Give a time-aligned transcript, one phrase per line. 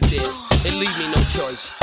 [0.00, 0.32] right there.
[0.64, 1.75] It leave me no choice.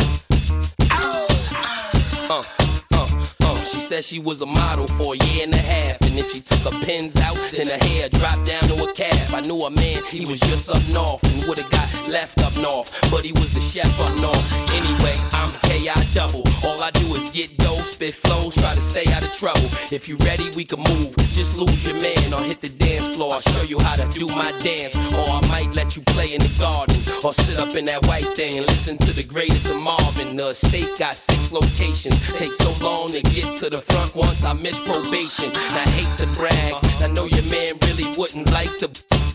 [3.94, 6.02] Said she was a model for a year and a half.
[6.02, 9.32] And if she took her pins out, then her hair dropped down to a calf.
[9.32, 12.90] I knew a man, he was just up north and would've got left up north.
[13.12, 14.46] But he was the chef up north.
[14.72, 16.44] Anyway, I'm KI double.
[16.66, 19.70] All I do is get dough, spit flows, try to stay out of trouble.
[19.92, 21.16] If you ready, we can move.
[21.38, 23.34] Just lose your man or hit the dance floor.
[23.34, 24.96] I'll show you how to do my dance.
[24.96, 26.98] Or I might let you play in the garden.
[27.24, 30.36] Or sit up in that white thing and listen to the greatest of Marvin.
[30.36, 32.18] The state got six locations.
[32.34, 35.52] Takes so long to get to the front once I miss probation.
[35.54, 36.74] I hate to brag.
[37.02, 38.88] I know your man really wouldn't like to,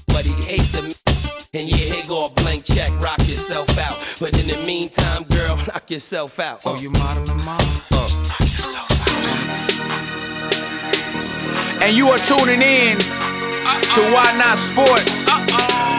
[0.06, 0.94] but he hate the.
[1.54, 3.96] And yeah, here go a blank check, rock yourself out.
[4.20, 6.62] But in the meantime, girl, knock yourself out.
[6.64, 7.60] Oh, you modeling, mom?
[7.90, 8.08] Uh,
[11.80, 15.26] and you are tuning in to Why Not Sports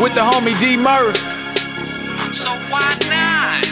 [0.02, 1.18] with the homie D Murph.
[2.34, 3.69] So why not?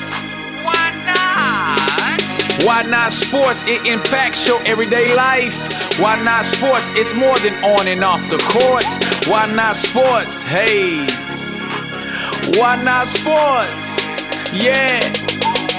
[2.66, 3.12] Why not?
[3.12, 3.64] Sports?
[3.68, 5.56] It impacts your everyday life.
[6.00, 6.90] Why Not Sports?
[6.94, 8.86] It's more than on and off the court.
[9.28, 10.44] Why Not Sports?
[10.44, 11.06] Hey.
[12.60, 14.08] Why Not Sports?
[14.54, 15.00] Yeah.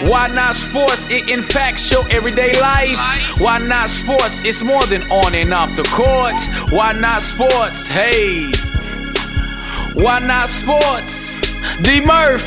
[0.06, 1.10] Why not sports?
[1.10, 3.40] It impacts your everyday life.
[3.40, 4.44] Why not sports?
[4.44, 6.36] It's more than on and off the court.
[6.70, 7.88] Why not sports?
[7.88, 8.50] Hey.
[9.94, 11.37] Why not sports?
[11.82, 12.46] D Murph.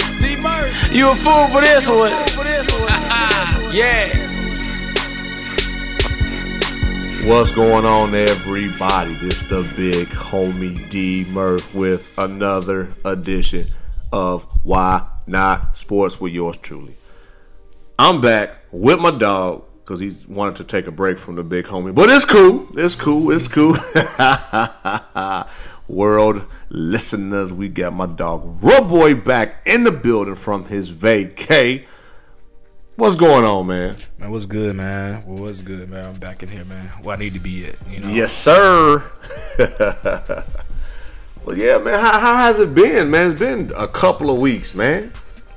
[0.92, 2.12] You a fool for this one.
[3.74, 4.18] yeah.
[7.26, 9.14] What's going on, everybody?
[9.16, 13.68] This the big homie D Murph with another edition
[14.12, 16.96] of Why Not Sports with yours truly.
[18.00, 21.66] I'm back with my dog because he wanted to take a break from the big
[21.66, 22.68] homie, but it's cool.
[22.78, 23.32] It's cool.
[23.32, 23.76] It's cool.
[25.96, 31.86] World listeners, we got my dog Boy back in the building from his vacay.
[32.96, 33.96] What's going on, man?
[34.20, 35.24] Man, what's good, man?
[35.26, 36.06] Well, what's good, man?
[36.06, 36.86] I'm back in here, man.
[37.04, 38.10] Where I need to be at, you know.
[38.10, 39.04] Yes, sir.
[41.46, 42.00] well, yeah, man.
[42.00, 43.32] How, how has it been, man?
[43.32, 45.12] It's been a couple of weeks, man.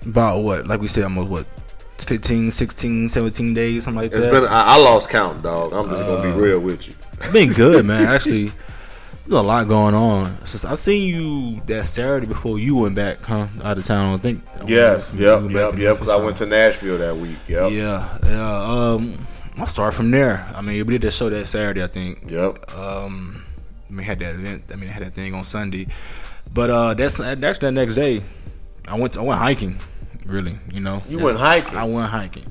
[0.06, 0.66] About what?
[0.66, 1.46] Like we said, almost what?
[1.98, 4.32] 15, 16, 17 days, something like It's that.
[4.32, 4.44] been.
[4.44, 5.72] I, I lost count, dog.
[5.72, 6.94] I'm just gonna Uh, be real with you.
[7.32, 8.04] been good, man.
[8.06, 8.52] Actually,
[9.26, 10.32] there's a lot going on.
[10.44, 13.46] Since I seen you that Saturday before you went back, huh?
[13.62, 14.42] Out of town, I think.
[14.66, 15.94] Yes, yep, yep, yep.
[15.98, 17.36] Because I went to Nashville that week.
[17.48, 18.62] Yep, Yeah, yeah.
[18.62, 19.18] Um,
[19.56, 20.44] I'll start from there.
[20.54, 22.30] I mean, we did that show that Saturday, I think.
[22.30, 22.70] yep.
[22.76, 23.42] Um,
[23.88, 24.64] I mean, had that event.
[24.72, 25.86] I mean, I had that thing on Sunday,
[26.52, 28.20] but uh, that's that's the next day.
[28.88, 29.76] I went to, I went hiking.
[30.26, 31.02] Really, you know.
[31.08, 31.78] You That's- went hiking?
[31.78, 32.46] I went hiking.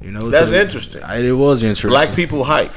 [0.00, 1.02] You know, that's interesting.
[1.04, 1.90] I- It was interesting.
[1.90, 2.72] Black people hike.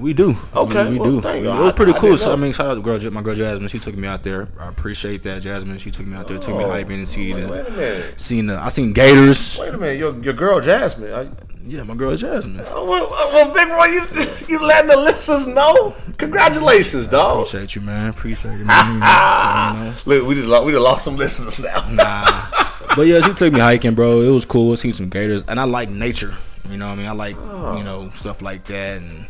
[0.00, 0.34] We do.
[0.54, 1.20] Okay, we, we well, do.
[1.20, 2.10] thank it was pretty I cool.
[2.10, 3.68] didn't So I mean, shout out to girl, my girl Jasmine.
[3.68, 4.48] She took me out there.
[4.60, 5.78] I appreciate that, Jasmine.
[5.78, 8.20] She took me out there, took me Oh, hiking and see wait, wait a minute.
[8.20, 8.56] seen the.
[8.58, 9.56] I seen gators.
[9.58, 9.98] Wait a minute.
[9.98, 11.12] Your your girl Jasmine.
[11.12, 11.28] I,
[11.66, 12.62] Yeah, my girl Jasmine.
[12.68, 14.02] Oh, well, uh, well, Big Boy, you
[14.48, 15.94] you letting the listeners know?
[16.18, 17.38] Congratulations, dog.
[17.46, 18.08] Appreciate you, man.
[18.10, 18.94] Appreciate it, man.
[18.94, 19.06] You know,
[20.04, 20.18] so, you know.
[20.20, 21.80] Look, we just lost, we just lost some listeners now.
[21.90, 22.50] Nah.
[22.96, 24.20] But yeah, she took me hiking, bro.
[24.20, 24.72] It was cool.
[24.72, 26.34] To see some gators, and I like nature.
[26.70, 27.06] You know what I mean?
[27.06, 27.76] I like Oh.
[27.78, 29.26] you know stuff like that and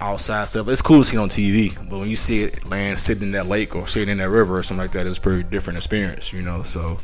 [0.00, 0.68] outside stuff.
[0.68, 3.30] It's cool to see it on TV, but when you see it land sitting in
[3.32, 5.76] that lake or sitting in that river or something like that, it's a pretty different
[5.78, 6.32] experience.
[6.32, 6.98] You know, so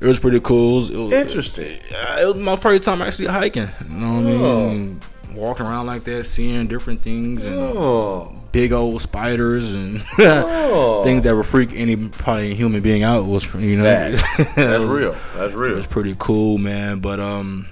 [0.00, 0.84] it was pretty cool.
[0.84, 1.78] It was, Interesting.
[1.94, 3.68] uh, it was my first time actually hiking.
[3.88, 5.00] You know what I mean?
[5.34, 11.02] Walking around like that, seeing different things and Oh, big old spiders and Oh.
[11.04, 13.84] things that would freak any probably human being out was you know.
[14.08, 14.12] It
[14.56, 15.12] that's was- real.
[15.12, 15.76] That's It real.
[15.76, 16.98] was pretty cool, man.
[17.00, 17.66] But um,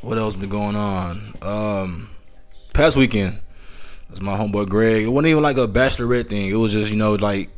[0.00, 1.34] what else been going on?
[1.42, 2.10] Um,
[2.76, 3.38] past weekend
[4.10, 5.02] was my homeboy Greg.
[5.04, 6.48] It wasn't even like a bachelorette thing.
[6.48, 7.50] It was just you know like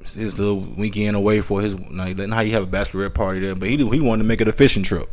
[0.00, 1.78] it's the weekend away for his.
[1.78, 4.48] Like, how you have a bachelorette party there, but he he wanted to make it
[4.48, 5.08] a fishing trip.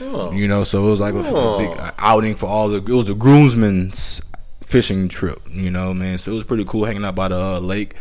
[0.00, 1.54] You know, so it was like a, Oh.
[1.54, 2.78] a big outing for all the.
[2.78, 4.20] It was a groomsman's
[4.64, 5.38] fishing trip.
[5.50, 6.18] You know, man.
[6.18, 7.94] So it was pretty cool hanging out by the uh, lake,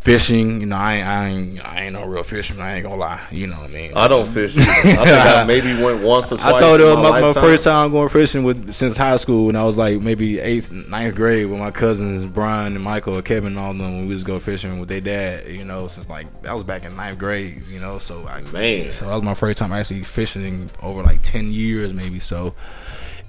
[0.00, 0.60] fishing.
[0.60, 2.64] You know, I ain't, I ain't I ain't no real fisherman.
[2.64, 3.26] I ain't gonna lie.
[3.30, 3.92] You know what I mean?
[3.94, 4.56] I don't fish.
[4.56, 6.54] I think I maybe went once or twice.
[6.54, 9.64] I told her my, my first time going fishing with since high school when I
[9.64, 13.58] was like maybe eighth, ninth grade with my cousins Brian and Michael and Kevin and
[13.58, 13.80] all them.
[13.80, 16.84] When we was go fishing with their dad, you know, since like that was back
[16.84, 17.98] in ninth grade, you know.
[17.98, 18.90] So I Man.
[18.90, 22.18] so that was my first time actually fishing over like ten years maybe.
[22.18, 22.54] So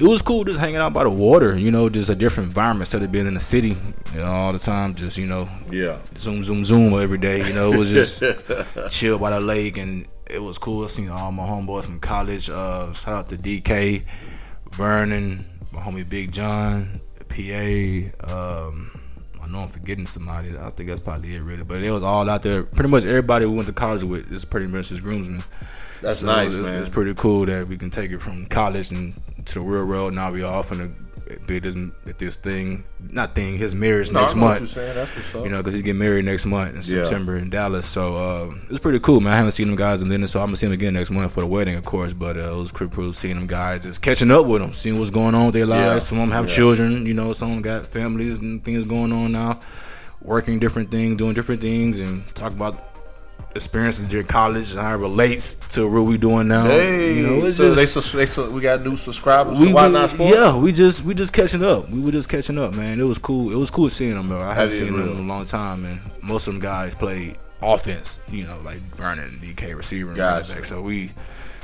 [0.01, 2.81] it was cool just hanging out by the water, you know, just a different environment
[2.87, 3.77] instead of being in the city
[4.13, 4.95] you know, all the time.
[4.95, 5.99] Just you know, Yeah.
[6.17, 7.45] zoom, zoom, zoom every day.
[7.47, 8.23] You know, it was just
[8.89, 10.87] chill by the lake, and it was cool.
[10.87, 12.49] seeing all my homeboys from college.
[12.49, 14.03] Uh, shout out to DK,
[14.71, 16.99] Vernon, my homie Big John,
[17.29, 18.91] PA, um,
[19.39, 20.49] my know I'm forgetting somebody.
[20.57, 21.63] I think that's probably it, really.
[21.63, 22.63] But it was all out there.
[22.63, 25.43] Pretty much everybody we went to college with is pretty much his groomsmen.
[26.01, 26.79] That's So nice, it's, man.
[26.81, 29.13] It's pretty cool that we can take it from college and
[29.45, 30.13] to the real world.
[30.13, 30.89] Now we off in a
[31.47, 31.75] bit this
[32.17, 34.59] this thing, not thing, his marriage No, next month.
[34.59, 34.95] you're saying.
[34.95, 35.45] That's what's.
[35.45, 37.03] You know, because he's getting married next month in Yeah.
[37.03, 37.85] September in Dallas.
[37.87, 39.33] So uh, it's pretty cool, man.
[39.33, 41.31] I haven't seen them guys in London, so I'm gonna see them again next month
[41.33, 42.13] for the wedding, of course.
[42.13, 44.99] But uh, it was pretty cool seeing them guys, just catching up with them, seeing
[44.99, 45.81] what's going on with their lives.
[45.93, 45.99] Yeah.
[45.99, 46.55] Some of them have Yeah.
[46.55, 47.31] children, you know.
[47.33, 49.59] Some of them got families and things going on now,
[50.21, 52.90] working different things, doing different things, and talk about
[53.55, 56.65] experiences during college and how it relates to what we doing now.
[56.65, 59.59] Hey, you know, it's so just they, they, we got new subscribers.
[59.59, 60.31] we, Why we- Not Sports?
[60.33, 61.89] yeah, we just we just catching up.
[61.89, 62.99] We were just catching up, man.
[62.99, 63.51] It was cool.
[63.51, 64.41] It was cool seeing them, bro.
[64.41, 68.19] I haven't seen them in a long time, and most of them guys played offense.
[68.29, 70.55] You know, like Vernon, DK, receiver, and Gotcha.
[70.55, 70.63] back.
[70.63, 71.09] So we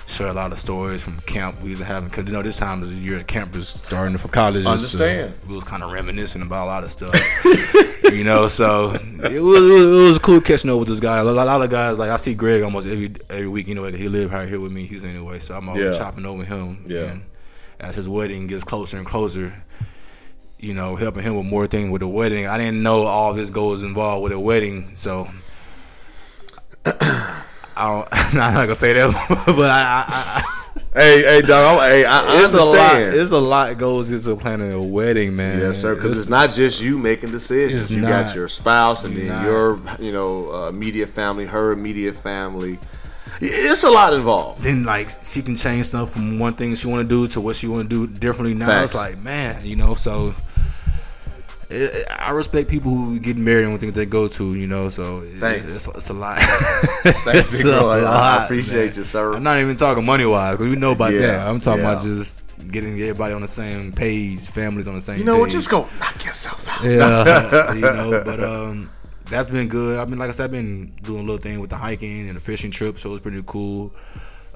[0.08, 2.82] share a lot of stories from camp we was having because you know this time
[2.82, 4.64] of the year camp is starting for college.
[4.64, 5.34] so Understand.
[5.48, 7.14] we was kind of reminiscing about a lot of stuff.
[8.14, 11.18] you know, so it was it was cool catching up with this guy.
[11.18, 13.68] A lot, a lot of guys like I see Greg almost every every week.
[13.68, 14.86] You know, he live right here with me.
[14.86, 15.98] He's anyway, so I'm always Yeah.
[15.98, 16.86] chopping over him.
[16.88, 17.12] Yeah.
[17.12, 17.22] And
[17.80, 19.54] as his wedding gets closer and closer,
[20.58, 22.48] you know, helping him with more things with the wedding.
[22.48, 25.28] I didn't know all this goes involved with a wedding, so
[27.78, 28.08] I don't.
[28.36, 30.42] I'm not gonna say that, but I, I, I
[30.94, 31.80] Hey, hey, dog.
[31.80, 33.00] I'm- Hey, I, I it's a lot.
[33.02, 35.60] It's a lot goes into planning a wedding, man.
[35.60, 35.94] Yes, sir.
[35.96, 37.84] Because it's, not just you making decisions.
[37.84, 38.26] It's You not.
[38.26, 39.44] got your spouse, and then not.
[39.46, 42.80] your, you know, uh, immediate family, her immediate family.
[43.40, 44.64] It's a lot involved.
[44.64, 47.56] then like she can change stuff from one thing she want to do to what
[47.56, 48.66] she want to do differently now.
[48.66, 48.94] Facts.
[48.94, 49.94] It's like man, you know.
[49.94, 50.34] So
[51.70, 54.88] I respect people who get married and things they go to, you know.
[54.90, 55.66] So Thanks.
[55.76, 56.40] It's, it's a lot.
[56.40, 57.74] Thanks, a.
[57.76, 58.96] I- I appreciate man.
[58.96, 59.34] you, sir.
[59.36, 61.48] I'm not even talking money wise because we know about Yeah, that.
[61.48, 61.92] I'm talking yeah.
[61.92, 65.20] about just getting everybody on the same page, families on the same.
[65.20, 65.54] You know page.
[65.54, 66.84] Just go knock yourself out.
[66.86, 68.90] Yeah, you know, but um,
[69.26, 70.00] that's been good.
[70.00, 72.38] I've been like I said, I've been doing a little thing with the hiking and
[72.38, 73.92] the fishing trip, so it's pretty cool.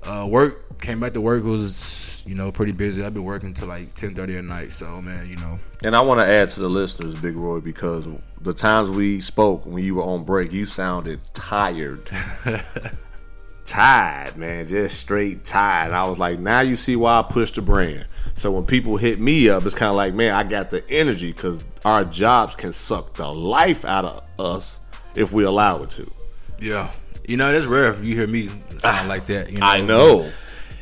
[0.03, 3.03] Uh, work came back to work was you know pretty busy.
[3.03, 6.01] I've been working till like ten thirty at night, so man, you know, And I
[6.01, 8.07] want to add to the listeners, Big Roy, because
[8.41, 12.09] the times we spoke when you were on break, you sounded tired.
[13.65, 14.65] tired, man.
[14.65, 15.87] Just straight tired.
[15.87, 18.07] And I was like, now you see why I pushed the brand.
[18.33, 21.31] So when people hit me up, it's kind of like, man, I got the energy
[21.31, 24.79] because our jobs can suck the life out of us
[25.15, 26.11] if we allow it to.
[26.59, 26.89] yeah,
[27.27, 28.47] you know, that's rare if you hear me
[28.77, 29.51] sound ah, like that.
[29.51, 30.31] You know, I know.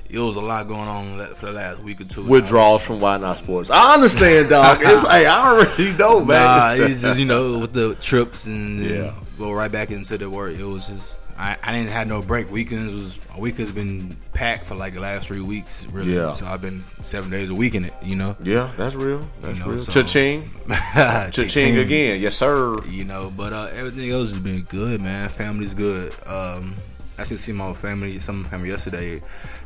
[0.09, 2.25] it was a lot going on for the last week or two.
[2.25, 3.69] Withdrawals from Why Not Sports.
[3.69, 4.77] I understand, dog.
[4.81, 6.27] It's, hey, I already know, man.
[6.79, 9.13] Nah, it's just you know with the trips and Yeah.
[9.37, 10.55] go right back into the work.
[10.57, 12.51] It was just I, I didn't have no break.
[12.51, 15.85] Weekends was week has been packed for like the last three weeks.
[15.87, 16.31] Really, Yeah.
[16.31, 17.93] so I've been seven days a week in it.
[18.03, 19.25] You know, yeah, that's real.
[19.41, 19.77] That's You know, real.
[19.79, 20.51] so- Cha-ching.
[21.31, 22.19] Cha-ching again.
[22.21, 22.77] Yes, sir.
[22.87, 25.29] You know, but uh, everything else has been good, man.
[25.29, 26.13] Family's good.
[26.27, 26.75] Um,
[27.17, 29.19] I actually see my family, some family yesterday.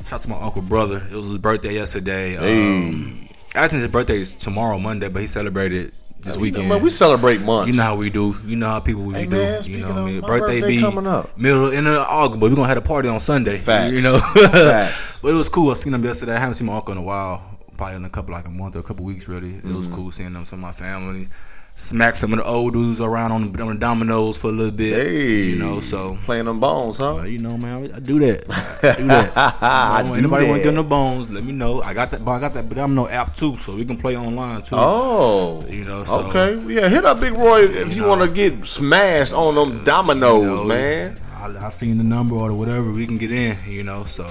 [0.04, 0.98] Shout out to my uncle brother.
[1.12, 2.36] It was his birthday yesterday.
[2.38, 5.92] Um, actually, his birthday is tomorrow, Monday, but he celebrated
[6.24, 6.70] this weekend.
[6.70, 7.68] Man, we celebrate months.
[7.70, 8.36] You know how we do.
[8.46, 9.32] You know how people we Hey, do.
[9.32, 10.22] man, you know what I mean?
[10.22, 11.38] Birthday, birthday be coming up.
[11.38, 13.58] middle end of August, but we're gonna have a party on Sunday.
[13.58, 13.92] Facts.
[13.94, 14.20] You know.
[14.36, 15.20] Facts.
[15.22, 15.70] but it was cool.
[15.72, 16.34] I seen them yesterday.
[16.36, 17.42] I haven't seen my uncle in a while.
[17.78, 19.50] Probably in a couple like a month or a couple weeks really.
[19.50, 19.78] It Mm-hmm.
[19.78, 21.28] was cool seeing them, some of my family.
[21.76, 24.72] Smack some of the old dudes around on the, on the dominoes for a little
[24.72, 24.94] bit.
[25.08, 27.16] Hey, You know, so playing them bones, huh?
[27.18, 28.44] uh, you know, man, I do that.
[28.84, 29.32] I do that.
[29.64, 31.32] I You do anybody want to get the bones?
[31.32, 31.82] Let me know.
[31.82, 32.24] I got that.
[32.24, 32.70] But I got that.
[32.70, 34.76] But I'm no app too, so we can play online too.
[34.78, 36.88] Oh, You know, so- okay, yeah.
[36.90, 38.10] Hit up Big Roy if you, know.
[38.10, 41.20] want to get smashed on them dominoes, You know, man.
[41.38, 44.04] I, I seen the number or whatever we can get in, you know.
[44.04, 44.24] So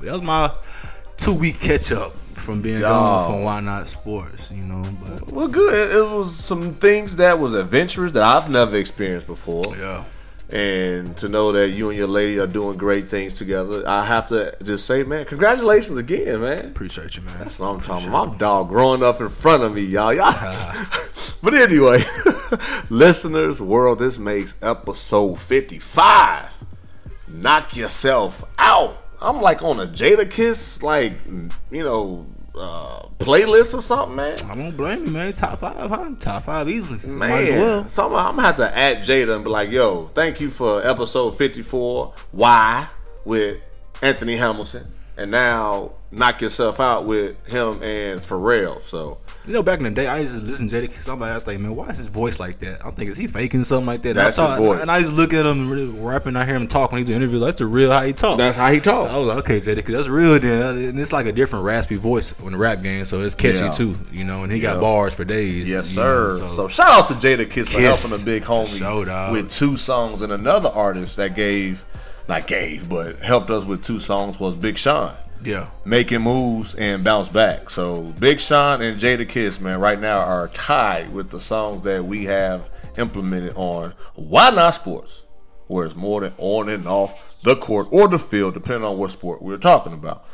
[0.00, 0.50] that was my
[1.18, 2.90] two week catch up from being Dog.
[2.90, 4.84] gone from Why Not Sports, you know.
[5.02, 5.74] But Well, good.
[5.74, 10.04] It, it was some things that was adventurous that I've never experienced before, yeah,
[10.48, 14.28] and to know that you and your lady are doing great things together, I have
[14.28, 16.60] to just say, man, congratulations again, man.
[16.66, 17.36] appreciate you, man.
[17.38, 18.28] That's what I'm talking about.
[18.28, 20.14] My dog growing up in front of me, y'all.
[20.14, 20.26] Y'all.
[20.38, 21.36] Ah.
[21.42, 21.98] but anyway,
[22.90, 26.52] listeners, world, this makes episode 55.
[27.28, 28.96] Knock yourself out.
[29.20, 31.12] I'm like on a Jadakiss, like,
[31.70, 32.26] you know,
[32.58, 34.36] uh, playlist or something, man.
[34.48, 35.32] I don't blame you, man.
[35.32, 36.14] Top five, huh?
[36.20, 36.98] Top five easily.
[37.12, 37.88] Man, Might as well.
[37.88, 40.84] so I'm, I'm gonna have to add Jada and be like, "Yo, thank you for
[40.86, 42.14] episode 54.
[42.32, 42.88] Why
[43.24, 43.58] with
[44.02, 44.86] Anthony Hamilton,
[45.18, 49.90] and now knock yourself out with him and Pharrell." So You know, back in the
[49.90, 50.90] day, I used to listen to Jada.
[50.90, 52.84] Somebody, I think, man, why is his voice like that?
[52.84, 54.10] I'm thinking, is he faking something like that?
[54.10, 54.80] And That's I saw, his voice.
[54.82, 56.34] And I used to look at him really rapping.
[56.34, 57.40] I hear him talk when he do interviews.
[57.40, 58.38] That's the real how he talk.
[58.38, 59.08] That's how he talk.
[59.08, 60.36] I was like, okay, Jada, 'cause that's real.
[60.40, 63.58] Then and it's like a different raspy voice on the rap game, so it's catchy
[63.58, 63.70] Yeah.
[63.70, 63.94] too.
[64.10, 64.72] You know, and he Yeah.
[64.72, 65.68] got bars for days.
[65.70, 66.48] Yes, you know, sir.
[66.56, 69.32] so, shout out to Jadakiss for helping a big homie dog.
[69.32, 71.86] with two songs, and another artist that gave,
[72.28, 75.12] not gave, but helped us with two songs was Big Sean.
[75.46, 77.70] Yeah, Making moves and bounce back.
[77.70, 82.24] So Big Sean and Jadakiss, man, right now are tied with the songs that we
[82.24, 85.22] have implemented on Why Not Sports,
[85.68, 89.12] where it's more than on and off the court or the field, depending on what
[89.12, 90.24] sport we're talking about.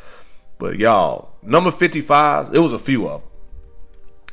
[0.57, 3.29] But y'all, number 55, it was a few of them.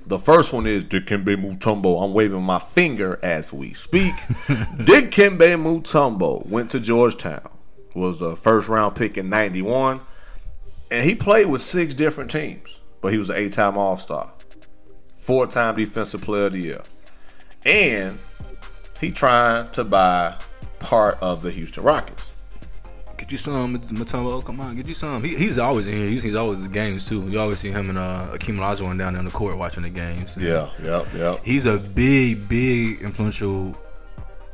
[0.06, 2.02] The first one is Dikembe Mutombo.
[2.02, 4.14] I'm waving my finger as we speak.
[4.78, 7.46] Dikembe Mutombo went to Georgetown.
[7.94, 10.00] Was the first round pick in 91.
[10.90, 12.80] And he played with six different teams.
[13.00, 14.30] But he was an eight time All Star.
[15.16, 16.82] Four time Defensive Player of the Year.
[17.64, 18.18] And
[19.00, 20.36] he trying to buy
[20.80, 22.34] part of the Houston Rockets.
[23.16, 24.44] get you some, Mutombo.
[24.44, 25.22] Come on, get you some.
[25.22, 26.06] He, he's always in here.
[26.08, 27.22] He's, he's always in the games too.
[27.30, 29.90] You always see him and uh, Hakeem Olajuwon down there on the court watching the
[29.90, 30.36] games.
[30.38, 31.38] Yeah, yep, yep.
[31.44, 33.72] he's a big, big influential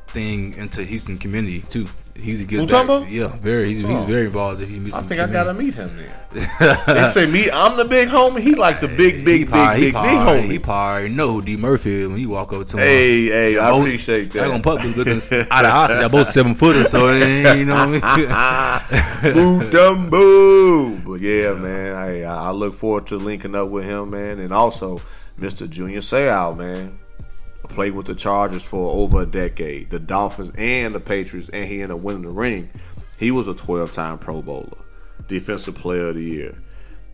[0.08, 1.86] thing into Houston community too.
[2.20, 3.02] He's gets Mutombo?
[3.02, 3.72] back, yeah, very.
[3.74, 3.88] He's, Oh.
[3.88, 4.62] he's very involved.
[4.64, 6.12] He meets I think I gotta meet him then.
[6.86, 8.40] they say me, I'm the big homie.
[8.40, 10.50] He like the big, big, he big, probably, big, big homie.
[10.50, 12.82] He probably know D Murphy when you walk up to him.
[12.82, 14.62] Hey, hey, I Both- appreciate They gonna that.
[14.62, 15.20] put looking
[15.50, 15.86] out of eye.
[15.88, 19.34] They're both seven footers, so you know what I mean.
[19.34, 20.98] boo dum boo.
[20.98, 25.00] But yeah, man, I I look forward to linking up with him, man, and also
[25.40, 25.68] Mr.
[25.68, 26.92] Junior Seau, man.
[27.68, 31.82] Played with the Chargers for over a decade, the Dolphins and the Patriots, and he
[31.82, 32.70] ended up winning the ring.
[33.18, 34.78] He was a 12-time Pro Bowler,
[35.28, 36.54] Defensive Player of the Year.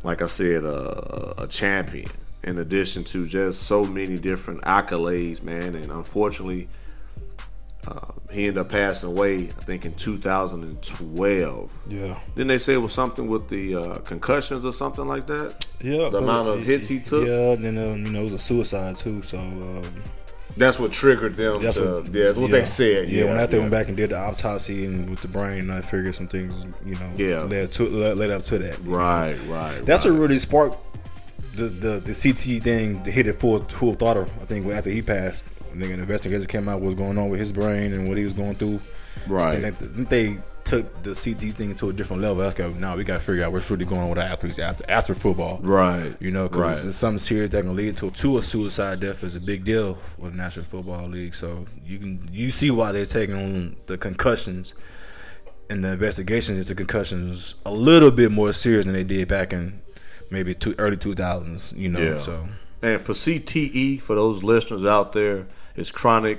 [0.04, 2.10] Like I said, uh, a champion.
[2.44, 6.68] In addition to just so many different accolades, man, and unfortunately,
[7.86, 8.00] uh,
[8.32, 9.44] he ended up passing away.
[9.44, 11.82] I think in 2012.
[11.88, 15.66] Yeah, Didn't they say it was something with the uh, concussions or something like that?
[15.80, 16.08] yeah.
[16.08, 17.26] The amount of hits he took?
[17.26, 19.22] Yeah, and then um, you know it was a suicide too.
[19.22, 19.82] So um,
[20.56, 22.02] That's what triggered them that's to.
[22.02, 23.08] what, yeah, that's what they said.
[23.08, 23.60] Yeah, Yeah, when after yeah.
[23.62, 26.66] went back and did the autopsy and with the brain, and I figured some things,
[26.84, 27.42] you know, Yeah.
[27.42, 28.78] led to led, led up to that.
[28.84, 29.80] Right, right.
[29.84, 30.12] That's right.
[30.12, 30.76] what really sparked
[31.56, 34.26] the, the the CT thing to hit it full full throttle.
[34.40, 37.52] I think after he passed, the investigators came out what was going on with his
[37.52, 38.80] brain and what he was going through.
[39.28, 39.62] right.
[39.62, 40.38] And they, they
[40.72, 42.42] took the CT thing to a different level.
[42.44, 44.84] Okay, now we got to figure out what's really going on with our athletes after
[44.88, 45.58] after football.
[45.62, 46.14] Right.
[46.20, 46.88] You know, because Right.
[46.88, 49.94] it's something serious that can lead to to a suicide death is a big deal
[49.94, 51.34] for the National Football League.
[51.34, 54.74] So you can you see why they're taking on the concussions
[55.70, 59.80] and the investigation into concussions a little bit more serious than they did back in
[60.30, 61.72] maybe two, early two thousands.
[61.76, 62.18] You know, Yeah.
[62.18, 62.46] so
[62.82, 66.38] And for CTE, for those listeners out there, it's chronic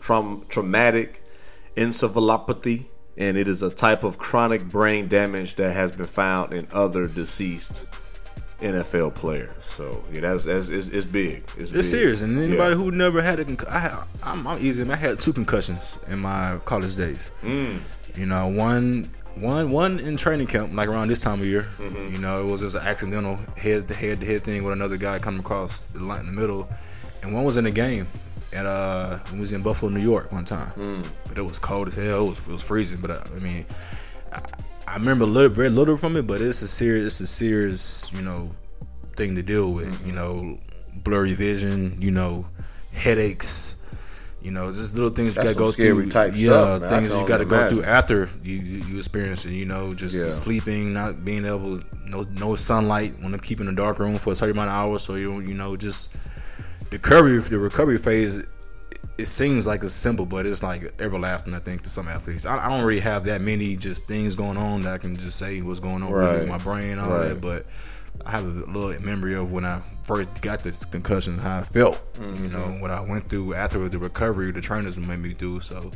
[0.00, 1.22] traum- traumatic
[1.76, 2.84] encephalopathy,
[3.16, 7.06] and it is a type of chronic brain damage that has been found in other
[7.06, 7.86] deceased
[8.60, 9.50] NFL players.
[9.64, 11.42] So yeah, that's that's it's, it's big.
[11.56, 11.82] It's, it's big.
[11.84, 12.22] serious.
[12.22, 12.76] And anybody Yeah.
[12.76, 14.88] who never had a concussion, I I'm, I'm easy.
[14.90, 17.32] I had two concussions in my college days.
[17.42, 17.78] Mm.
[18.18, 19.08] You know, one.
[19.36, 21.62] One, one in training camp, like around this time of year.
[21.78, 22.12] Mm-hmm.
[22.14, 24.96] You know, it was just an accidental head to head to head thing with another
[24.96, 26.68] guy coming across the line in the middle,
[27.22, 28.08] and one was in the game,
[28.52, 30.70] and uh, it was in Buffalo, New York, one time.
[30.76, 31.06] Mm.
[31.28, 32.24] But it was cold as hell.
[32.26, 33.00] It was, it was freezing.
[33.00, 33.64] But I, I mean,
[34.32, 34.40] I,
[34.88, 36.26] I remember a little, very little from it.
[36.26, 38.50] But it's a serious, it's a serious, you know,
[39.16, 39.88] thing to deal with.
[39.92, 40.06] Mm-hmm.
[40.08, 40.58] You know,
[41.04, 41.94] blurry vision.
[42.00, 42.46] You know,
[42.92, 43.76] headaches.
[44.42, 46.10] You know, just little things you That's got to go scary through.
[46.10, 49.44] type yeah, stuff, things you got to only go through after you you, you experience
[49.44, 49.52] it.
[49.52, 50.24] You know, just Yeah.
[50.30, 54.32] sleeping, not being able, no no sunlight, want to keep in a dark room for
[54.32, 55.02] a certain amount of hours.
[55.02, 56.16] So you you know just
[56.90, 58.42] the recovery the recovery phase.
[59.18, 61.52] It seems like it's simple, but it's like everlasting.
[61.54, 64.56] I think to some athletes, I, I don't really have that many just things going
[64.56, 66.40] on that I can just say what's going on Right.
[66.40, 67.28] with my brain, all Right.
[67.28, 67.40] that.
[67.42, 67.66] But
[68.24, 71.96] I have a little memory of when I first got this concussion, how I felt.
[72.14, 72.44] Mm-hmm.
[72.44, 75.60] You know, what I went through after the recovery, the trainers made me do.
[75.60, 75.90] So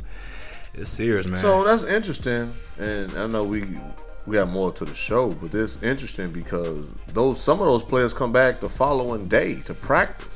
[0.75, 1.39] it's serious, man.
[1.39, 3.65] So that's interesting, and I know we
[4.27, 8.13] we have more to the show, but it's interesting because those some of those players
[8.13, 10.34] come back the following day to practice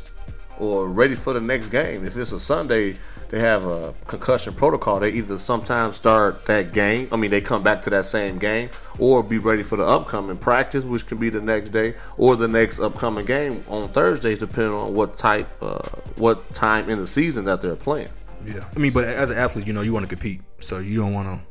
[0.60, 2.06] or ready for the next game.
[2.06, 2.96] If it's a Sunday,
[3.30, 5.00] they have a concussion protocol.
[5.00, 7.08] They either sometimes start that game.
[7.12, 10.38] I mean, they come back to that same game, or be ready for the upcoming
[10.38, 14.74] practice, which can be the next day, or the next upcoming game on Thursdays, depending
[14.74, 15.80] on what type, uh,
[16.18, 18.10] what time in the season that they're playing.
[18.46, 21.00] Yeah, I mean, but as an athlete, you know, you want to compete, so you
[21.00, 21.46] don't want to.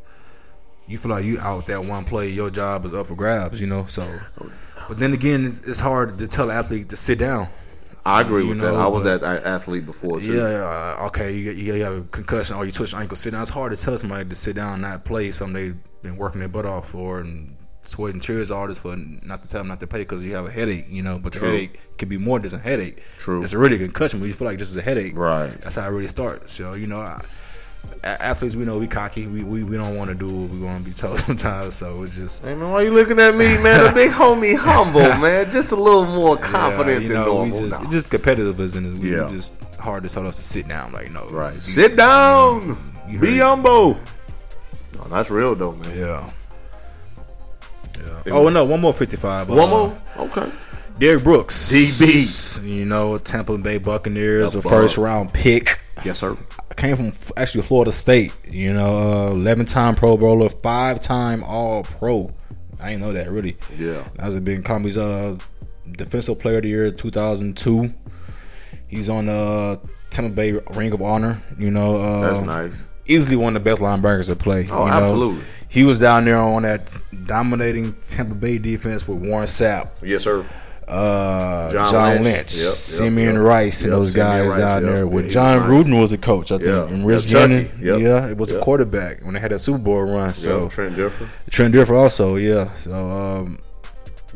[0.87, 3.67] You feel like you out that one play, your job is up for grabs, you
[3.67, 3.85] know.
[3.85, 4.09] So,
[4.89, 7.49] but then again, it's, it's hard to tell an athlete to sit down.
[8.05, 8.75] I agree You with know, that.
[8.75, 10.33] I was that athlete before too.
[10.35, 11.33] Yeah, yeah, okay.
[11.35, 13.43] You, you, you have a concussion or you twist your ankle, sit down.
[13.43, 16.41] It's hard to tell somebody to sit down and not play something they've been working
[16.41, 19.81] their butt off for and sweating tears all this for not to tell them not
[19.81, 21.19] to play because you have a headache, you know.
[21.19, 21.49] But the True.
[21.49, 23.03] headache could be more than just a headache.
[23.19, 23.43] True.
[23.43, 25.17] It's a really concussion, but you feel like this is a headache.
[25.17, 25.51] Right.
[25.63, 26.53] That's how it really starts.
[26.53, 27.25] So, you know, I,
[28.05, 29.27] athletes, we know we cocky.
[29.27, 31.75] We, we, we don't want to do what we want to be told sometimes.
[31.75, 32.43] So it's just.
[32.45, 33.85] Hey man, why you looking at me, man?
[33.89, 35.51] The big homie humble, man.
[35.51, 37.45] Just a little more confident yeah, you than know, normal.
[37.45, 37.91] We just, No.
[37.91, 38.99] just competitive, isn't it?
[39.03, 39.27] We Yeah.
[39.29, 40.93] just hard to tell us to sit down.
[40.93, 41.27] Like, no.
[41.29, 41.55] Right.
[41.55, 42.77] you- Sit down.
[43.09, 43.95] You Be humble.
[44.97, 45.97] No, that's real though, man.
[45.99, 46.31] Yeah.
[48.27, 48.33] Yeah.
[48.33, 49.49] Oh no, one more fifty-five.
[49.49, 49.99] One Uh, more.
[50.19, 50.51] Okay.
[50.99, 52.65] Derrick Brooks, DB.
[52.67, 55.81] You know, Tampa Bay Buccaneers, The a first round pick.
[56.05, 56.37] Yes, sir.
[56.79, 58.33] Came from actually Florida State.
[58.49, 62.33] You know, eleven-time Pro Bowler, five-time All Pro.
[62.81, 63.57] I didn't know that really.
[63.77, 64.05] Yeah.
[64.17, 65.37] That was a big company's uh
[65.91, 67.93] defensive player of the year 2002.
[68.87, 69.81] He's on the
[70.11, 71.39] Tampa Bay Ring of Honor.
[71.59, 72.89] You know, uh, That's nice.
[73.07, 74.67] easily one of the best linebackers to play.
[74.71, 74.97] Oh, you know.
[74.97, 75.43] absolutely.
[75.69, 80.47] He was down there on that dominating Tampa Bay defense with Warren Sapp, Yes, sir.
[80.89, 82.25] Uh, John John, Lynch.
[82.25, 83.45] Lynch, Yep, yep, Simeon yep.
[83.45, 84.93] Rice, and those Simeon guys Rice, down yep.
[84.95, 85.07] there.
[85.07, 85.87] With John was.
[85.87, 86.87] Gruden was a coach, I think, Yeah.
[86.89, 87.55] and Rich Yep, Chucky.
[87.55, 87.81] Jennings.
[87.81, 88.01] Yep.
[88.01, 90.33] Yeah, it was a quarterback when they had that Super Bowl run.
[90.35, 91.29] So Trent Dilfer.
[91.51, 92.73] Trent Dilfer also, yeah.
[92.73, 93.59] So um,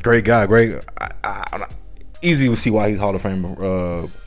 [0.03, 0.75] great guy, great.
[1.01, 1.67] I, I,
[2.23, 3.49] easy to see why he's Hall of Fame uh,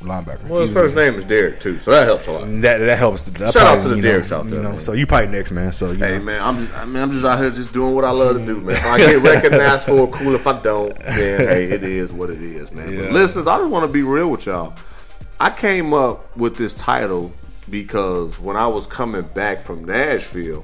[0.01, 0.47] linebacker.
[0.47, 0.99] Well, his Easy first see.
[0.99, 2.41] name is Derek too, so that helps a lot.
[2.61, 3.23] That that helps.
[3.23, 4.79] That Shout out to the you know, Derricks out there, You know, man.
[4.79, 5.71] so you probably next, man.
[5.73, 6.25] So you Hey know.
[6.25, 8.45] man, I'm just I mean I'm just out here just doing what I love to
[8.45, 8.75] do, man.
[8.75, 10.35] If I get recognized for it, cool.
[10.35, 12.91] If I don't, then hey, it is what it is, man.
[12.93, 13.01] Yeah.
[13.03, 14.73] But listeners, I just want to be real with y'all.
[15.39, 17.31] I came up with this title
[17.69, 20.63] because when I was coming back from Nashville,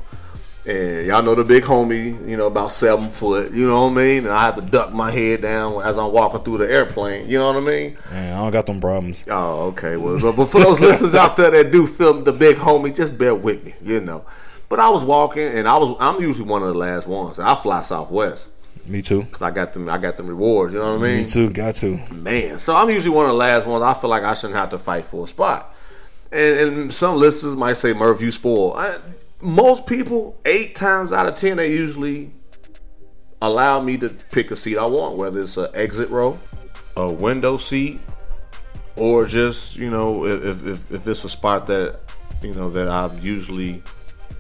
[0.66, 3.96] and y'all know the big homie, you know, about seven foot, you know what I
[3.96, 4.18] mean?
[4.26, 7.40] And I have to duck my head down as I'm walking through the airplane, you
[7.40, 7.98] know what I mean?
[8.12, 9.26] Man, I don't got them problems.
[9.30, 9.98] Oh, okay.
[9.98, 13.34] Well, but, for those listeners out there that do feel the big homie, just bear
[13.34, 14.24] with me, you know.
[14.70, 17.40] But I was walking, and I was I'm usually one of the last ones.
[17.40, 18.52] I fly Southwest
[18.86, 19.24] Me too.
[19.24, 20.74] because I got them I got them rewards.
[20.74, 21.18] You know what I mean?
[21.24, 21.50] Me too.
[21.50, 21.98] Got to.
[22.14, 23.84] Man, so I'm usually one of the last ones.
[23.84, 25.76] I feel like I shouldn't have to fight for a spot.
[26.32, 28.98] And, and some listeners might say, "Murph, you spoil." I,
[29.42, 32.32] most people, eight times out of ten, they usually
[33.42, 36.40] allow me to pick a seat I want, whether it's an exit row,
[36.96, 38.00] a window seat,
[38.96, 42.00] or just you know if if, if it's a spot that
[42.42, 43.82] you know that I usually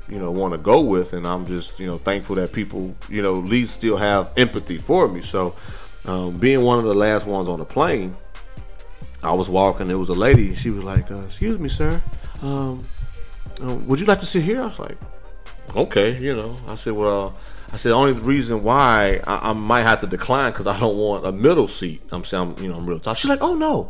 [0.07, 3.21] you know want to go with, and I'm just you know thankful that people you
[3.21, 5.21] know at least still have empathy for me.
[5.21, 5.55] So
[6.05, 8.15] um, being one of the last ones on the plane,
[9.23, 9.87] I was walking.
[9.87, 10.53] There was a lady.
[10.53, 12.01] She was like, uh, "Excuse me, sir,
[12.41, 12.83] um,
[13.61, 14.97] Uh, would you like to sit here?" I was like,
[15.75, 16.55] "Okay," you know.
[16.67, 17.35] I said, "Well."
[17.73, 20.97] I said the only reason why I, I might have to decline because I don't
[20.97, 22.01] want a middle seat.
[22.11, 23.13] I'm saying, I'm, you know, I'm real tall.
[23.13, 23.89] She's like, "Oh no,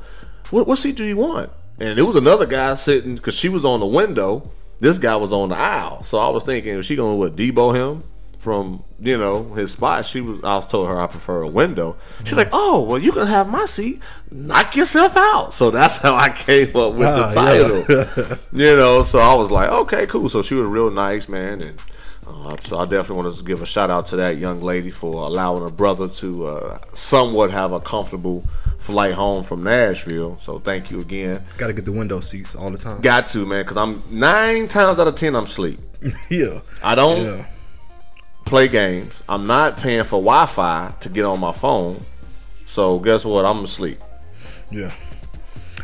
[0.51, 3.65] what, what seat do you want?" And there was another guy sitting because she was
[3.65, 4.43] on the window.
[4.79, 6.03] This guy was on the aisle.
[6.03, 8.03] So I was thinking, is she gonna what Debo him
[8.41, 10.03] from you know his spot?
[10.05, 10.43] She was.
[10.43, 11.95] I was told her I prefer a window.
[12.23, 14.01] She's like, "Oh well, you can have my seat.
[14.31, 18.23] Knock yourself out." So that's how I came up with the Ah, yeah.
[18.23, 18.37] title.
[18.59, 20.27] you know, so I was like, okay, cool.
[20.29, 21.79] So she was real nice, man, and
[22.27, 25.13] uh, so I definitely want to give a shout out to that young lady for
[25.27, 28.41] allowing her brother to uh, somewhat have a comfortable
[28.79, 30.39] flight home from Nashville.
[30.39, 31.43] So thank you again.
[31.59, 33.01] Got to get the window seats all the time.
[33.01, 35.79] Got to man, because I'm nine times out of ten I'm sleep.
[36.31, 36.61] yeah.
[36.83, 37.45] I don't Yeah.
[38.51, 39.23] Play games.
[39.29, 42.05] I'm not paying for Wi-Fi to get on my phone.
[42.65, 43.45] So guess what?
[43.45, 43.97] I'm asleep.
[44.69, 44.91] Yeah.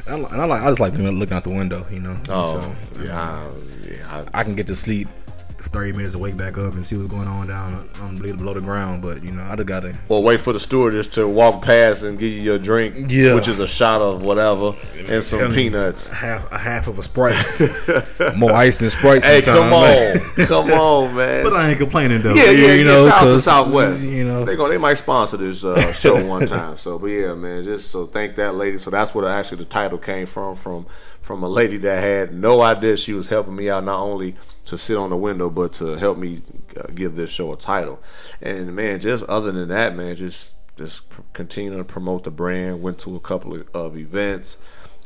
[0.05, 0.61] And I, like.
[0.61, 1.85] I just like looking out the window.
[1.89, 2.17] You know.
[2.27, 3.49] Oh, so yeah,
[3.89, 4.25] yeah.
[4.33, 5.07] I, I can get to sleep.
[5.67, 8.61] 30 minutes to wake back up and see what's going on down um, below the
[8.61, 12.03] ground, but you know, I just gotta or wait for the stewardess to walk past
[12.03, 13.35] and give you your drink, Yeah.
[13.35, 14.73] which is a shot of whatever
[15.07, 16.11] and some Telling you, peanuts.
[16.11, 17.35] a half a half of a sprite,
[18.35, 19.23] more ice than sprite.
[19.23, 19.95] Hey, come on,
[20.47, 21.43] come on, man.
[21.43, 22.33] but I ain't complaining though.
[22.33, 22.83] yeah, yeah, you yeah.
[22.85, 24.03] know, Shout out to 'cause, Southwest.
[24.03, 24.67] You know, they go.
[24.67, 26.77] They might sponsor this uh, show one time.
[26.77, 27.63] So, but yeah, man.
[27.63, 28.77] Just so thank that lady.
[28.77, 30.55] So that's where actually the title came from.
[30.55, 30.85] From
[31.21, 34.33] from a lady that had no idea she was helping me out, not only
[34.67, 36.39] to sit on the window, but to help me
[36.77, 37.99] uh, give this show a title.
[38.41, 42.81] And man, just other than that, man, just just continue to promote the brand.
[42.81, 44.57] Went to a couple of, of events.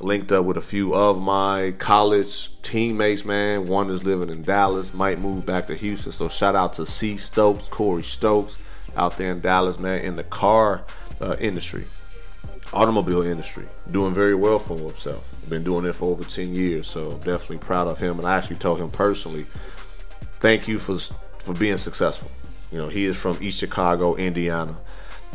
[0.01, 3.67] Linked up with a few of my college teammates, man.
[3.67, 6.11] One is living in Dallas, might move back to Houston.
[6.11, 8.57] So shout out to C Stokes, Corey Stokes,
[8.95, 10.83] out there in Dallas, man, in the car
[11.21, 11.85] uh, industry,
[12.73, 15.35] automobile industry, doing very well for himself.
[15.49, 18.19] Been doing it for over ten years, so definitely proud of him.
[18.19, 19.45] And I actually told him personally,
[20.39, 20.97] thank you for
[21.39, 22.31] for being successful.
[22.71, 24.75] You know, he is from East Chicago, Indiana,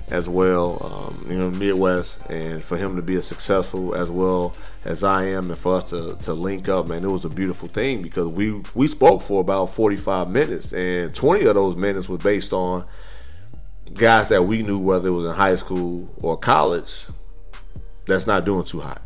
[0.08, 4.54] as well, um, you know, Midwest, and for him to be as successful as well
[4.84, 7.68] as I am, and for us to, to link up, man, it was a beautiful
[7.68, 12.22] thing because we we spoke for about 45 minutes, and 20 of those minutes was
[12.22, 12.84] based on
[13.94, 17.06] guys that we knew, whether it was in high school or college,
[18.06, 19.02] that's not doing too hot.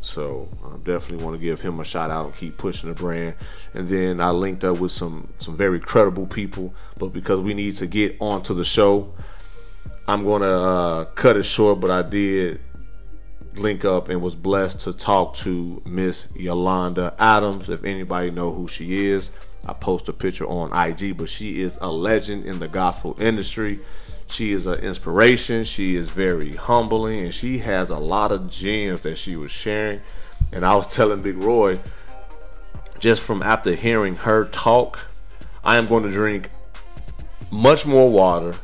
[0.00, 3.34] So I definitely want to give him a shout out and keep pushing the brand.
[3.74, 7.76] And then I linked up with some some very credible people, but because we need
[7.76, 9.12] to get onto the show,
[10.06, 11.80] I'm gonna uh, cut it short.
[11.80, 12.60] But I did
[13.54, 17.68] link up and was blessed to talk to Miss Yolanda Adams.
[17.68, 19.30] If anybody know who she is,
[19.66, 21.16] I post a picture on IG.
[21.16, 23.80] But she is a legend in the gospel industry.
[24.28, 25.64] She is an inspiration.
[25.64, 30.00] She is very humbling, and she has a lot of gems that she was sharing.
[30.52, 31.80] And I was telling Big Roy,
[32.98, 34.98] just from after hearing her talk,
[35.64, 36.50] I am going to drink
[37.50, 38.54] much more water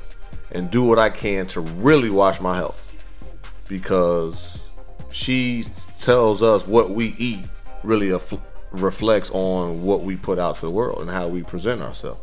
[0.51, 2.79] and do what I can to really watch my health
[3.69, 4.69] because
[5.11, 5.65] she
[5.99, 7.41] tells us what we eat
[7.83, 8.17] really
[8.71, 12.21] reflects on what we put out to the world and how we present ourselves.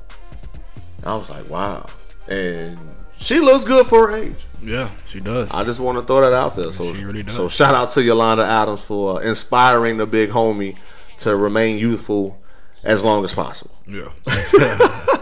[1.06, 1.86] I was like, wow.
[2.28, 2.78] And
[3.20, 4.46] she looks good for her age.
[4.62, 5.52] Yeah, she does.
[5.52, 6.72] I just want to throw that out there.
[6.72, 7.36] So, She really does.
[7.36, 10.76] so shout out to Yolanda Adams for uh, inspiring the big homie
[11.20, 12.42] to remain youthful
[12.84, 13.72] as long as possible.
[13.88, 14.10] yeah.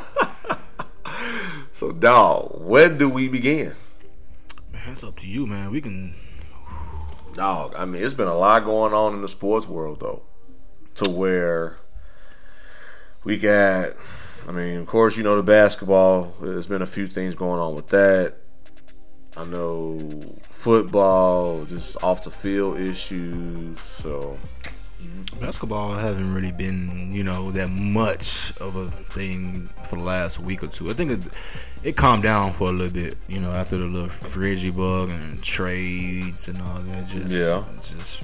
[1.71, 3.73] So, dog, where do we begin?
[4.73, 5.69] man, it's up to you, man.
[5.71, 6.15] We can.
[7.33, 10.23] Dog, I mean, it's been a lot going on in the sports world, though,
[10.95, 11.75] to where
[13.23, 13.91] we got,
[14.47, 17.75] I mean, of course, you know, the basketball, there's been a few things going on
[17.75, 18.35] with that.
[19.35, 19.99] I know
[20.43, 23.79] football, just off the field issues.
[23.79, 24.37] So,
[25.39, 30.63] Basketball haven't really been, you know, that much of a thing for the last week
[30.63, 30.89] or two.
[30.89, 31.33] I think it,
[31.83, 35.43] it calmed down for a little bit, you know, after the little frigid bug and
[35.43, 37.05] trades and all that.
[37.07, 37.63] Just, Yeah.
[37.77, 38.23] just.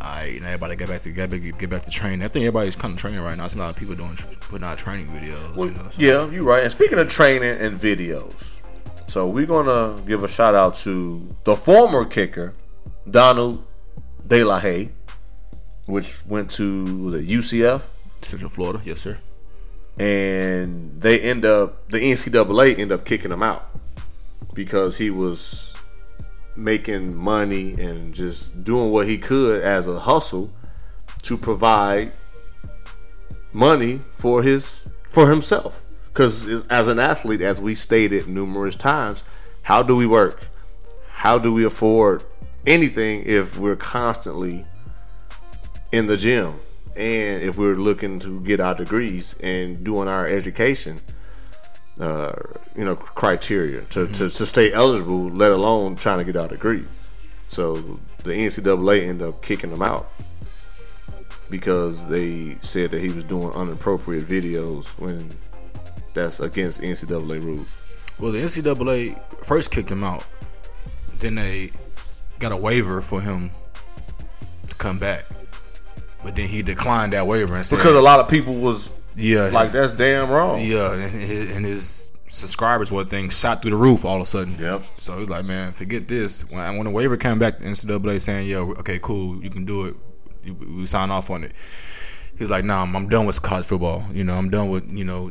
[0.00, 2.22] Alright, now everybody get back to get back, get back to training.
[2.22, 3.44] I think everybody's kind of training right now.
[3.46, 5.56] It's a lot of people doing putting out training videos.
[5.56, 6.62] Well, you know, so- yeah, you're right.
[6.62, 8.60] And speaking of training and videos,
[9.08, 12.54] so we're gonna give a shout out to the former kicker,
[13.10, 13.64] Donald
[14.26, 14.90] De La Haye,
[15.86, 17.82] which went to the UCF,
[18.22, 19.18] Central Florida, yes sir.
[19.98, 23.70] and they end up the NCAA end up kicking him out
[24.54, 25.75] because he was
[26.56, 30.50] making money and just doing what he could as a hustle
[31.22, 32.12] to provide
[33.52, 35.82] money for his for himself.
[36.08, 39.24] Because as an athlete as we stated numerous times
[39.66, 40.46] how do we work?
[41.10, 42.22] How do we afford
[42.68, 44.64] anything if we're constantly
[45.90, 46.60] in the gym?
[46.96, 51.00] And if we're looking to get our degrees and doing our education
[52.00, 52.32] uh,
[52.76, 56.48] you know criteria to, to, to stay eligible let alone trying to get out our
[56.48, 56.84] degree
[57.48, 57.76] so
[58.24, 60.12] the ncaa ended up kicking him out
[61.48, 65.30] because they said that he was doing inappropriate videos when
[66.12, 67.80] that's against ncaa rules
[68.18, 70.24] Well, the NCAA first kicked him out.
[71.18, 71.70] Then they
[72.38, 73.50] got a waiver for him
[74.68, 75.24] to come back.
[76.24, 79.48] But then he declined that waiver and said, because a lot of people was "Yeah,
[79.52, 83.76] like that's damn wrong yeah," and his, and his subscribers were thing shot through the
[83.76, 84.56] roof all of a sudden.
[84.58, 84.82] Yep.
[84.98, 88.48] So he's like, "Man, forget this." When when the waiver came back, the NCAA saying,
[88.48, 89.96] "Yeah, okay, cool, you can do it.
[90.60, 91.52] We sign off on it."
[92.38, 94.04] He's like, "Nah, I'm, I'm done with college football.
[94.12, 95.30] You know, I'm done with you know."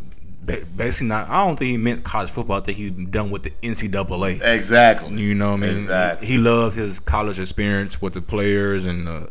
[0.77, 1.27] Basically, not.
[1.27, 2.57] I don't think he meant college football.
[2.57, 4.39] I think he's done with the NCAA.
[4.43, 6.27] exactly You know, what I mean, Exactly.
[6.27, 9.29] he loved his college experience with the players and the,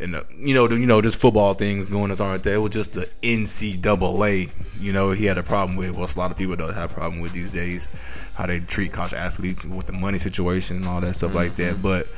[0.00, 2.54] and the, you know, the, you know, just football things going on right there.
[2.54, 4.50] It was just the NCAA.
[4.80, 5.90] You know, he had a problem with.
[5.96, 7.88] Well, a lot of people don't have a problem with these days
[8.34, 11.82] how they treat college athletes with the money situation and all that stuff like Mm-hmm.
[11.82, 11.82] that.
[11.82, 12.08] But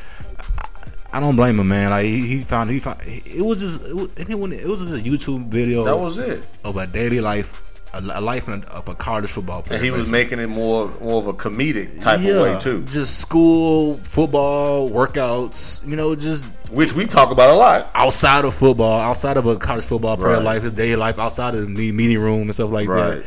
[1.12, 1.90] I, I don't blame him, man.
[1.90, 3.00] Like he, he found, he found.
[3.04, 5.98] It was just, it was, and it, when- it was just a YouTube video that
[5.98, 9.76] was it of a daily life, a, life of a college football player.
[9.76, 10.36] and he was basically.
[10.36, 15.86] making it more more of a comedic type of way too Just school, football, workouts,
[15.86, 19.56] you know, just which we talk about a lot outside of football, outside of a
[19.56, 20.42] college football player Right.
[20.42, 23.20] life, his daily life, outside of the meeting room and stuff like Right.
[23.20, 23.26] that.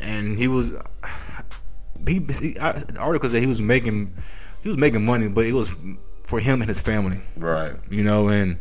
[0.00, 0.72] And he was,
[2.06, 4.12] he, he I, the article said he was making,
[4.62, 5.74] he was making money, but it was
[6.26, 8.28] for him and his family, right you know.
[8.28, 8.58] And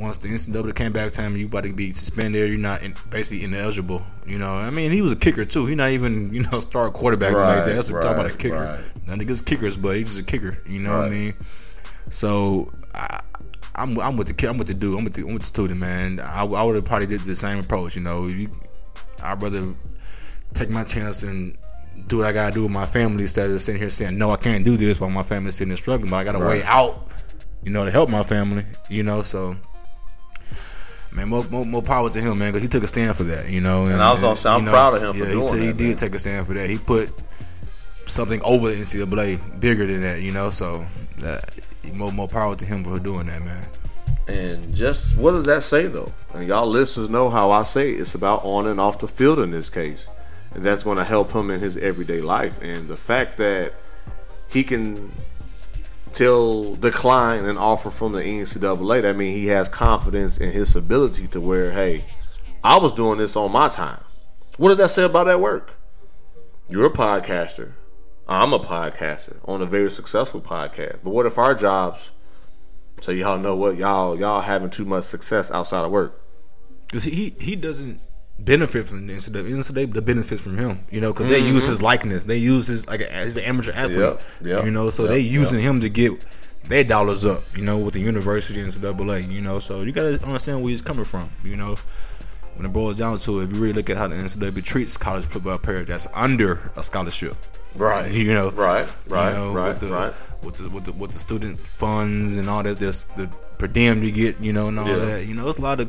[0.00, 2.48] once the NCAA came back to him, you about to be suspended.
[2.48, 4.02] You're not in, basically ineligible.
[4.26, 5.66] You know, I mean, he was a kicker too.
[5.66, 7.74] He's not even you know star quarterback or like Right, that.
[7.74, 8.60] That's what talk about a right, kicker.
[8.60, 9.06] right.
[9.06, 10.58] None against kickers, but he's just a kicker.
[10.66, 11.34] You know what I mean?
[12.10, 13.20] So I,
[13.74, 14.48] I'm I'm with the kid.
[14.50, 14.98] I'm with the dude.
[14.98, 16.20] I'm with the, I'm with the student, man.
[16.20, 17.96] I, I would have probably did the same approach.
[17.96, 18.48] You know, you,
[19.22, 19.72] I'd rather
[20.54, 21.56] take my chance and
[22.08, 24.36] do what I gotta do with my family instead of sitting here saying no, I
[24.36, 26.10] can't do this while my family's sitting there struggling.
[26.10, 26.98] But I got a way out,
[27.62, 28.64] you know, to help my family.
[28.88, 29.56] You know, so.
[31.12, 33.48] Man, more, more, more power to him, man, because he took a stand for that,
[33.48, 33.86] you know.
[33.86, 35.54] And, I was gonna say, I'm you know, proud of him for yeah, doing he,
[35.54, 36.70] t- he did take a stand for that.
[36.70, 37.12] He put
[38.06, 40.50] something over the NCAA bigger than that, you know.
[40.50, 40.86] So
[41.18, 41.52] that
[41.92, 43.64] more more power to him for doing that, man.
[44.28, 46.12] And just what does that say though?
[46.34, 48.00] And y'all listeners know how I say it.
[48.00, 50.08] it's about on and off the field in this case.
[50.54, 52.60] And that's going to help him in his everyday life.
[52.60, 53.72] And the fact that
[54.48, 55.12] he can
[56.12, 61.26] tell decline an offer from the NCAA, that means he has confidence in his ability
[61.28, 62.04] to where, hey,
[62.62, 64.02] I was doing this on my time.
[64.56, 65.76] What does that say about that work?
[66.68, 67.72] You're a podcaster.
[68.28, 70.98] I'm a podcaster on a very successful podcast.
[71.02, 72.12] But what if our jobs
[73.00, 76.20] so y'all know what y'all y'all having too much success outside of work.
[76.86, 78.02] Because he he doesn't
[78.44, 79.50] benefit from the NCAA.
[79.50, 81.70] NCAA the benefits from him, you know, because they use mm-hmm.
[81.70, 82.24] his likeness.
[82.24, 84.90] They use his like he's an amateur athlete, Yep, yep, you know.
[84.90, 86.12] So yep, they using him to get
[86.64, 89.58] their dollars up, you know, with the university and NCAA, you know.
[89.58, 91.76] So you gotta understand where he's coming from, you know.
[92.56, 94.96] When it boils down to it, if you really look at how the NCAA treats
[94.98, 97.34] college football players that's under a scholarship,
[97.74, 98.10] Right.
[98.12, 100.14] you know, Right, right, you know, right, with the, right.
[100.42, 104.02] with the with the with the student funds and all that, this the per diem
[104.02, 104.96] you get, you know, and all Yeah.
[104.96, 105.26] that.
[105.26, 105.88] You know, it's a lot of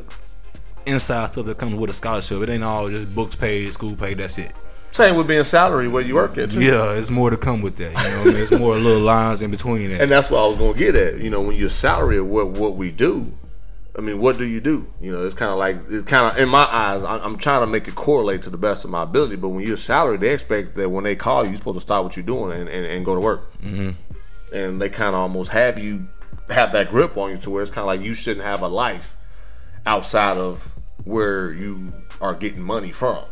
[0.86, 2.42] inside stuff that comes with a scholarship.
[2.42, 4.18] It ain't all just books paid, school paid.
[4.18, 4.52] That's it.
[4.92, 6.60] Same with being salary where you work at too.
[6.60, 7.90] Yeah, it's more to come with that.
[7.90, 8.42] You know, what I mean?
[8.42, 10.02] it's more little lines in between that.
[10.02, 11.18] And that's what I was gonna get at.
[11.18, 13.32] You know, when your salary what what we do,
[13.96, 14.86] I mean, what do you do?
[15.00, 17.02] You know, it's kind of like it's kind of in my eyes.
[17.04, 19.36] I'm, I'm trying to make it correlate to the best of my ability.
[19.36, 22.04] But when you're salary, they expect that when they call you, you're supposed to stop
[22.04, 23.52] what you're doing and, and, and go to work.
[23.60, 23.90] Mm-hmm.
[24.54, 26.06] And they kind of almost have you
[26.50, 28.68] have that grip on you to where it's kind of like you shouldn't have a
[28.68, 29.16] life
[29.86, 30.71] outside of
[31.04, 33.24] where you are getting money from.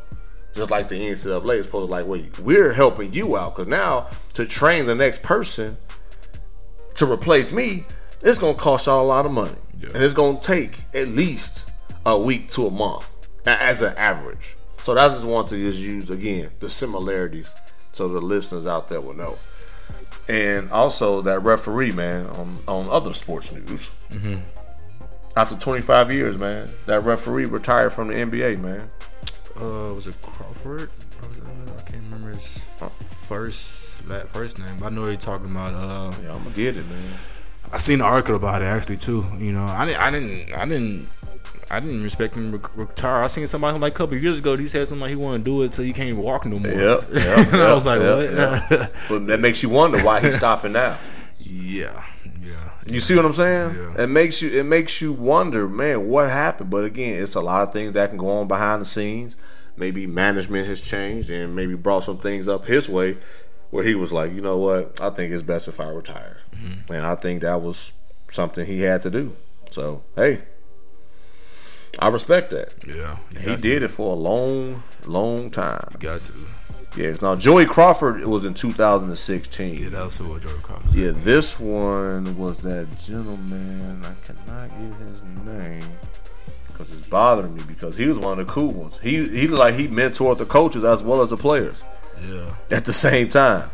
[0.55, 4.09] Just like the NCAA is supposed to like, wait, we're helping you out because now
[4.35, 5.77] to train the next person
[6.97, 7.85] to replace me,
[8.23, 9.91] it's gonna cost y'all a lot of money, Yeah.
[9.95, 11.71] and it's gonna take at least
[12.05, 13.09] a week to a month
[13.47, 14.57] as an average.
[14.83, 17.55] So I just want to just use again the similarities
[17.93, 19.39] so the listeners out there will know.
[20.29, 23.93] And also that referee man on on other sports news.
[24.11, 24.37] Mm-hmm.
[25.37, 28.90] After 25 years, man, that referee retired from the NBA, man.
[29.57, 30.90] uh, was it Crawford?
[31.23, 32.75] I can't remember his
[33.29, 34.77] first la- first name.
[34.79, 35.75] But I know what you're talking about.
[35.75, 37.12] Uh, Yeah, I'm gonna get it, man.
[37.73, 39.25] I seen an article about it actually too.
[39.38, 41.09] You know, I didn't, I didn't, I didn't,
[41.71, 43.23] I didn't respect him retire.
[43.23, 44.57] I seen somebody like a couple of years ago.
[44.57, 46.73] He said something like he want to do it so he can't walk no more.
[46.73, 48.93] Yep, yep, And I was like, yep, what?
[49.09, 50.97] But that makes you wonder why he's stopping now.
[51.38, 52.03] yeah,
[52.87, 52.95] yeah.
[52.95, 53.77] You see what I'm saying?
[53.77, 54.05] Yeah.
[54.05, 56.71] It makes you it makes you wonder, man, what happened?
[56.71, 59.37] But again, it's a lot of things that can go on behind the scenes.
[59.77, 63.16] Maybe management has changed and maybe brought some things up his way
[63.71, 66.38] where he was like, you know what, I think it's best if I retire.
[66.55, 66.93] Mm-hmm.
[66.93, 67.93] And I think that was
[68.29, 69.37] something he had to do.
[69.71, 70.40] So hey,
[71.99, 72.75] I respect that.
[72.87, 75.87] Yeah, He did it for a long, long time.
[75.93, 75.99] To.
[75.99, 76.35] Got to.
[76.96, 77.22] Yes.
[77.22, 79.83] Now Joey Crawford it was in 2016.
[79.83, 80.94] Yeah, that was who Joe Crawford.
[80.94, 84.05] Yeah, this one was that gentleman.
[84.05, 85.85] I cannot get his name
[86.66, 88.98] because it's bothering me because he was one of the cool ones.
[88.98, 91.85] He he like he mentored the coaches as well as the players
[92.26, 93.70] Yeah, at the same time.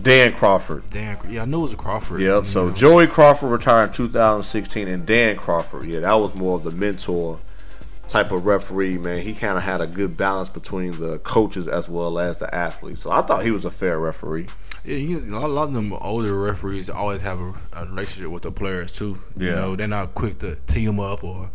[0.00, 0.88] Dan Crawford.
[0.90, 1.16] Dan.
[1.28, 2.20] Yeah, I knew it was a Crawford.
[2.20, 2.46] Yep.
[2.46, 2.74] So know.
[2.74, 5.86] Joey Crawford retired in 2016, and Dan Crawford.
[5.86, 7.40] Yeah, that was more of the mentor
[8.08, 8.98] type of referee.
[8.98, 12.52] Man, he kind of had a good balance between the coaches as well as the
[12.54, 13.00] athletes.
[13.02, 14.46] So I thought he was a fair referee.
[14.84, 18.30] Yeah, you, a lot a lot of them older referees always have a, a relationship
[18.30, 19.18] with the players too.
[19.36, 19.54] You Yeah.
[19.56, 21.50] know, they're not quick to tee them up or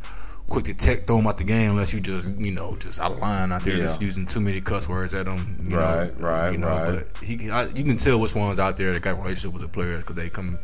[0.47, 3.13] quick to tech throw them out the game unless you just you know just out
[3.13, 3.83] of line out there Yeah.
[3.83, 5.57] just using too many cuss words at them.
[5.65, 7.05] You Right, know, right, you know, right.
[7.13, 9.61] But he, I, you can tell which ones out there that got a relationship with
[9.61, 10.59] the players because they come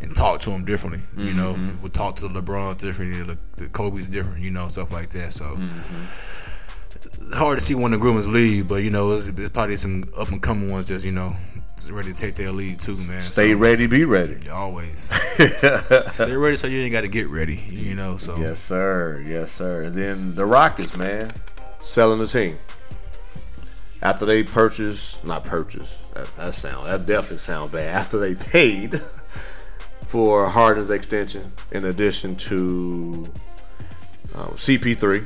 [0.00, 1.00] and talk to them differently.
[1.16, 1.82] You know, Mm-hmm.
[1.82, 4.40] we talk to the LeBrons differently, the, the Kobe's different.
[4.44, 5.32] You know, stuff like that.
[5.32, 5.44] So.
[5.44, 7.32] Mm-hmm.
[7.34, 10.04] Hard to see one of the groomers leave, but you know it's, it's probably some
[10.18, 11.34] up and coming ones that's you know
[11.90, 13.20] ready to take their lead too, man.
[13.20, 14.48] Stay So- ready, be ready.
[14.48, 15.10] Always.
[16.10, 18.16] Stay ready so you ain't got to get ready, you know.
[18.16, 19.22] So Yes, sir.
[19.26, 19.82] Yes, sir.
[19.84, 21.30] And then the Rockets, man,
[21.80, 22.56] selling the team
[24.00, 26.12] after they purchased, not purchased.
[26.14, 27.88] That, that sound that definitely sound bad.
[27.94, 28.94] After they paid
[30.08, 33.26] for Harden's extension, in addition to
[34.34, 35.24] uh, CP3.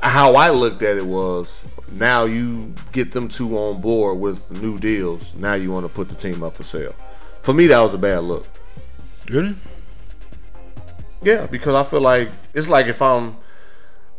[0.00, 4.78] How I looked at it was now you get them two on board with new
[4.78, 5.34] deals.
[5.34, 6.94] Now you want to put the team up for sale.
[7.42, 8.46] For me, that was a bad look.
[9.28, 9.54] really,
[11.22, 13.36] Yeah, because I feel like it's like if I'm,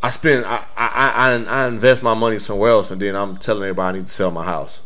[0.04, 3.64] I spend, I, I, I, I invest my money somewhere else, and then I'm telling
[3.64, 4.84] everybody I need to sell my house.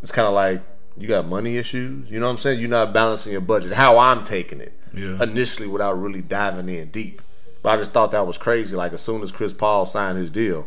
[0.00, 0.62] it's kind of like
[0.98, 2.10] you got money issues.
[2.10, 2.60] You know what I'm saying?
[2.60, 3.72] You're not balancing your budget.
[3.72, 5.22] How I'm taking it Yeah.
[5.22, 7.22] initially without really diving in deep.
[7.62, 8.76] But I just thought that was crazy.
[8.76, 10.66] Like as soon as Chris Paul signed his deal,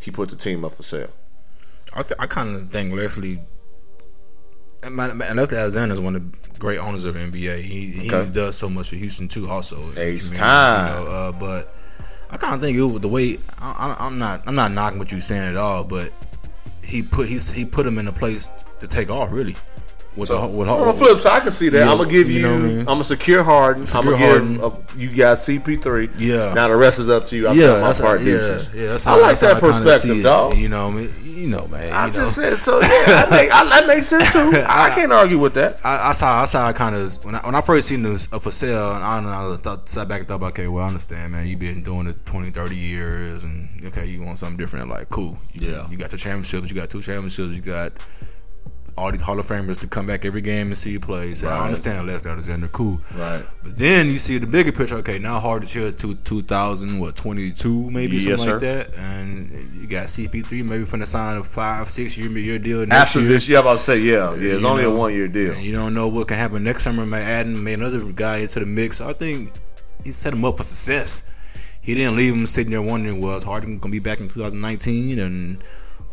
[0.00, 1.10] he put the team up for sale.
[1.96, 3.40] I, th- I kind of think Leslie
[4.82, 7.62] and, my, and Leslie Alexander is one of the great owners of NBA.
[7.62, 8.30] He he Okay.
[8.32, 9.48] does so much for Houston too.
[9.48, 10.98] Also, Ace I mean, time.
[10.98, 11.74] You know, uh, but
[12.30, 15.10] I kind of think it was the way I, I'm not I'm not knocking what
[15.10, 16.12] you're saying at all, but
[16.82, 18.48] he put he's he put him in a place
[18.84, 19.56] to take off really.
[20.16, 21.78] With the, with On the flip side, I can see that.
[21.78, 22.36] Yeah, I'm gonna give you.
[22.36, 22.78] you know I mean?
[22.80, 23.84] I'm gonna secure Harden.
[23.84, 24.54] Secure I'm gonna Harden.
[24.54, 24.62] give.
[24.62, 26.10] Uh, you got CP3.
[26.18, 26.54] Yeah.
[26.54, 27.48] Now the rest is up to you.
[27.48, 28.86] I yeah, got my that's part how, yeah, yeah.
[28.86, 30.56] That's I like that perspective, dog.
[30.56, 31.92] You know, I mean, you know, man.
[31.92, 32.12] I know.
[32.12, 32.80] just said so.
[32.80, 34.52] Yeah, that, make, I, that makes sense too.
[34.68, 35.80] I can't argue with that.
[35.84, 38.32] I, I saw, I saw, I kind of when I when I first seen this
[38.32, 39.18] uh, for sale, and I,
[39.52, 41.48] I thought, sat back and thought, about, okay, well, I understand, man.
[41.48, 44.88] You've been doing it 20, 30 years, and okay, you want something different.
[44.88, 45.36] Like, cool.
[45.54, 45.90] You, Yeah.
[45.90, 46.70] You got your championships.
[46.70, 47.56] You got two championships.
[47.56, 47.92] You got
[48.96, 51.34] all these Hall of Famers to come back every game and see you play.
[51.34, 51.64] So I Right.
[51.64, 53.00] understand Les Alexander, cool.
[53.18, 53.42] Right.
[53.64, 54.94] But then you see the bigger picture.
[54.96, 58.96] Okay, now hard to to two thousand what twenty two maybe Yes, something like that,
[58.98, 62.80] and you got CP three maybe from the sign of five six year year deal
[62.80, 63.28] next After year.
[63.30, 64.52] this, yeah, I'm about to say yeah, yeah.
[64.52, 65.52] It's You only know, a one year deal.
[65.54, 67.04] And you don't know what can happen next summer.
[67.04, 69.00] May adding may another guy into the mix.
[69.00, 69.50] I think
[70.04, 71.24] he set him up for success.
[71.82, 75.58] He didn't leave him sitting there wondering was Harden gonna be back in 2019 and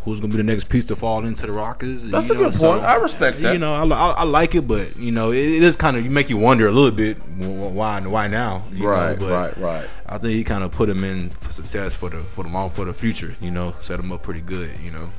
[0.04, 2.08] who's gonna be the next piece to fall into the Rockets.
[2.10, 2.84] That's you a know, good point.
[2.84, 3.54] I respect that.
[3.54, 6.04] You know, I, I, I like it, but you know, it, it is kind of
[6.04, 8.64] you make you wonder a little bit wh- why why now.
[8.74, 9.94] Right, know, right, right.
[10.08, 12.70] I think he kind of put him in for success for the for the long
[12.70, 13.36] for the future.
[13.42, 14.72] You know, set him up pretty good.
[14.84, 15.10] You know.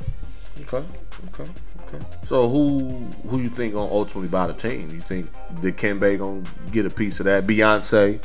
[0.60, 0.86] Okay,
[1.28, 1.50] okay,
[1.86, 2.04] okay.
[2.24, 2.88] So who
[3.28, 4.90] who you think gonna ultimately buy the team?
[4.90, 6.42] You think Dikembe gonna
[6.72, 7.46] get a piece of that?
[7.46, 8.20] Beyonce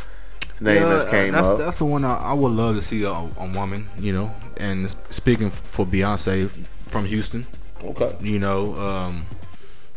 [0.60, 1.58] name Yeah, that's came that's, up.
[1.58, 4.34] That's the one I, I would love to see a, a woman, you know.
[4.58, 6.50] And speaking for Beyonce
[6.88, 7.46] from Houston,
[7.84, 8.16] okay.
[8.22, 9.26] you know, um,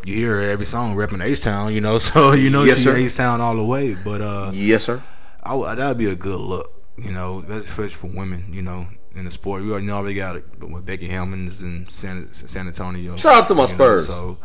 [0.04, 1.98] you hear her every song repping H Town, you know.
[2.10, 2.90] So you know Yes, she.
[2.90, 3.96] H Town all the way.
[4.04, 5.02] But uh, Yes, sir.
[5.42, 7.40] I that'd be a good look, you know.
[7.40, 9.62] That's especially for women, you know, in the sport.
[9.62, 13.16] We already know we got it, but with Becky Hammon's in San, San Antonio.
[13.16, 14.06] Shout out to my you know, Spurs.
[14.06, 14.38] so,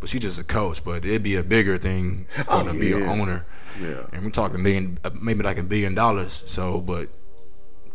[0.00, 0.84] but she's just a coach.
[0.84, 3.44] But it'd be a bigger thing for Oh, to be an owner.
[3.80, 4.06] Yeah.
[4.12, 6.42] And we're talking million, uh, maybe like a billion dollars.
[6.46, 7.08] So, but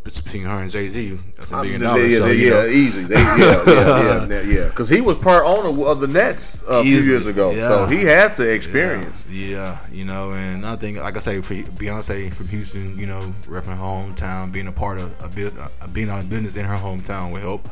[0.06, 2.12] between her and Jay Z, that's a billion dollars.
[2.12, 3.04] yeah, so, yeah, know, easy.
[3.04, 4.66] They, yeah, yeah, yeah, yeah.
[4.66, 7.68] Because he was part owner of the Nets a few years ago, yeah.
[7.68, 9.26] so he has the experience.
[9.30, 13.34] Yeah, you know, and I think, like I say, for Beyonce from Houston, you know,
[13.46, 16.66] repping her hometown, being a part of a business, uh, being on a business in
[16.66, 17.68] her hometown will help.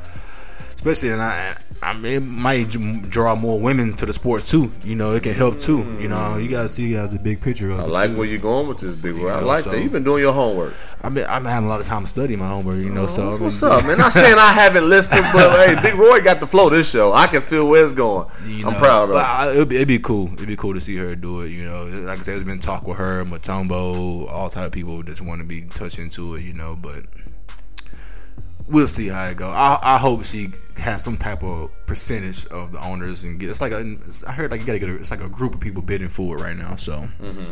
[0.85, 2.69] Especially, and I, I mean, it might
[3.09, 4.69] draw more women to the sport too.
[4.83, 5.79] You know, it can help too.
[5.97, 8.17] You know, you gotta see as a big picture of I like too.
[8.17, 9.27] where you're going with this, big boy.
[9.29, 9.81] I like so- that.
[9.81, 10.73] You've been doing your homework.
[11.01, 12.79] I've been, I'm having a lot of time to study my homework.
[12.79, 13.97] You know, oh, so What's, I mean, what's up, man?
[13.97, 17.13] Not saying I haven't listened, but hey, Big Roy got the flow this show.
[17.13, 18.27] I can feel where it's going.
[18.45, 19.15] You I'm know, proud of.
[19.15, 20.31] I, it'd, be, it'd be cool.
[20.33, 21.49] It'd be cool to see her do it.
[21.49, 25.01] You know, like I said, there's been talk with her, Mutombo, all type of people
[25.03, 26.43] just want to be touched into it.
[26.43, 27.03] You know, but
[28.67, 29.49] we'll see how it go.
[29.49, 30.47] I, I hope she
[30.77, 33.49] has some type of percentage of the owners and get.
[33.49, 34.89] It's like a, it's, I heard like you gotta get.
[34.89, 36.75] A, it's like a group of people bidding for it right now.
[36.75, 37.07] So.
[37.21, 37.51] Mm-hmm.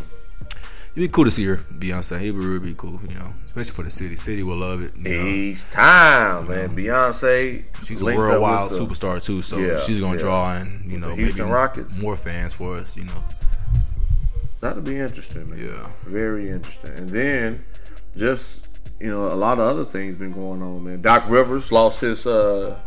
[0.93, 2.21] It'd be cool to see her, Beyonce.
[2.21, 4.17] It would really be cool, you know, especially for the city.
[4.17, 4.97] City will love it.
[4.97, 5.09] Know.
[5.09, 6.75] Each time, man.
[6.75, 7.63] Beyonce.
[7.81, 10.19] She's a worldwide the- superstar too, so Yeah, she's gonna yeah.
[10.19, 12.01] draw in, you know, Houston maybe Rockets.
[12.01, 13.23] more fans for us, you know.
[14.59, 15.59] That'll be interesting, man.
[15.59, 15.87] Yeah.
[16.07, 16.91] Very interesting.
[16.91, 17.63] And then
[18.17, 18.67] just
[19.01, 21.01] you know, a lot of other things been going on, man.
[21.01, 22.79] Doc Rivers lost his uh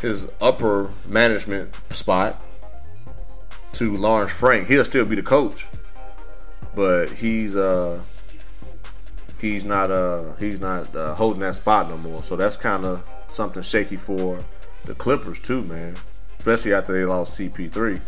[0.00, 2.42] his upper management spot
[3.74, 4.66] to Lawrence Frank.
[4.66, 5.68] He'll still be the coach.
[6.74, 8.00] But he's uh
[9.40, 12.22] he's not uh he's not uh, holding that spot no more.
[12.22, 14.42] So that's kind of something shaky for
[14.84, 15.94] the Clippers too, man.
[16.38, 18.00] Especially after they lost CP3.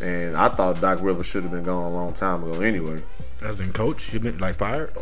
[0.00, 3.02] And I thought Doc Rivers should have been gone a long time ago anyway.
[3.42, 4.92] As in coach, you been like fired.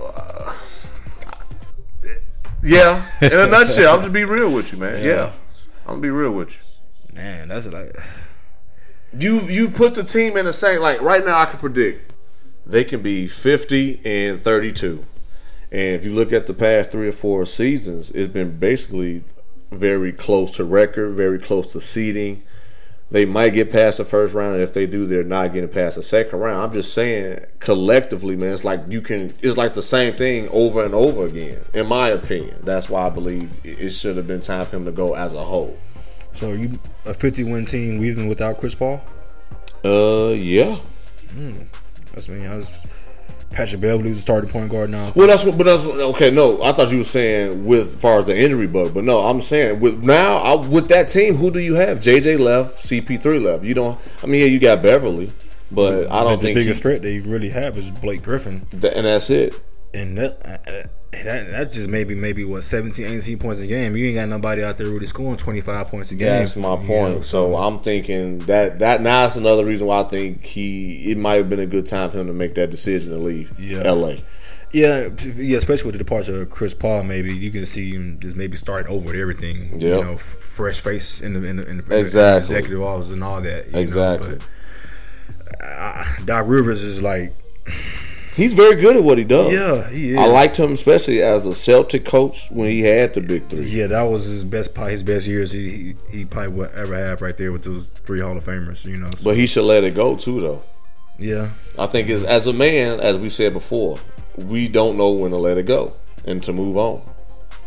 [2.64, 5.05] Yeah, in a nutshell, I'm just be real with you, man.
[5.05, 5.11] Yeah.
[5.11, 5.33] Yeah.
[5.83, 7.16] I'm gonna be real with you.
[7.16, 7.94] Man, that's like
[9.18, 12.14] You you put the team in the same like right now I can predict
[12.66, 15.05] they can be 50 and 32.
[15.70, 19.24] And if you look at the past 3 or 4 seasons, it's been basically
[19.70, 22.43] very close to record, very close to seeding.
[23.11, 24.55] They might get past the first round.
[24.55, 26.62] and If they do, they're not getting past the second round.
[26.62, 29.32] I'm just saying, collectively, man, it's like you can.
[29.40, 31.62] It's like the same thing over and over again.
[31.74, 34.92] In my opinion, that's why I believe it should have been time for him to
[34.92, 35.78] go as a whole.
[36.32, 36.50] so.
[36.50, 39.02] Are you a 50 win team even without Chris Paul?
[39.84, 40.78] Uh, yeah.
[42.14, 42.46] That's me.
[42.46, 42.86] I was
[43.55, 45.12] Patrick Beverley's a starting point guard now.
[45.14, 45.57] Well, that's what.
[45.57, 46.30] But that's okay.
[46.30, 49.20] No, I thought you were saying with as far as the injury bug, but no,
[49.20, 52.00] I'm saying with now I, with that team, who do you have?
[52.00, 53.62] JJ left, CP3 left.
[53.64, 53.98] You don't.
[54.22, 55.32] I mean, yeah, you got Beverley,
[55.70, 58.92] but I don't the think biggest he- threat they really have is Blake Griffin, th-
[58.94, 59.55] and that's it.
[59.94, 60.88] and that, uh,
[61.25, 63.95] that that just maybe maybe what 17, 18 points a game.
[63.97, 66.27] You ain't got nobody out there really scoring twenty five points a game.
[66.29, 67.15] That's my You point.
[67.15, 71.19] know, so I'm thinking that that now that's another reason why I think he it
[71.19, 73.91] might have been a good time for him to make that decision to leave Yeah.
[73.91, 74.17] LA.
[74.73, 78.35] Yeah, yeah, especially with the departure of Chris Paul, maybe you can see him just
[78.35, 79.69] maybe start over with everything.
[79.75, 79.81] Yep.
[79.83, 82.57] You know, f- fresh face in the in the, in the Exactly.
[82.57, 83.67] executive office and all that.
[83.79, 84.31] Exactly.
[84.31, 84.39] Know?
[84.39, 87.35] But uh, Doc Rivers is like,
[88.35, 89.53] He's very good at what he does.
[89.53, 90.18] yeah, he is.
[90.18, 93.64] I liked him especially as a Celtic coach when he had the big three.
[93.66, 97.22] Yeah, that was his best his best years he he, he probably would ever have
[97.22, 98.85] right there with those three Hall of Famers.
[98.85, 100.62] You know, so, But he should let it go too, though.
[101.18, 103.99] yeah, I think as, as a man, as we said before,
[104.37, 105.93] we don't know when to let it go
[106.26, 107.03] and to move on.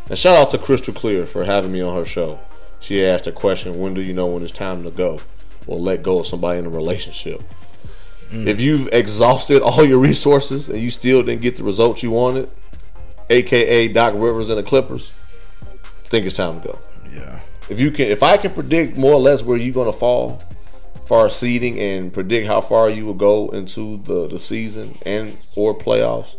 [0.10, 2.40] And shout out to Crystal Clear for having me on her show.
[2.82, 5.20] She asked a question: When do you know when it's time to go
[5.66, 7.42] or let go of somebody in a relationship?
[8.30, 8.48] Mm.
[8.48, 12.50] If you've exhausted all your resources and you still didn't get the results you wanted,
[13.30, 15.14] aka Doc Rivers and the Clippers,
[15.62, 16.80] I think it's time to go.
[17.12, 17.40] yeah.
[17.70, 20.42] If you can, if I can predict more or less where you're gonna fall,
[21.06, 25.78] far seeding and predict how far you will go into the the season and or
[25.78, 26.36] playoffs,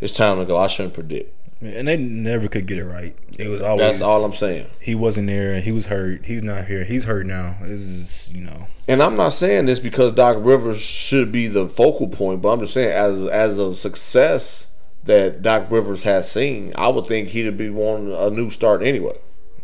[0.00, 0.56] it's time to go.
[0.56, 1.34] I shouldn't predict.
[1.60, 3.16] And they never could get it right.
[3.38, 4.66] It was always That's all I'm saying.
[4.80, 5.60] He wasn't there.
[5.60, 6.26] He was hurt.
[6.26, 6.84] He's not here.
[6.84, 7.56] He's hurt now.
[7.62, 8.66] This is you know.
[8.88, 12.60] And I'm not saying this because Doc Rivers should be the focal point, but I'm
[12.60, 14.72] just saying as as a success
[15.04, 19.18] that Doc Rivers has seen, I would think he'd be wanting a new start anyway.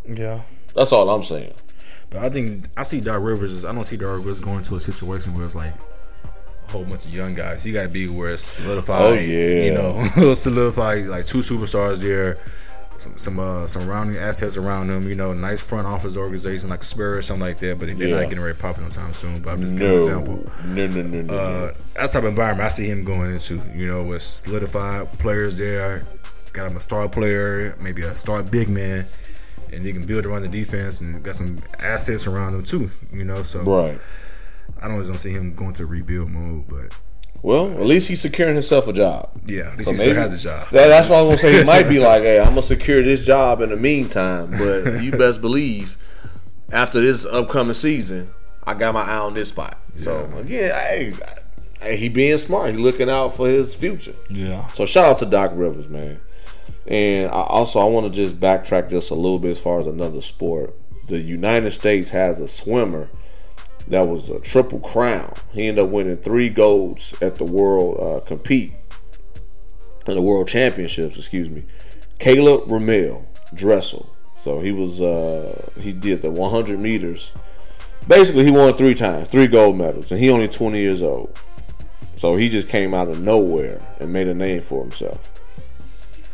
[0.07, 0.43] Yeah.
[0.75, 1.53] That's all I'm saying.
[2.11, 3.53] But I think I see Doc Rivers.
[3.53, 5.75] As, I don't see Doc Rivers going to a situation where it's like
[6.69, 7.65] a whole bunch of young guys.
[7.65, 9.03] He got to be where it's solidified.
[9.03, 9.65] Oh, yeah.
[9.65, 12.39] you know, solidified like two superstars there.
[12.99, 15.09] Some some uh, surrounding assets around them.
[15.09, 17.79] You know, nice front office organization like Spurs or something like that.
[17.79, 18.21] But they're Yeah.
[18.21, 19.41] not getting ready to profit no time soon.
[19.41, 20.53] But I'm just giving No, an example.
[20.67, 21.35] no, no, no, no.
[21.35, 23.61] Uh, that's type of environment I see him going into.
[23.75, 26.07] You know, with solidified players there,
[26.53, 29.07] got him a star player, maybe a star big man,
[29.73, 32.91] and he can build around the defense and got some assets around him too.
[33.13, 33.99] You know, so right.
[34.83, 36.95] I don't, don't see him going to rebuild mode, but
[37.43, 39.31] Well, at least he's securing himself a job.
[39.47, 40.69] yeah, at least So he still maybe- has a job.
[40.71, 41.59] That, that's what I was gonna say.
[41.61, 45.13] He might be like, "Hey, I'm gonna secure this job in the meantime," but you
[45.13, 45.97] best believe
[46.73, 48.29] after this upcoming season,
[48.67, 49.81] I got my eye on this spot.
[49.97, 51.13] So again, hey,
[51.81, 52.71] hey, he being smart.
[52.73, 54.15] He looking out for his future.
[54.29, 56.21] Yeah, So shout out to Doc Rivers, man.
[56.87, 59.87] And I also I want to just backtrack just a little bit as far as
[59.87, 60.73] another sport.
[61.09, 63.09] The United States has a swimmer
[63.89, 65.35] that was a triple crown.
[65.53, 68.73] He ended up winning three golds at the world uh, compete
[70.07, 71.17] in the world championships.
[71.17, 71.65] Excuse me,
[72.19, 73.25] Caleb Remel
[73.55, 74.15] Dressel.
[74.37, 77.33] So he was uh, he did the 100 meters.
[78.07, 81.39] Basically, he won three times, three gold medals, and he only 20 years old.
[82.17, 85.38] So he just came out of nowhere and made a name for himself.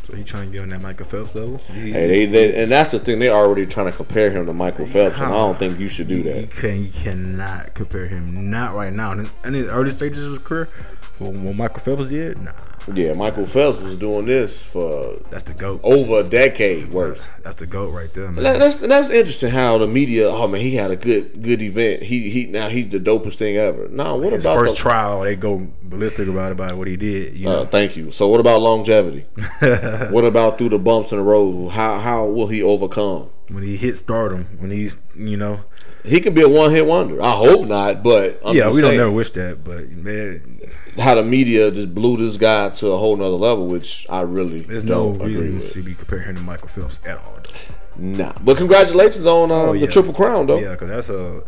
[0.05, 1.57] So he trying to get on that Michael Phelps level.
[1.73, 3.19] He, Hey, they, they, and that's the thing.
[3.19, 6.07] They're already trying to compare him to Michael Phelps, and I don't think you should
[6.07, 6.51] do You that.
[6.51, 8.49] can you cannot compare him.
[8.51, 9.13] Not right now.
[9.13, 12.51] In in the early stages of his career, for what Michael Phelps did, nah,
[12.93, 15.81] Yeah, Michael Phelps was doing this for that's the goat.
[15.83, 17.41] over a decade worth.
[17.43, 18.43] That's the goat right there, man.
[18.43, 20.29] That- That's that's interesting how the media.
[20.29, 22.03] Oh man, he had a good good event.
[22.03, 23.87] He he now he's the dopest thing ever.
[23.87, 27.33] Now what His about first the, trial, they go ballistic about about what he did.
[27.35, 28.11] You know, Uh, thank you.
[28.11, 29.25] So what about longevity?
[30.11, 31.69] what about through the bumps in the road?
[31.69, 33.29] How how will he overcome?
[33.49, 35.59] when he hit stardom, when he's you know,
[36.05, 37.21] He could be a one hit wonder.
[37.23, 38.97] I hope not, but I'm yeah, we don't saying.
[38.97, 40.59] never wish that, but man,
[40.97, 44.59] how the media just blew this guy to a whole nother level, which I really
[44.61, 47.33] there's no don't reason to be comparing him to Michael Phelps at all.
[47.35, 47.75] Though.
[47.97, 49.85] Nah, but congratulations on uh, Oh, yeah.
[49.85, 50.59] the triple crown, though.
[50.59, 51.43] Yeah, because that's a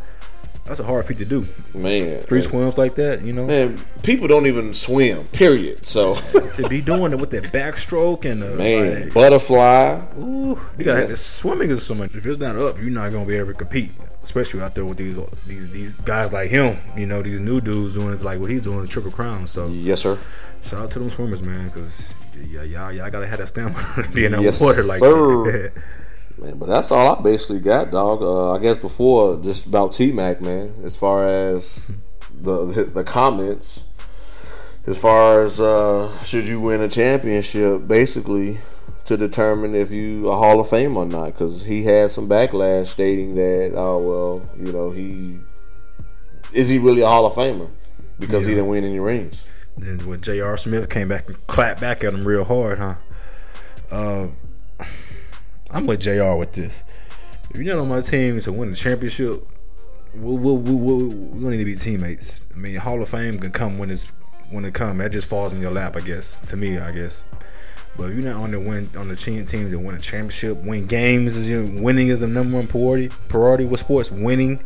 [0.65, 1.45] that's a hard feat to do.
[1.73, 5.23] Man, Three swims like that, you know, man, people don't even swim.
[5.27, 5.85] Period.
[5.85, 6.13] So,
[6.55, 10.01] to be doing it with that backstroke and uh, man, like, butterfly.
[10.19, 12.13] Ooh, you got to have the swimming is so much.
[12.15, 13.91] If it's not up, you're not gonna be able to compete.
[14.27, 15.17] Especially out there with these
[15.47, 16.77] these these guys like him.
[16.97, 19.47] You know, these new dudes doing it like what he's doing, the triple crown.
[19.47, 20.17] So Yes, sir.
[20.61, 22.13] shout out to them swimmers, man, because
[22.45, 25.51] yeah, y'all y'all gotta have that stamina to be in that Yes, water like sir.
[25.51, 25.71] that.
[26.39, 28.21] Man, but that's all I basically got, dog.
[28.21, 30.71] Uh, I guess before just about T Mac, man.
[30.83, 31.87] As far as
[32.41, 33.85] the, the the comments,
[34.85, 38.57] as far as uh, should you win a championship, basically
[39.07, 42.87] to determine if you a Hall of Fame or not, because he had some backlash
[42.87, 45.39] stating that, oh well, you know he
[46.53, 47.69] is he really a Hall of Famer
[48.19, 49.45] because he didn't win any rings.
[49.77, 50.57] Then when J.R.
[50.57, 52.95] Smith came back and clapped back at him real hard, huh?
[53.89, 54.27] Uh,
[55.71, 56.35] I'm with J.R.
[56.35, 56.83] with this.
[57.49, 59.41] If you're not on my team to win the championship,
[60.15, 62.47] we we we we we gonna need to be teammates.
[62.53, 64.05] I mean, Hall of Fame can come when it's
[64.49, 64.97] when it come.
[64.97, 66.39] That just falls in your lap, I guess.
[66.39, 67.25] To me, I guess.
[67.97, 70.57] But if you're not on the win on the team team to win a championship,
[70.63, 73.09] win games is your winning is the number one priority.
[73.27, 74.61] Priority with sports, winning.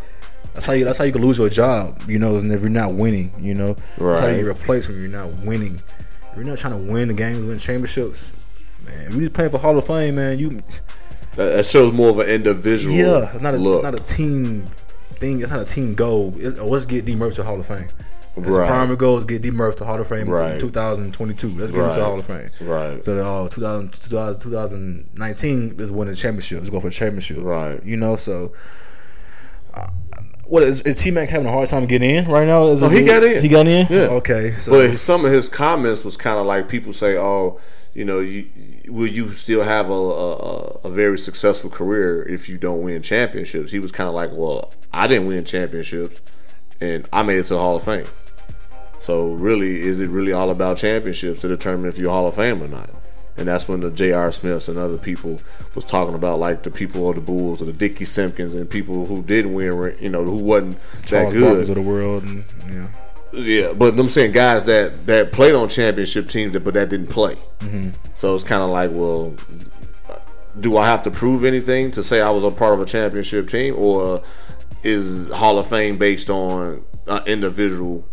[0.53, 0.83] That's how you.
[0.83, 2.01] That's how you can lose your job.
[2.07, 3.31] You know, is if you're not winning.
[3.39, 4.37] You know, that's how Right.
[4.39, 5.75] you replace when you're not winning.
[5.75, 8.33] If you're not trying to win the games, win championships,
[8.85, 9.07] man.
[9.07, 10.37] If you're just playing for Hall of Fame, man.
[10.37, 10.61] You
[11.37, 12.93] That, shows more of an individual.
[12.93, 13.75] yeah, it's not a, look.
[13.75, 14.65] it's not a team
[15.15, 15.39] thing.
[15.41, 16.33] It's not a team goal.
[16.37, 17.87] It, let's get D Murphy to Hall of Fame.
[18.37, 18.65] That's Right.
[18.65, 20.53] the primary goal is get D Murphy to Hall of Fame Right.
[20.53, 21.49] in 2022.
[21.57, 22.05] Let's get him to Right.
[22.05, 22.49] Hall of Fame.
[22.61, 23.03] Right.
[23.03, 26.59] So that uh, 2000, 2000, 2019 is winning the championship.
[26.59, 27.37] Let's go for a championship.
[27.41, 27.83] Right.
[27.83, 28.53] You know, so.
[29.73, 29.87] Uh,
[30.45, 32.67] what is, is T Mac having a hard time getting in right now?
[32.67, 33.41] Is it- he got in.
[33.41, 33.87] He got in.
[33.89, 34.07] Yeah.
[34.17, 34.51] Okay.
[34.51, 37.59] So But some of his comments was kind of like people say, "Oh,
[37.93, 38.45] you know, you,
[38.89, 43.71] will you still have a, a a very successful career if you don't win championships?"
[43.71, 46.19] He was kind of like, "Well, I didn't win championships,
[46.81, 48.05] and I made it to the Hall of Fame.
[48.99, 52.61] So really, is it really all about championships to determine if you're Hall of Fame
[52.61, 52.89] or not?"
[53.37, 54.31] And that's when the J.R.
[54.31, 55.39] Smiths and other people
[55.73, 59.05] was talking about like the people of the Bulls or the Dickie Simpkins and people
[59.05, 61.41] who didn't win, you know, who wasn't Charles that good.
[61.41, 62.87] Barkley's of the world, and yeah.
[63.33, 67.35] Yeah, but I'm saying guys that that played on championship teams, but that didn't play.
[67.59, 67.91] Mm-hmm.
[68.13, 69.33] So it's kind of like, well,
[70.59, 73.47] do I have to prove anything to say I was a part of a championship
[73.47, 74.21] team, or
[74.83, 78.03] is Hall of Fame based on uh, individual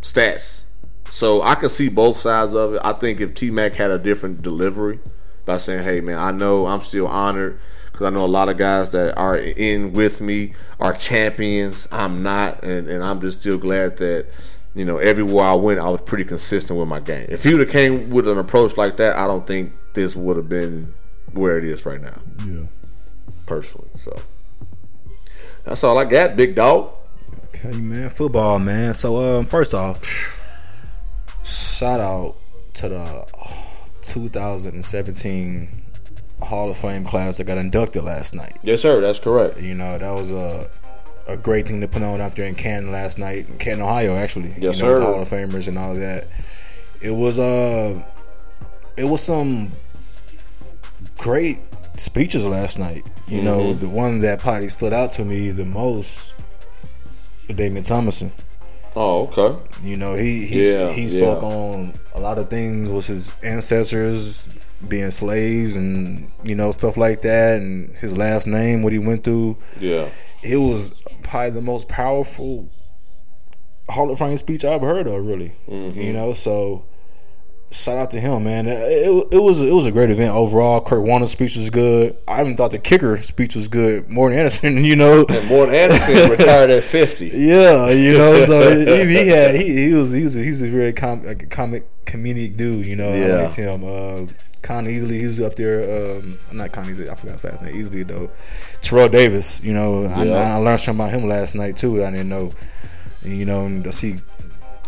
[0.00, 0.64] stats?
[1.10, 2.80] So I can see both sides of it.
[2.84, 4.98] I think if T Mac had a different delivery
[5.44, 7.60] by saying, "Hey, man, I know I'm still honored."
[7.92, 11.86] Because I know a lot of guys that are in with me are champions.
[11.92, 14.32] I'm not, and, and I'm just still glad that
[14.74, 17.26] you know everywhere I went, I was pretty consistent with my game.
[17.28, 20.38] If he would have came with an approach like that, I don't think this would
[20.38, 20.94] have been
[21.34, 22.18] where it is right now.
[22.46, 22.62] Yeah.
[23.44, 24.18] Personally, so
[25.64, 26.90] that's all I got, big dog.
[27.48, 28.08] Okay, man.
[28.08, 28.94] Football, man.
[28.94, 30.02] So, um, first off,
[31.44, 32.34] shout out
[32.74, 33.26] to the
[34.02, 35.68] 2017
[36.40, 38.58] Hall of Fame class that got inducted last night.
[38.62, 39.00] Yes, sir.
[39.00, 39.60] That's correct.
[39.60, 40.68] You know, that was a
[41.28, 44.16] a great thing to put on out there in Canton last night, in Canton, Ohio,
[44.16, 44.48] actually.
[44.48, 45.00] Yes, you know, sir.
[45.00, 46.26] The Hall of Famers and all that.
[47.00, 48.02] It was uh,
[48.96, 49.70] it was some
[51.18, 51.58] great
[51.96, 53.06] speeches last night.
[53.32, 53.44] You Mm-hmm.
[53.46, 56.34] know, the one that probably stood out to me the most,
[57.48, 58.32] LaDainian Tomlinson.
[58.94, 59.58] Oh, okay.
[59.82, 61.48] You know, he he Yeah, he spoke yeah.
[61.48, 64.48] on a lot of things with his ancestors
[64.86, 69.24] being slaves and you know stuff like that, and his last name, what he went
[69.24, 69.56] through.
[69.80, 70.08] Yeah.
[70.42, 72.68] It was probably the most powerful
[73.88, 75.24] Hall of Fame speech I ever heard of.
[75.26, 75.98] Really, Mm-hmm.
[76.00, 76.34] you know.
[76.34, 76.84] So
[77.72, 78.68] shout out to him, man.
[78.68, 80.80] It, it, was it was a great event overall.
[80.80, 82.16] Kurt Warner's speech was good.
[82.28, 84.08] I even thought the kicker speech was good.
[84.08, 85.24] Morten Andersen, you know.
[85.28, 87.28] And Morten Andersen retired at 50.
[87.34, 90.92] Yeah, you know, so he, he had he, he was he's a, he's a very
[90.92, 92.86] com, like a comic comedic dude.
[92.86, 93.36] You know, I Yeah.
[93.42, 93.84] liked him.
[93.84, 94.26] Uh,
[94.62, 96.18] Con Easley, he was up there.
[96.18, 97.74] Um, not Con Easley, I forgot his last name.
[97.74, 98.30] Easley though.
[98.80, 100.54] Terrell Davis, you know, I, Yeah.
[100.54, 102.04] I learned something about him last night too.
[102.04, 102.52] I didn't know.
[103.24, 104.16] You know, to see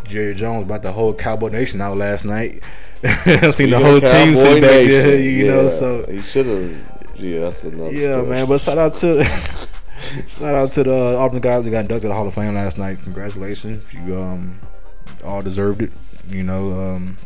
[0.04, 2.62] Jerry Jones about the whole Cowboy Nation out last night.
[3.04, 5.68] I seen the whole team sitting back there, you know.
[5.68, 6.94] So he should have.
[7.16, 7.92] Yeah, that's another.
[7.92, 8.28] yeah, story.
[8.28, 8.46] man.
[8.46, 9.24] But shout out to
[10.26, 12.54] shout out to the all the guys that got inducted to the Hall of Fame
[12.54, 12.98] last night.
[13.02, 14.60] Congratulations, you um
[15.24, 15.92] all deserved it.
[16.28, 17.16] You know, um,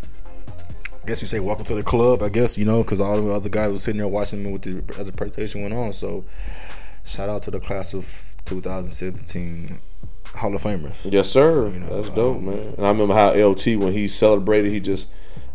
[1.03, 2.23] I guess you say welcome to the club.
[2.23, 4.63] I guess you know because all the other guys were sitting there watching me with
[4.63, 5.93] the as the presentation went on.
[5.93, 6.25] So
[7.05, 9.79] shout out to the class of 2017
[10.35, 11.11] Hall of Famers.
[11.11, 11.69] Yes, sir.
[11.71, 12.75] know, That's dope, um, man.
[12.77, 15.09] And I remember how LT when he celebrated, he just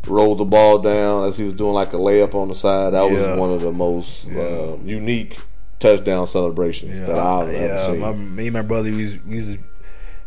[0.08, 2.94] rolled the ball down as he was doing like a layup on the side.
[2.94, 3.32] That Yeah.
[3.32, 5.38] was one of the most uh, unique
[5.80, 8.00] touchdown celebrations that I've ever yeah, seen.
[8.00, 9.64] my, me and my brother we used, we used to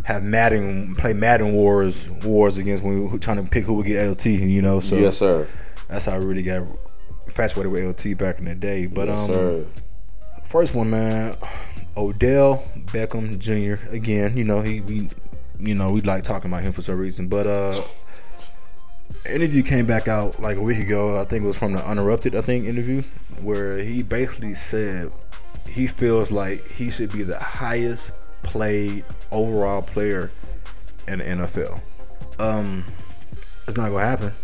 [0.04, 3.86] have Madden play Madden wars wars against when we were trying to pick who would
[3.86, 4.26] get LT.
[4.26, 5.46] You know, so yes, sir.
[5.88, 6.66] That's how I really got
[7.26, 8.86] infatuated with LT back in the day.
[8.86, 9.66] But yes, um, sir.
[10.44, 11.36] first one, man,
[11.96, 13.94] Odell Beckham Jr.
[13.94, 15.08] Again, you know he we,
[15.58, 17.28] you know we like talking about him for some reason.
[17.28, 17.80] But uh,
[19.28, 21.20] interview came back out like a week ago.
[21.20, 22.34] I think it was from the Uninterrupted.
[22.34, 23.02] I think interview
[23.40, 25.10] where he basically said
[25.68, 30.30] he feels like he should be the highest played overall player
[31.08, 31.80] in the NFL.
[32.38, 32.84] Um,
[33.66, 34.32] it's not gonna happen.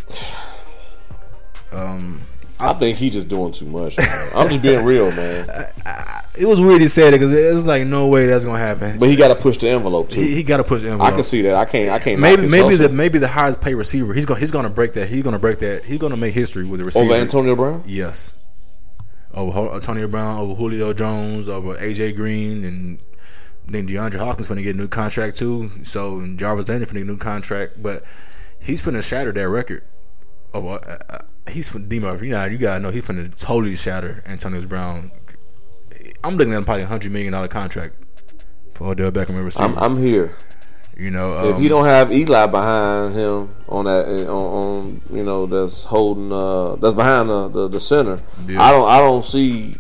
[1.75, 2.21] Um,
[2.63, 3.97] I think he's just doing too much.
[3.99, 4.07] man.
[4.37, 5.49] I'm just being real, man.
[6.39, 8.99] it was weird he said it because it was like no way that's gonna happen.
[8.99, 10.21] But he got to push the envelope too.
[10.21, 11.13] he, he got to push the envelope.
[11.13, 11.55] I can see that.
[11.55, 11.91] I can't.
[11.91, 12.21] I can't.
[12.21, 12.89] Maybe maybe hustle.
[12.89, 14.15] the maybe the highest paid receiver.
[14.15, 15.09] He's gonna he's going to break that.
[15.09, 15.85] He's going to break that.
[15.85, 17.05] He's to make history with the receiver.
[17.05, 17.83] over Antonio Brown.
[17.87, 18.35] Yes.
[19.35, 22.99] Over Antonio Brown, over Julio Jones, over AJ Green, and
[23.67, 25.71] then DeAndre Hopkins finna get a new contract too.
[25.85, 28.05] So and Jarvis Landry finna get a new contract, but
[28.61, 29.85] he's finna shatter that record.
[30.55, 30.79] Of uh,
[31.51, 32.17] he's finna Demo.
[32.17, 35.11] You know, you gotta know he's finna totally shatter Antonio Brown.
[36.25, 37.97] I'm looking at probably a hundred million dollar contract
[38.75, 39.65] for Odell Beckham receiver.
[39.67, 40.37] I'm, I'm here.
[40.97, 45.25] you know, um, If he don't have Eli behind him on that, on, on you
[45.25, 48.21] know, that's holding, uh, that's behind the, the, the center.
[48.47, 48.63] Yeah.
[48.63, 49.77] I don't, I don't see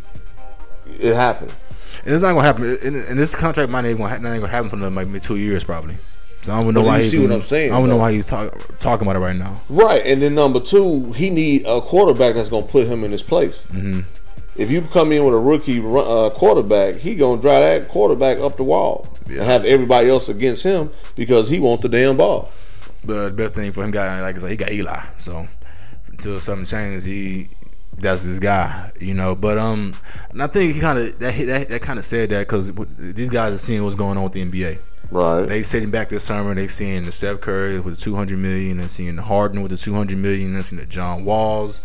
[0.86, 1.48] it happen.
[2.04, 2.64] And it's not gonna happen.
[2.82, 5.20] And, and this contract might not even gonna, not even gonna happen for another maybe
[5.20, 5.96] two years probably.
[6.43, 7.97] So I don't know But why you he's see what I'm saying, I don't know
[7.97, 9.61] why he's talk, talking about it right now.
[9.68, 13.22] Right, and then number two, he need a quarterback that's gonna put him in his
[13.22, 13.64] place.
[13.70, 14.01] Mm-hmm.
[14.57, 18.57] If you come in with a rookie uh, quarterback, he gonna drive that quarterback up
[18.57, 19.36] the wall Yeah.
[19.38, 22.51] and have everybody else against him because he want the damn ball.
[23.05, 25.01] But the best thing for him, guy like I said, he got Eli.
[25.18, 25.47] So
[26.09, 27.47] until something changes, he
[27.99, 29.34] that's his guy, you know.
[29.36, 29.95] But um,
[30.30, 33.30] and I think he kind of that that, that kind of said that because these
[33.30, 34.80] guys are seeing what's going on with the NBA.
[35.12, 35.46] Right.
[35.46, 36.54] They sitting back this summer.
[36.54, 39.70] They seeing the Steph Curry with the two hundred million, and seeing the Harden with
[39.70, 41.80] the two hundred million, and seeing the John Walls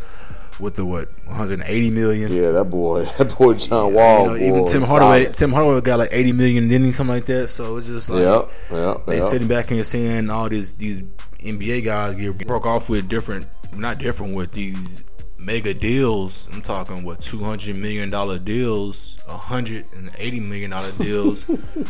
[0.59, 2.31] with the what one hundred and eighty million.
[2.31, 4.23] yeah, that boy, that boy John Wall.
[4.23, 5.35] You know, even Tim Hardaway, solid.
[5.35, 6.93] Tim Hardaway got like eighty million, didn't?
[6.93, 7.49] Something like that.
[7.49, 9.23] So it's just like Yep, yep, they yep.
[9.23, 13.45] sitting back and you're seeing all these these NBA guys get broke off with different,
[13.73, 15.03] not different with these
[15.37, 16.49] mega deals.
[16.51, 21.45] I'm talking what two hundred million dollar deals, hundred and eighty million dollar deals.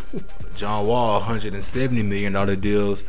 [0.56, 3.04] John Wall, hundred and seventy million dollar deals.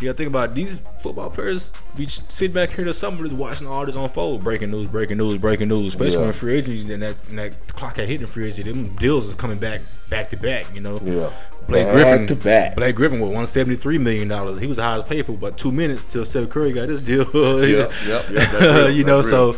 [0.00, 1.72] You gotta think about these football players.
[1.96, 4.42] We sit back here this summer just watching all this unfold.
[4.42, 5.94] Breaking news, breaking news, breaking news.
[5.94, 6.24] Especially Yeah.
[6.24, 8.72] when free agency and that, and that clock had hit in free agency.
[8.72, 9.80] Them deals is coming back
[10.10, 10.66] back to back.
[10.74, 10.98] You know.
[11.04, 11.30] Yeah.
[11.66, 12.76] Blake Back Griffin to back.
[12.76, 14.58] Blake Griffin with one seventy three million dollars.
[14.60, 17.24] He was the highest paid for about two minutes till Steph Curry got this deal.
[17.32, 18.60] Yep, yep, yep.
[18.60, 18.90] Real.
[18.96, 19.24] you know, real.
[19.24, 19.56] so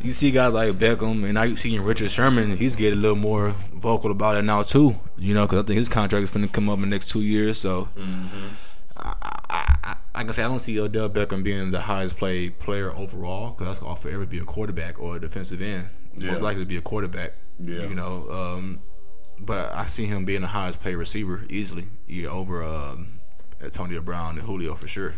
[0.00, 2.56] you see guys like Beckham, and now you see Richard Sherman.
[2.56, 4.94] He's getting a little more vocal about it now too.
[5.16, 7.08] You know, because I think his contract is going to come up in the next
[7.08, 7.58] two years.
[7.58, 7.88] So,
[8.96, 9.14] I,
[9.50, 12.92] I, I, like I said, I don't see Odell Beckham being the highest paid player
[12.92, 15.88] overall because that's going to forever be a quarterback or a defensive end.
[16.16, 16.30] Yeah.
[16.30, 17.32] Most likely to be a quarterback.
[17.58, 17.82] Yeah.
[17.82, 18.78] You know, um,
[19.40, 23.08] but I see him being the highest paid receiver easily, yeah, over um,
[23.62, 25.14] Antonio Brown and Julio for sure.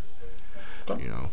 [0.89, 1.29] You know,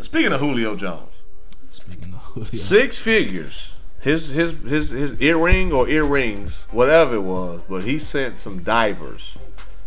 [0.00, 1.24] Speaking of Julio Jones,
[1.70, 2.50] speaking of Julio.
[2.50, 3.74] six figures.
[4.00, 9.38] His his his his earring or earrings, whatever it was, but he sent some divers.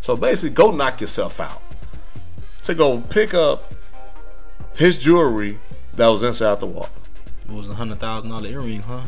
[0.02, 1.62] So basically, go knock yourself out.
[2.64, 3.74] To go pick up
[4.76, 5.60] his jewelry
[5.93, 6.89] that was inside the wall.
[7.47, 9.04] It was a hundred thousand dollar earring, huh?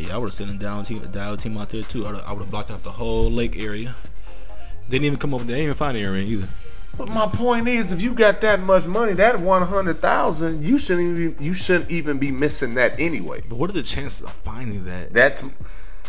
[0.00, 2.06] Yeah, I would have sent a down team, a dial team out there too.
[2.06, 3.94] I would have blocked out the whole lake area.
[4.88, 5.40] Didn't even come up.
[5.42, 6.48] They didn't even find the earring either.
[6.96, 10.78] But my point is, if you got that much money, that one hundred thousand, you
[10.78, 13.40] shouldn't even you shouldn't even be missing that anyway.
[13.48, 15.44] But what are the chances of finding that That's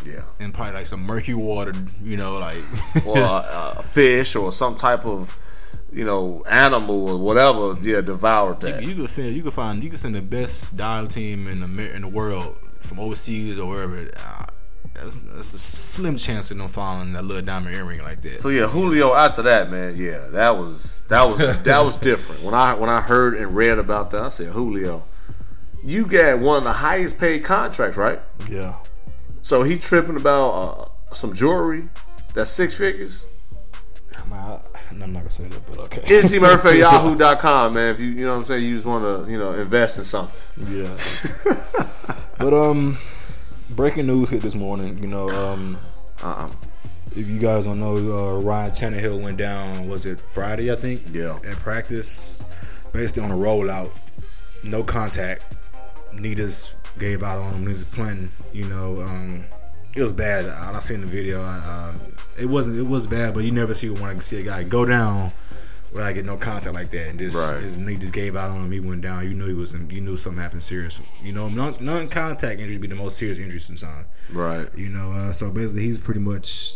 [0.06, 1.74] yeah, in probably like some murky water?
[2.04, 2.64] You know, like
[3.06, 5.38] or a, a fish or some type of
[5.92, 7.78] you know animal or whatever.
[7.82, 8.82] Yeah, devoured that.
[8.82, 11.96] you could find, you could find, you could send the best dial team in the
[11.96, 14.10] in the world from overseas or wherever.
[14.18, 14.46] Uh,
[14.94, 18.40] that's, that's a slim chance of them finding that little diamond earring like that.
[18.40, 19.14] So yeah, Julio.
[19.14, 22.44] After that, man, yeah, that was that was that was different.
[22.44, 25.04] When I when I heard and read about that, I said, Julio,
[25.84, 28.20] you got one of the highest paid contracts, right?
[28.50, 28.76] yeah.
[29.42, 31.88] So he tripping about uh, some jewelry
[32.34, 33.26] that's six figures.
[34.30, 34.60] Nah,
[34.92, 36.02] I'm not gonna say that, but okay.
[36.06, 36.78] It's dmurphy at
[37.18, 37.96] yahoo.com, man.
[37.96, 40.04] If you you know what I'm saying, you just want to you know invest in
[40.04, 40.40] something.
[40.68, 40.96] Yeah.
[42.40, 42.98] but um,
[43.72, 44.98] breaking news hit this morning.
[45.00, 45.78] You know, um,
[46.24, 46.50] Uh-uh.
[47.16, 49.88] if you guys don't know, uh, Ryan Tannehill went down.
[49.88, 50.72] Was it Friday?
[50.72, 51.04] I think.
[51.12, 51.38] Yeah.
[51.48, 52.44] At practice,
[52.94, 53.92] basically on a rollout,
[54.64, 55.56] no contact.
[56.14, 57.62] Nita's gave out on him.
[57.64, 58.32] He was playing.
[58.52, 59.46] You know, um,
[59.96, 60.48] it was bad.
[60.48, 61.44] I, I seen the video.
[61.44, 61.94] Uh,
[62.40, 62.80] it wasn't.
[62.80, 65.32] It was bad, but you never see want to see a guy go down.
[65.92, 67.62] Without getting no contact like that, and just Right.
[67.64, 68.72] his knee just gave out on him.
[68.72, 69.24] He went down.
[69.28, 69.74] You knew he was.
[69.74, 71.02] In, you knew something happened serious.
[71.24, 74.06] You know, non non contact injuries be the most serious injuries sometimes.
[74.32, 74.68] Right.
[74.78, 76.76] You know, uh, so basically he's pretty much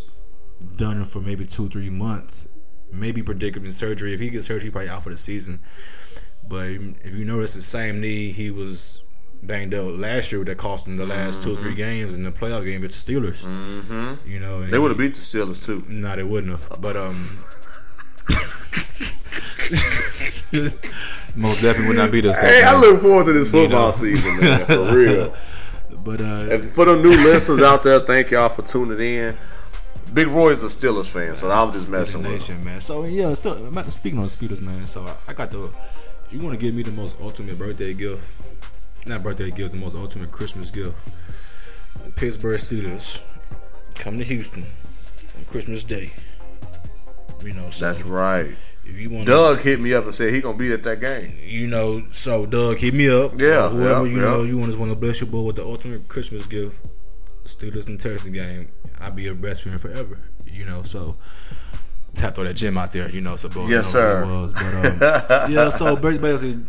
[0.78, 2.48] done for maybe two, three months.
[2.92, 4.14] Maybe predicament surgery.
[4.14, 5.60] If he gets surgery, probably out for the season.
[6.48, 6.66] But
[7.04, 9.02] if you notice, the same knee he was
[9.44, 12.32] banged up last year that cost him the last two or three games in the
[12.32, 13.46] playoff game against the Steelers.
[13.46, 14.30] Mm-hmm.
[14.30, 15.84] You know, They would have beat the Steelers too.
[15.88, 16.82] no, they wouldn't have.
[16.82, 17.16] But um,
[21.36, 22.38] most definitely would not beat us.
[22.38, 23.92] that Hey, I look forward to this football know.
[23.92, 24.66] season, man.
[24.66, 25.36] For real.
[26.04, 29.36] But uh, And for the new listeners out there, thank y'all for tuning in.
[30.14, 32.34] Big Roy's a Steelers fan, so I was just messing with him.
[32.34, 32.82] Nation, man.
[32.82, 34.86] So yeah, so speaking on Steelers, man.
[34.86, 35.70] So I, I got the.
[36.30, 38.36] You want to give me the most ultimate birthday gift?
[39.08, 41.08] Not birthday gift, the most ultimate Christmas gift.
[42.16, 43.24] Pittsburgh Steelers
[43.96, 44.66] come to Houston
[45.38, 46.12] on Christmas Day.
[47.44, 48.56] You know, so That's right.
[48.86, 51.38] if you want, Doug hit me up and said he gonna be at that game.
[51.44, 53.32] you know, so Doug, hit me up.
[53.38, 55.64] Yeah, whoever yeah, you know, you want to want to bless your boy with the
[55.64, 56.86] ultimate Christmas gift.
[57.44, 58.70] Steelers and Texas game.
[59.02, 60.18] I'll be your best friend forever.
[60.46, 61.18] You know, so
[62.12, 63.10] just have to throw that gym out there.
[63.10, 64.26] You know, so both Yes, sir.
[64.26, 64.54] Was.
[64.54, 66.64] But um, yeah, so basically,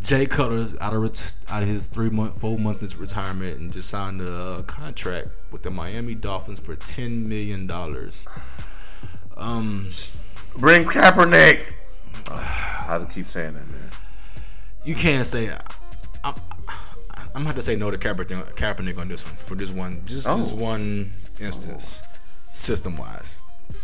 [0.00, 3.90] Jay Cutler's out of ret- out of his three month, four month retirement, and just
[3.90, 8.26] signed a uh, contract with the Miami Dolphins for ten million dollars.
[9.36, 9.88] Um,
[10.58, 11.72] Bring Kaepernick.
[12.32, 13.90] I have to keep saying that, man.
[14.84, 15.50] you can't say.
[16.24, 16.34] I'm,
[17.18, 20.02] I'm gonna have to say no to Kaepernick, Kaepernick on this one for this one,
[20.06, 20.56] just this Oh.
[20.56, 22.02] one instance,
[22.48, 23.38] system wise.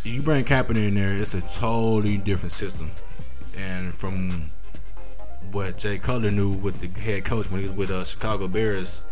[0.05, 2.91] You bring Kaepernick in there, it's a totally different system,
[3.59, 4.51] and from
[5.51, 9.05] what Jay Cutler knew with the head coach when he was with uh, Chicago Bears,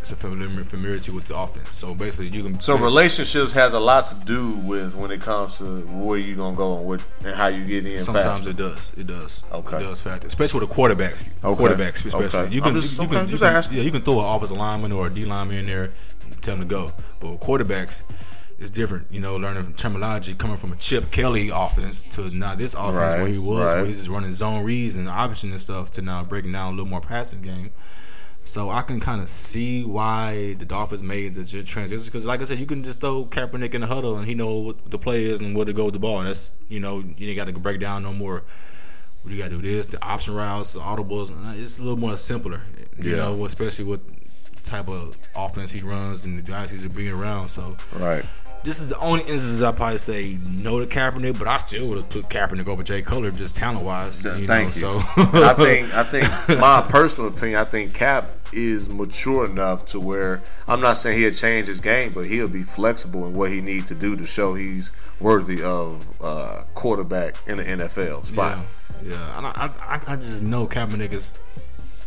[0.00, 1.76] it's a familiar, familiarity with the offense.
[1.76, 5.58] So basically, you can So relationships has a lot to do with when it comes
[5.58, 7.98] to where you gonna go and what and how you get in.
[7.98, 8.50] Sometimes faster.
[8.50, 8.92] it does.
[8.96, 9.44] It does.
[9.52, 9.76] Okay.
[9.78, 11.28] It does factor, especially with the quarterbacks.
[11.44, 11.62] Okay.
[11.64, 12.40] Quarterbacks, especially.
[12.40, 12.54] Okay.
[12.54, 14.92] You can, just- you, okay, can, you can- yeah, you can throw an offensive lineman
[14.92, 15.90] or a D lineman in there,
[16.22, 16.92] and tell them to go.
[17.18, 18.04] But with quarterbacks,
[18.58, 19.06] it's different.
[19.10, 22.96] You know, learning from terminology coming from a Chip Kelly offense to now this offense
[22.96, 23.78] Right, where he was, right.
[23.80, 26.70] where he's just running zone reads and option and stuff to now breaking down a
[26.76, 27.70] little more passing game.
[28.46, 32.44] So I can kind of see why the Dolphins made the transition because, like I
[32.44, 35.24] said, you can just throw Kaepernick in the huddle and he know what the play
[35.24, 36.18] is and where to go with the ball.
[36.20, 38.44] And that's you know you ain't got to break down no more.
[39.22, 41.32] What you got to do this, the option routes, the audibles.
[41.32, 42.60] uh, It's a little more simpler,
[43.00, 43.16] you Yeah.
[43.16, 44.00] know, especially with
[44.54, 47.48] the type of offense he runs and the guys he's being around.
[47.48, 48.24] So right.
[48.62, 51.96] this is the only instance I probably say no to Kaepernick, but I still would
[51.96, 54.22] have put Kaepernick over Jay Cutler just talent wise.
[54.24, 55.00] You Thank know, you.
[55.00, 56.26] So I think I think
[56.60, 61.32] my personal opinion, I think Cap is mature enough to where I'm not saying he'll
[61.32, 64.54] change his game, but he'll be flexible in what he needs to do to show
[64.54, 68.58] he's worthy of uh, quarterback in the NFL spot.
[69.02, 69.52] Yeah, yeah.
[69.54, 71.38] I, I, I just know Kaepernick is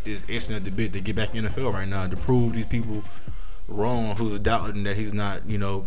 [0.06, 2.54] is itching at the bit to get back in the NFL right now to prove
[2.54, 3.04] these people
[3.68, 5.86] wrong who's doubting that he's not, you know,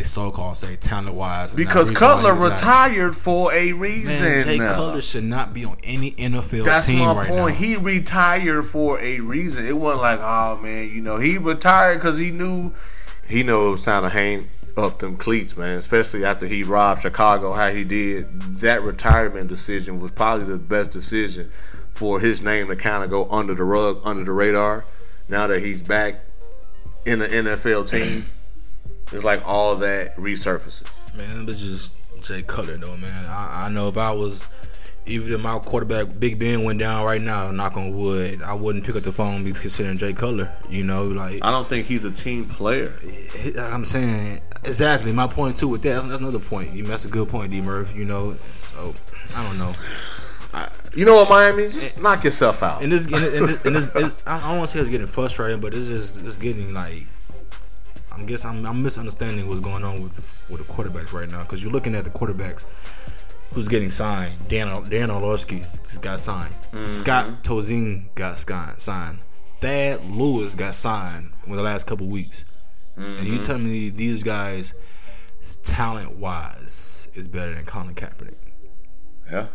[0.00, 1.54] they so called say talent wise.
[1.54, 4.26] Because Cutler retired for a reason.
[4.26, 7.38] Man, Jay Cutler should not be on any NFL That's team my right point.
[7.38, 7.46] now.
[7.48, 9.66] He retired for a reason.
[9.66, 12.72] It wasn't like, oh man, you know, he retired because he knew
[13.28, 15.76] he knew it was time to hang up them cleats, man.
[15.76, 18.40] Especially after he robbed Chicago, how he did.
[18.60, 21.50] That retirement decision was probably the best decision
[21.92, 24.86] for his name to kind of go under the rug, under the radar.
[25.28, 26.24] Now that he's back
[27.04, 28.24] in the NFL team,
[29.12, 31.16] it's like all that resurfaces.
[31.16, 33.26] Man, but just Jay Cutler though, man.
[33.26, 34.46] I, I know if I was
[35.06, 38.84] even if my quarterback Big Ben went down right now, knock on wood, I wouldn't
[38.84, 40.52] pick up the phone because considering Jay Cutler.
[40.68, 42.92] You know, like I don't think he's a team player.
[43.58, 46.02] I'm saying exactly my point too with that.
[46.02, 46.72] That's, another point.
[46.72, 47.96] You that's a good point, D Murph.
[47.96, 48.94] You know, so
[49.36, 49.72] I don't know.
[50.96, 51.64] You know what, Miami?
[51.64, 52.82] Just knock yourself out.
[52.82, 55.60] And this, and this, and this, and I don't want to say it's getting frustrating,
[55.60, 57.06] but it's just it's getting like.
[58.20, 61.42] I guess I'm, I'm misunderstanding what's going on with the, with the quarterbacks right now
[61.42, 62.66] because you're looking at the quarterbacks
[63.54, 64.48] who's getting signed.
[64.48, 65.64] Dan Dan Orlovsky
[66.02, 66.54] got signed.
[66.72, 66.84] Mm-hmm.
[66.84, 69.18] Scott Tolzien got signed.
[69.60, 72.44] Thad Lewis got signed in the last couple weeks.
[72.96, 73.46] And you mm-hmm.
[73.46, 74.74] tell me these guys,
[75.62, 78.34] talent wise, is better than Colin Kaepernick?
[79.30, 79.46] Yeah.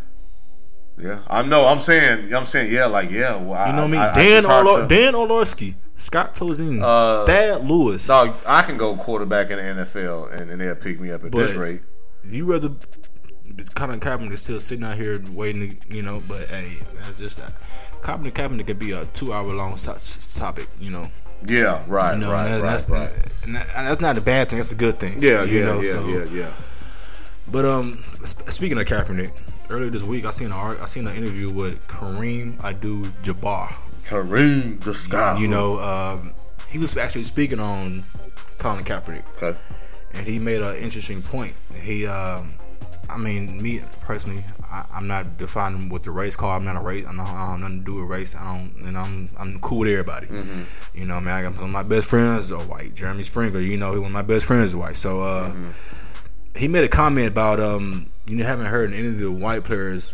[0.97, 1.67] Yeah, I know.
[1.67, 3.35] I'm saying, I'm saying, yeah, like, yeah.
[3.35, 4.43] Well, You know what I mean?
[4.43, 8.05] Dan Orlo- to- Dan Orlovsky, Scott Tolzien, Uh, Thad Lewis.
[8.07, 11.31] Dog, I can go quarterback in the NFL, and, and they'll pick me up at
[11.31, 11.81] this rate.
[12.27, 12.69] you rather
[13.75, 16.21] Colin Kaepernick is still sitting out here waiting, to, you know.
[16.27, 17.39] But hey, that's just
[18.01, 18.33] Kaepernick.
[18.33, 19.95] Kaepernick could be a two-hour long so-
[20.39, 21.07] topic, you know.
[21.47, 23.09] Yeah, right, You know, right, and that- right, that's, right.
[23.43, 24.57] And, that- and that's not a bad thing.
[24.59, 25.21] That's a good thing.
[25.21, 26.51] Yeah, you yeah, know, yeah, so- yeah, yeah.
[27.49, 29.31] But um, sp- speaking of Kaepernick,
[29.69, 33.73] earlier this week I seen an art, I seen an interview with Kareem Abdul-Jabbar.
[34.05, 35.37] Kareem, the sky.
[35.39, 36.33] You know, um,
[36.69, 38.03] he was actually speaking on
[38.57, 39.25] Colin Kaepernick.
[39.41, 39.57] Okay.
[40.13, 41.53] and he made an interesting point.
[41.73, 42.53] He, um,
[43.09, 46.51] I mean, me personally, I, I'm not defining what the race call.
[46.51, 47.05] I'm not a race.
[47.05, 48.35] I don't, I don't have nothing to do with race.
[48.35, 50.27] I don't, and I'm I'm cool with everybody.
[50.93, 51.35] You know, man.
[51.35, 52.93] I got some of my best friends are white.
[52.95, 54.95] Jeremy Springer, you know, he one of my best friends is white.
[54.95, 55.53] So uh,
[56.55, 60.13] he made a comment about um, you haven't heard any of the white players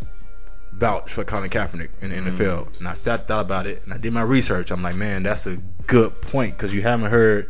[0.82, 2.26] vouch for Colin Kaepernick in the mm.
[2.26, 2.78] NFL.
[2.80, 4.72] And I sat thought about it and I did my research.
[4.72, 7.48] I'm like, man, that's a good point because you haven't heard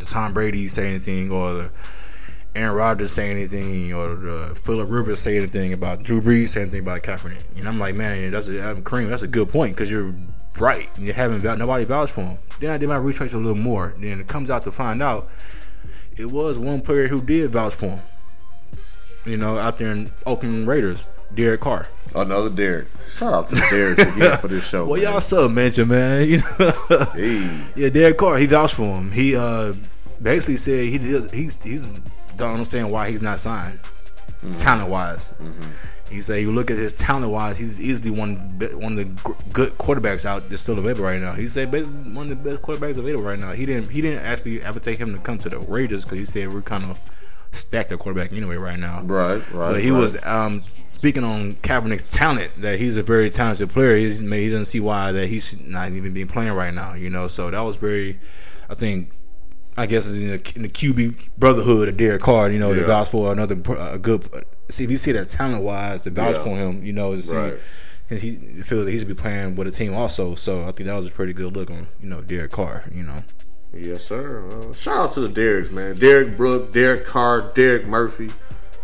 [0.00, 1.72] the Tom Brady say anything or the
[2.56, 6.80] Aaron Rodgers say anything or the Philip Rivers say anything about Drew Brees say anything
[6.80, 7.56] about Kaepernick.
[7.56, 10.12] And I'm like, man, that's a Adam Kareem, that's a good point because you're
[10.58, 10.90] right.
[10.98, 12.38] You haven't nobody vouched for him.
[12.58, 13.94] Then I did my research a little more.
[13.98, 15.28] Then it comes out to find out
[16.16, 18.00] it was one player who did vouch for him.
[19.24, 21.88] You know, out there in Oakland Raiders, Derek Carr.
[22.14, 22.88] Another Derek.
[23.06, 24.86] Shout out to Derek again for this show.
[24.86, 25.12] Well, man.
[25.12, 26.28] y'all sub mention, man.
[26.28, 27.60] You know, Hey.
[27.76, 28.36] yeah, Derek Carr.
[28.36, 29.10] He vouched for him.
[29.10, 29.72] He uh
[30.20, 31.86] basically said he did, he's he's
[32.36, 33.78] don't understand why he's not signed,
[34.52, 35.34] talent wise.
[36.10, 38.36] He said you look at his talent wise, he's easily one
[38.78, 41.32] one of the good quarterbacks out that's still available right now.
[41.32, 43.52] He said one of the best quarterbacks available right now.
[43.52, 46.24] He didn't he didn't actually ever take him to come to the Raiders because he
[46.26, 47.00] said we're kind of
[47.52, 49.02] stacked at quarterback anyway right now.
[49.02, 49.72] Right, right.
[49.72, 50.00] But he right.
[50.00, 53.94] was um, speaking on Kaepernick's talent that he's a very talented player.
[53.96, 56.94] He's, he doesn't see why that he's not even being playing right now.
[56.94, 58.18] You know, so that was very,
[58.68, 59.10] I think,
[59.76, 62.50] I guess in the, in the QB brotherhood of Derek Carr.
[62.50, 62.86] You know, to Yeah.
[62.86, 64.26] vouch for another a good.
[64.68, 66.42] See if you see that talent wise, to vouch Yeah.
[66.42, 66.82] for him.
[66.82, 67.36] You know, to see.
[67.36, 67.58] Right.
[68.08, 70.94] He feels that he should be playing with a team also, so I think that
[70.94, 72.84] was a pretty good look on you know Derek Carr.
[72.92, 73.24] You know,
[73.74, 74.44] Yes, sir.
[74.48, 75.98] Uh, shout out to the Derricks, man.
[75.98, 78.30] Derek Brook, Derek Carr, Derek Murphy.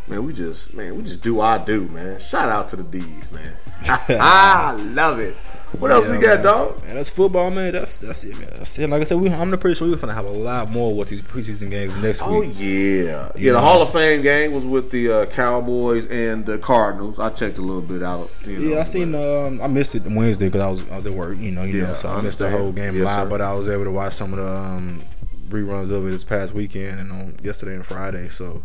[0.06, 2.18] Man, we just man, we just do I do, man.
[2.18, 3.52] Shout out to the D's, man.
[3.86, 5.36] I love it.
[5.78, 6.44] What else we got, man.
[6.44, 6.82] dog?
[6.86, 7.72] And that's football, man.
[7.74, 8.48] That's that's it, man.
[8.56, 8.88] That's it.
[8.88, 11.20] Like I said, we, I'm pretty sure we're gonna have a lot more with these
[11.22, 12.52] preseason games next Oh week.
[12.56, 13.52] Oh yeah, yeah.
[13.52, 17.18] The Hall of Fame game was with the uh, Cowboys and the Cardinals.
[17.18, 18.30] I checked a little bit out.
[18.46, 19.14] You know, Yeah, I seen.
[19.14, 21.36] Um, I missed it Wednesday because I was I was at work.
[21.38, 23.26] You know, you Yeah, know, so I I missed the whole game Yes, live.
[23.26, 23.30] sir.
[23.30, 25.02] But I was able to watch some of the um,
[25.50, 28.28] reruns of it this past weekend and on yesterday and Friday.
[28.28, 28.62] So,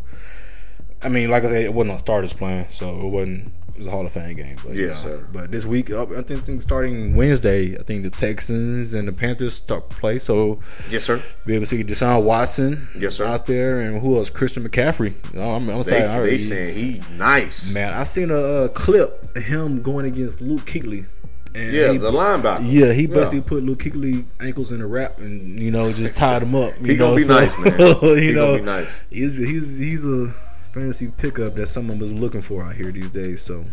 [1.03, 3.51] I mean, like I said, it wasn't on starters playing, so it wasn't.
[3.74, 4.55] It was a Hall of Fame game.
[4.63, 5.28] But, you know, sir.
[5.34, 9.11] But this week, uh, I think, think starting Wednesday, I think the Texans and the
[9.13, 10.19] Panthers start play.
[10.19, 10.59] So
[10.91, 11.21] yes, sir.
[11.45, 13.26] be able to see Deshaun Watson, Yes, sir.
[13.26, 14.30] out there, and who else?
[14.30, 15.13] Christian McCaffrey.
[15.36, 17.71] Oh, I'm, I'm They, sorry, they already- saying he nice.
[17.71, 21.07] Man, I seen a uh, clip of him going against Luke Kuechly.
[21.55, 22.61] And Yeah, he, the linebacker.
[22.65, 26.41] yeah, he basically put Luke Kuechly ankles in a wrap and you know just tied
[26.43, 26.74] him up.
[26.80, 27.74] You He gonna know, be so, nice, man.
[28.01, 29.05] you He know, gonna be nice.
[29.11, 30.32] he's he's he's a
[30.74, 33.41] fantasy pickup that someone was looking for out here these days.
[33.41, 33.63] So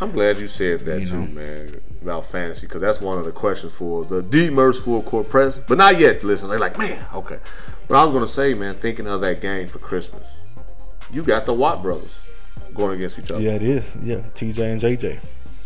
[0.00, 1.26] I'm glad you said that You too, know.
[1.28, 5.58] man, about fantasy, because that's one of the questions for the D-Merce Full Court Press.
[5.58, 6.48] But not yet, listen.
[6.48, 7.38] They're like, man, okay.
[7.88, 10.40] But I was going to say, man, thinking of that game for Christmas,
[11.10, 12.22] you got the Watt brothers
[12.74, 13.40] going against each other.
[13.40, 13.96] yeah, it is.
[14.02, 15.18] Yeah, TJ and JJ.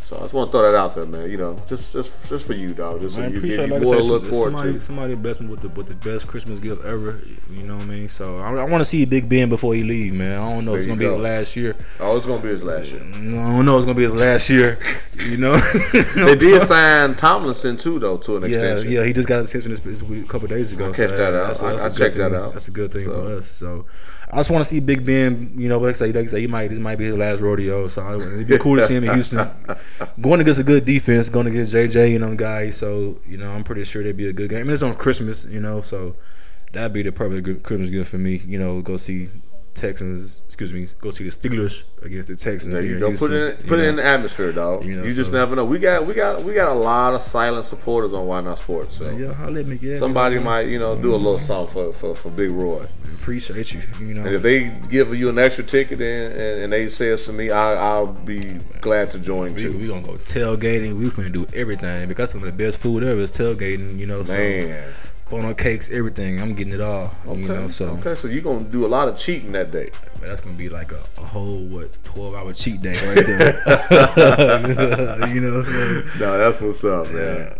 [0.04, 1.30] So I just want to throw that out there, man.
[1.30, 3.00] You know, just just just for you, dog.
[3.00, 4.80] Just so you appreciate get like more I said, look some- forward somebody to.
[4.80, 7.20] somebody blessed me with the with the best Christmas gift ever.
[7.50, 8.08] You know what I mean?
[8.08, 10.32] So I, I want to see Big Ben before he leave, man.
[10.38, 11.76] I don't know if oh, it's gonna you be his last year.
[12.00, 13.00] Oh, it's going to be his last year.
[13.02, 14.78] I don't know if it's gonna be his last year.
[15.28, 15.52] You know.
[16.16, 18.90] They did sign Tomlinson too, though, to an Yeah, extension.
[18.90, 20.86] yeah, he just got an extension this, this week, a couple days ago.
[20.86, 21.46] I'll catch that out.
[21.48, 22.52] That's, I- that's I a good checked that out.
[22.52, 23.46] That's a good thing So- for us.
[23.46, 23.84] So
[24.32, 25.52] I just want to see Big Ben.
[25.56, 27.42] You know, like I say, like I say, he might this might be his last
[27.42, 27.86] rodeo.
[27.86, 29.46] So it'd be cool to see him in Houston,
[30.20, 32.78] going against a good defense, going against JJ, you know, guys.
[32.78, 34.62] So you know, I'm pretty sure that'd be a good game.
[34.62, 36.16] And it's on Christmas, you know, so
[36.72, 38.36] that'd be the perfect good Christmas gift for me.
[38.36, 39.28] You know, go see.
[39.74, 42.72] Texans, excuse me, go see the Steelers against the Texans.
[42.74, 43.08] There you go.
[43.08, 43.88] Houston, Put it in, put it know.
[43.88, 44.84] in the atmosphere, dog.
[44.84, 45.64] You know, You, just so- never know.
[45.64, 48.96] We got we got we got a lot of silent supporters on Why Not Sports.
[48.98, 49.78] So Yeah, holla at me.
[49.80, 50.44] Yeah, somebody man.
[50.44, 51.44] might you know do a little mm-hmm.
[51.44, 52.84] song for, for, for Big Roy.
[53.14, 53.80] appreciate you.
[54.00, 57.06] You know, And if they give you an extra ticket and, and, and they say
[57.08, 58.40] it's to me, I, I'll be
[58.80, 59.78] glad to join We, too.
[59.78, 60.94] we gonna go tailgating.
[60.94, 63.98] We gonna do everything because some of the best food ever is tailgating.
[63.98, 64.92] You know, so Man,
[65.32, 66.40] funnel cakes, everything.
[66.42, 67.10] I'm getting it all.
[67.26, 69.88] okay, You know, so okay, so you're gonna do a lot of cheating that day.
[70.20, 75.28] that's gonna be like a, a whole what twelve hour cheat day right there.
[75.34, 77.56] you know, so, No, that's what's up, man.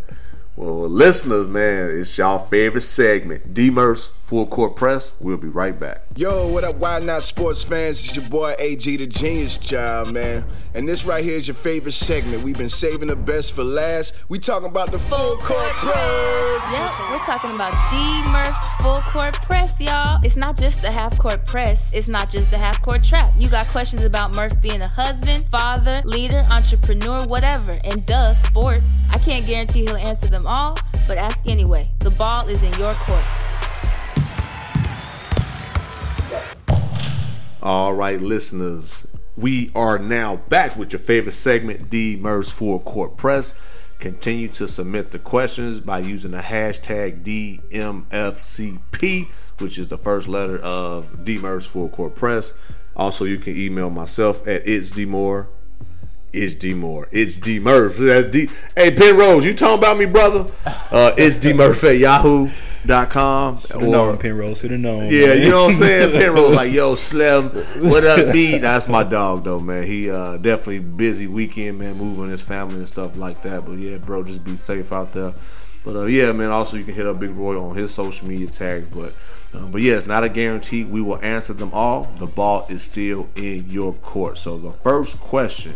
[0.55, 5.15] Well, well, listeners, man, it's y'all favorite segment, D-Merce Full Court Press.
[5.21, 6.01] We'll be right back.
[6.17, 8.03] Yo, what up, Why Not Sports fans?
[8.03, 10.47] It's your boy AG, the Genius Child, man.
[10.75, 12.43] And this right here is your favorite segment.
[12.43, 14.15] We've been saving the best for last.
[14.31, 16.69] We talking about the full court press.
[16.73, 17.97] Yep, we're talking about D
[18.33, 20.19] Murph's full court press, y'all.
[20.25, 23.35] It's not just the half court press, it's not just the half court trap.
[23.37, 29.05] You got questions about Murph being a husband, father, leader, entrepreneur, whatever, and duh, sports.
[29.11, 31.85] I can't guarantee he'll answer them all, but ask anyway.
[31.99, 33.25] The ball is in your court.
[37.63, 39.07] All right, listeners,
[39.37, 43.55] we are now back with your favorite segment, D Merce Full Court Press.
[44.01, 47.23] Continue to submit the questions by using the hashtag
[47.71, 49.29] DMFCP,
[49.61, 52.53] which is the first letter of D Merce Full Court Press.
[52.97, 55.47] Also, you can email myself at it's itsdmore,
[56.33, 57.07] It's D Moore.
[57.13, 57.97] It's D Murph.
[57.99, 58.49] That's D.
[58.75, 60.51] Hey, Penrose, you talking about me, brother?
[60.67, 61.53] Uh, it's D
[62.89, 63.91] At yahoo.com.
[63.91, 65.05] known Penrose, should have known.
[65.05, 65.43] Yeah, man.
[65.43, 66.13] you know what I'm saying?
[66.21, 68.59] Penrose like, yo, Slim, what up, B?
[68.59, 69.85] That's my dog, though, man.
[69.85, 73.65] He uh, definitely busy weekend, man, moving his family and stuff like that.
[73.65, 75.33] But yeah, bro, just be safe out there.
[75.85, 76.51] But uh, yeah, man.
[76.51, 78.89] Also, you can hit up Big Roy on his social media tags.
[78.89, 79.15] But
[79.55, 80.85] uh, but yeah, it's not a guarantee.
[80.85, 82.05] We will answer them all.
[82.19, 84.39] The ball is still in your court.
[84.39, 85.75] So the first question,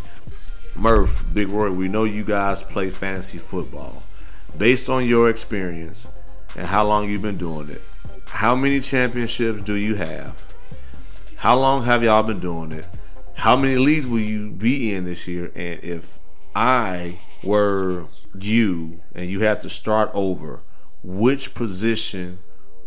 [0.74, 4.02] Murph, Big Roy, we know you guys play fantasy football.
[4.56, 6.08] Based on your experience
[6.56, 7.82] and how long you've been doing it,
[8.26, 10.42] how many championships do you have?
[11.36, 12.86] How long have y'all been doing it?
[13.34, 15.52] How many leagues will you be in this year?
[15.54, 16.18] And if
[16.54, 18.08] I were
[18.40, 20.62] you and you had to start over,
[21.02, 22.38] which position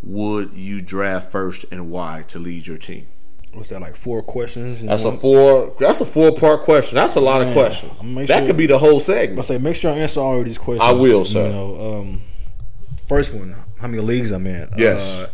[0.01, 3.05] would you draft first and why to lead your team?
[3.53, 3.95] What's that like?
[3.95, 4.83] Four questions.
[4.83, 5.75] That's a four.
[5.79, 6.95] That's a four part question.
[6.95, 7.93] That's a lot of questions.
[7.99, 9.39] I'ma That sure- could be the whole segment.
[9.39, 10.81] I say make sure I answer all of these questions.
[10.87, 11.47] I will, sir.
[11.47, 12.21] You know, um,
[13.09, 14.69] first one, how many leagues I'm in?
[14.77, 15.21] Yes.
[15.21, 15.29] Uh,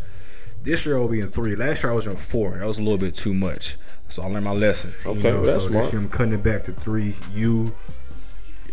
[0.64, 1.56] this year I'll be in three.
[1.56, 2.58] Last year I was in four.
[2.58, 3.76] That was a little bit too much.
[4.08, 4.94] So I learned my lesson.
[5.06, 5.84] Okay, you know, that's so smart.
[5.84, 7.14] this year I'm cutting it back to three.
[7.34, 7.76] You,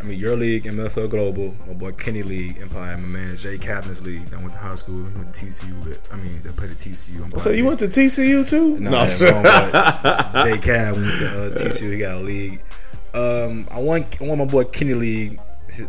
[0.01, 4.03] I mean your league, MFL Global, my boy Kenny League, Empire, my man Jay Cavan's
[4.03, 4.25] league.
[4.27, 6.13] That I went to high school, he went to TCU with.
[6.13, 7.25] I mean, they played at TCU.
[7.25, 8.79] I'm So you went to TCU too?
[8.79, 9.07] no, no.
[10.45, 11.93] Jay Cab went to uh, TCU.
[11.93, 12.63] He got a league.
[13.15, 14.07] Um, I won.
[14.21, 15.39] I won my boy Kenny League.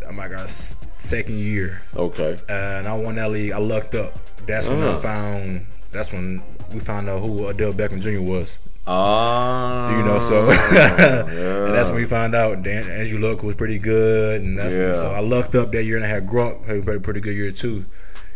[0.08, 2.38] Oh my god, s- second year, Okay.
[2.50, 3.52] uh, and I won that league.
[3.52, 4.14] I lucked up.
[4.48, 4.98] That's when Uh.
[4.98, 5.66] I found.
[5.92, 6.42] That's when
[6.74, 8.22] we found out who Odell Beckham Jr.
[8.22, 8.60] was.
[8.88, 9.98] Ah.
[9.98, 10.50] You know, so
[11.68, 14.92] and that's when we found out Dan Andrew Luck was pretty good, and that's Yeah.
[14.92, 17.52] so I lucked up that year, and I had Gronk had a pretty good year
[17.52, 17.86] too.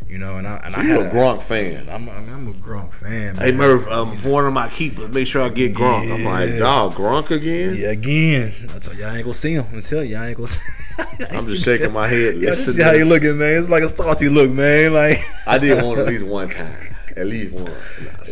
[0.10, 1.90] You know, and I and I you a Gronk fan.
[1.90, 3.36] I'm, I'm, I'm a Gronk fan.
[3.36, 3.44] Man.
[3.44, 6.10] Hey Murph, um, for one of my keepers, make sure I get Gronk.
[6.14, 6.60] I'm like, Yeah.
[6.60, 7.76] dog, Gronk again?
[7.78, 8.54] Yeah, again.
[8.74, 9.66] I tell you, I ain't gonna see him.
[9.76, 10.48] I tell you, I ain't gonna.
[10.48, 11.28] See him.
[11.32, 12.38] I'm just shaking my head.
[12.38, 13.60] Yeah, see how you looking, man.
[13.60, 14.94] It's like a salty look, man.
[14.94, 16.96] Like, I did one at least one time.
[17.18, 17.72] At least one.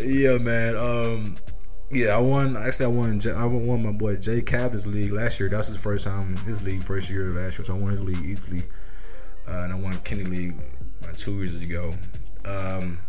[0.03, 0.76] yeah, man.
[0.78, 1.36] Um,
[1.91, 2.55] yeah, I won.
[2.55, 3.19] Actually, I won.
[3.36, 5.49] I won my boy Jay Cavin's league last year.
[5.49, 6.38] That's his first time.
[6.38, 8.61] His league first year last year, so I won his league easily.
[9.47, 10.55] Uh, and I won Kenny League
[11.18, 11.93] two years ago.
[12.45, 12.99] Um,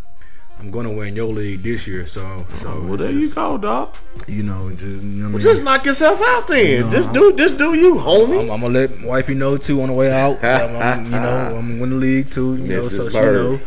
[0.59, 3.59] I'm gonna win your league this year, so so Well, it's there you just, go,
[3.59, 3.95] dog.
[4.27, 5.41] You know, just, you know I mean?
[5.41, 6.81] Just knock yourself out then.
[6.83, 8.41] know, just I'm- do, just do you, homie.
[8.45, 10.39] I'm, I'm gonna let wifey know too on the way out.
[10.43, 11.19] I'm, I'm- you know,
[11.59, 12.57] I'm gonna win the league too.
[12.57, 13.59] You know, so she know.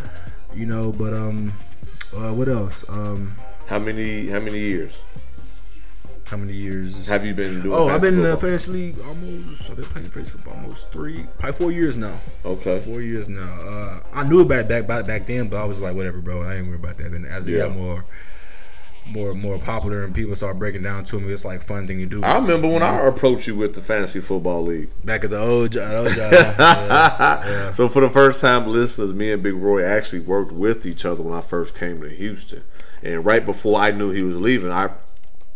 [0.55, 1.53] You know, but um,
[2.15, 2.83] uh, what else?
[2.89, 3.35] Um,
[3.67, 4.99] how many, how many years
[6.29, 7.73] how many years have you been doing?
[7.75, 9.69] Oh, I've been in the fantasy league almost.
[9.69, 12.19] I've been playing fantasy football almost three, probably four years now.
[12.45, 12.79] Okay.
[12.79, 13.51] Four years now.
[13.61, 16.43] Uh, I knew about it back back back then, but I was like, whatever, bro.
[16.43, 17.07] I ain't worried about that.
[17.13, 17.67] And as it Yeah.
[17.67, 18.05] got more,
[19.07, 22.05] more, more popular, and people start breaking down to me, it's like fun thing to
[22.05, 22.23] do.
[22.23, 24.89] I remember when I approached you with the fantasy football league.
[25.03, 25.91] back at the old job.
[25.93, 27.71] Old job yeah, yeah.
[27.71, 31.23] So for the first time, listeners, me and Big Roy actually worked with each other
[31.23, 32.63] when I first came to Houston.
[33.01, 34.89] And right before I knew he was leaving, I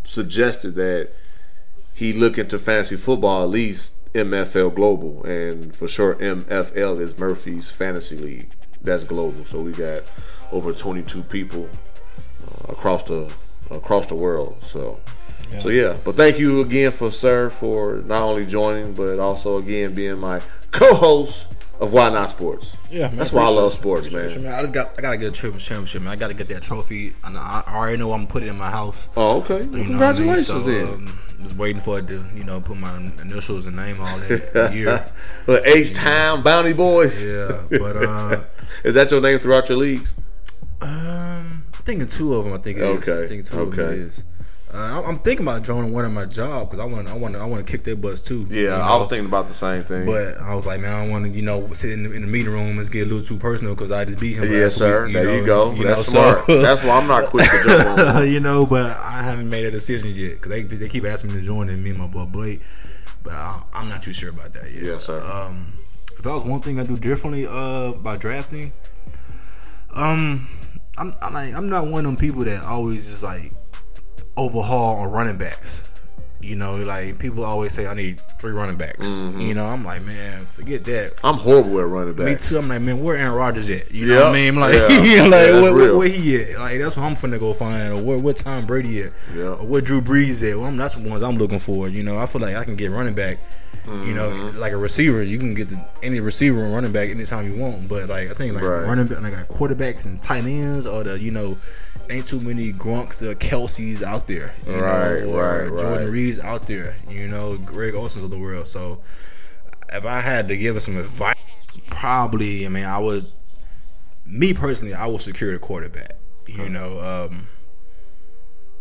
[0.04, 1.10] suggested that
[1.94, 7.72] he look into fantasy football, at least MFL Global, and for sure MFL is Murphy's
[7.72, 8.52] Fantasy League.
[8.82, 9.46] That's global.
[9.46, 10.04] So we got
[10.52, 11.70] over 22 people
[12.44, 13.32] uh, across the
[13.72, 14.62] across the world.
[14.62, 15.00] So.
[15.60, 19.94] So yeah, but thank you again for sir for not only joining but also again
[19.94, 20.42] being my
[20.72, 21.53] co-host
[21.84, 22.78] of Why Not Sports.
[22.90, 24.30] Yeah, man, that's why I love sports, man.
[24.30, 26.14] it, I just got I gotta get a triple championship, man.
[26.14, 27.14] I gotta get that trophy.
[27.26, 29.10] And I, I already know I'm gonna put it in my house.
[29.18, 29.66] Oh, okay.
[29.66, 29.86] Well, what I mean?
[29.88, 30.88] congratulations So, then.
[30.88, 34.72] um, just waiting for it to, you know, put my initials and name all that
[34.74, 35.06] year.
[35.46, 37.24] But H Time Bounty Boys.
[37.26, 38.44] Yeah, but uh,
[38.86, 40.16] Is that your name throughout your leagues?
[40.82, 43.10] um, I think in two of them, I think it is.
[43.10, 43.94] Okay, I think two of them okay.
[43.94, 44.24] it is.
[44.74, 47.46] Uh, I'm- thinking about joining one of my job because I want, I want, I
[47.46, 48.48] want to kick their butts too.
[48.50, 48.76] Yeah, you know?
[48.82, 50.06] I was thinking about the same thing.
[50.08, 52.22] But I was like, man, I don't want to, you know, sit in the, in
[52.24, 54.52] the meeting room and get a little too personal because I just beat him.
[54.52, 55.06] yes, sir.
[55.06, 55.72] Week, there know, you go.
[55.74, 56.38] you That's know, smart.
[56.48, 58.28] so- That's why I'm not quick to board.
[58.30, 61.40] you know, but I haven't made a decision yet because they they keep asking me
[61.42, 62.62] to join and me and my boy Blake,
[63.24, 64.84] but I, I'm not too sure about that yet.
[64.84, 65.22] Yes, sir.
[65.24, 65.68] Um,
[66.18, 68.72] if that was one thing I do differently uh by drafting,
[69.96, 70.48] um,
[70.98, 73.54] I'm I'm, like, I'm not one of them people that always just like
[74.38, 75.90] overhaul on running backs.
[76.42, 79.06] You know, like people always say I need three running backs.
[79.08, 79.40] Mm-hmm.
[79.40, 81.14] You know, I'm like, man, forget that.
[81.24, 82.26] I'm horrible at running back.
[82.26, 82.58] Me too.
[82.58, 83.94] I'm like, man, where Aaron Rodgers at?
[83.94, 84.56] You know Yeah, what I mean?
[84.60, 84.88] Like, yeah.
[84.90, 86.60] like Yeah, where, where, where he at?
[86.60, 87.94] Like, that's what I'm finna go find.
[87.94, 89.14] Or where, where Tom Brady at?
[89.34, 89.54] Yeah.
[89.54, 90.58] Or where Drew Brees at?
[90.58, 91.88] Well, I'm, that's the ones I'm looking for.
[91.88, 93.38] You know, I feel like I can get running back.
[93.86, 94.60] You know, Mm-hmm.
[94.60, 97.88] like a receiver, you can get the, any receiver and running back anytime you want.
[97.90, 98.86] But like, I think like Right.
[98.86, 101.58] running back, like got quarterbacks and tight ends, or the you know,
[102.10, 106.10] ain't too many Gronks or Kelces out there, you Right, know, or right, Jordan right.
[106.12, 108.68] Reed's out there, you know, Greg Olsen's of the world.
[108.68, 109.02] So
[109.92, 111.36] if I had to give us some advice,
[111.88, 113.26] probably, I mean, I would,
[114.26, 116.16] me personally, I would secure the quarterback.
[116.48, 117.48] You know, um,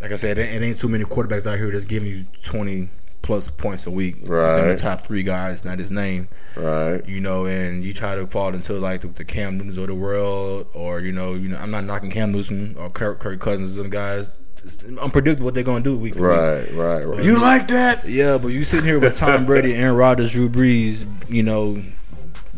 [0.02, 2.88] like I said, it, it ain't too many quarterbacks out here that's giving you twenty
[3.22, 4.16] plus points a week.
[4.22, 4.50] Right.
[4.50, 7.00] Within the top three guys, not his name Right.
[7.06, 9.94] you know, and you try to fall into like the, the Cam Newtons of the
[9.94, 13.78] world, or you know, you know, I'm not knocking Cam Newton or Kirk, Kirk Cousins
[13.78, 14.36] and guys.
[14.64, 16.30] It's unpredictable what they're gonna do week to week.
[16.30, 16.72] Right.
[16.72, 17.04] Right.
[17.04, 17.24] Right.
[17.24, 18.08] You like that?
[18.08, 21.82] Yeah, but you sitting here with Tom Brady, Aaron Rodgers, Drew Brees, you know,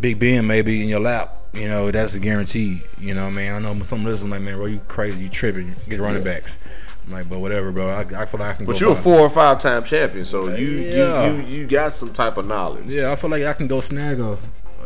[0.00, 1.38] Big Ben maybe in your lap.
[1.54, 2.82] You know, that's a guarantee.
[2.98, 3.54] You know, man.
[3.54, 5.74] I know some listeners like, man, bro, you crazy, you tripping.
[5.88, 6.58] Get running backs.
[7.06, 7.88] I'm like, but whatever, bro.
[7.88, 8.66] I, I feel like I can.
[8.66, 11.30] But you're a four or five time champion, so you, Yeah.
[11.30, 12.92] you you you got some type of knowledge.
[12.94, 14.38] Yeah, I feel like I can go snag a,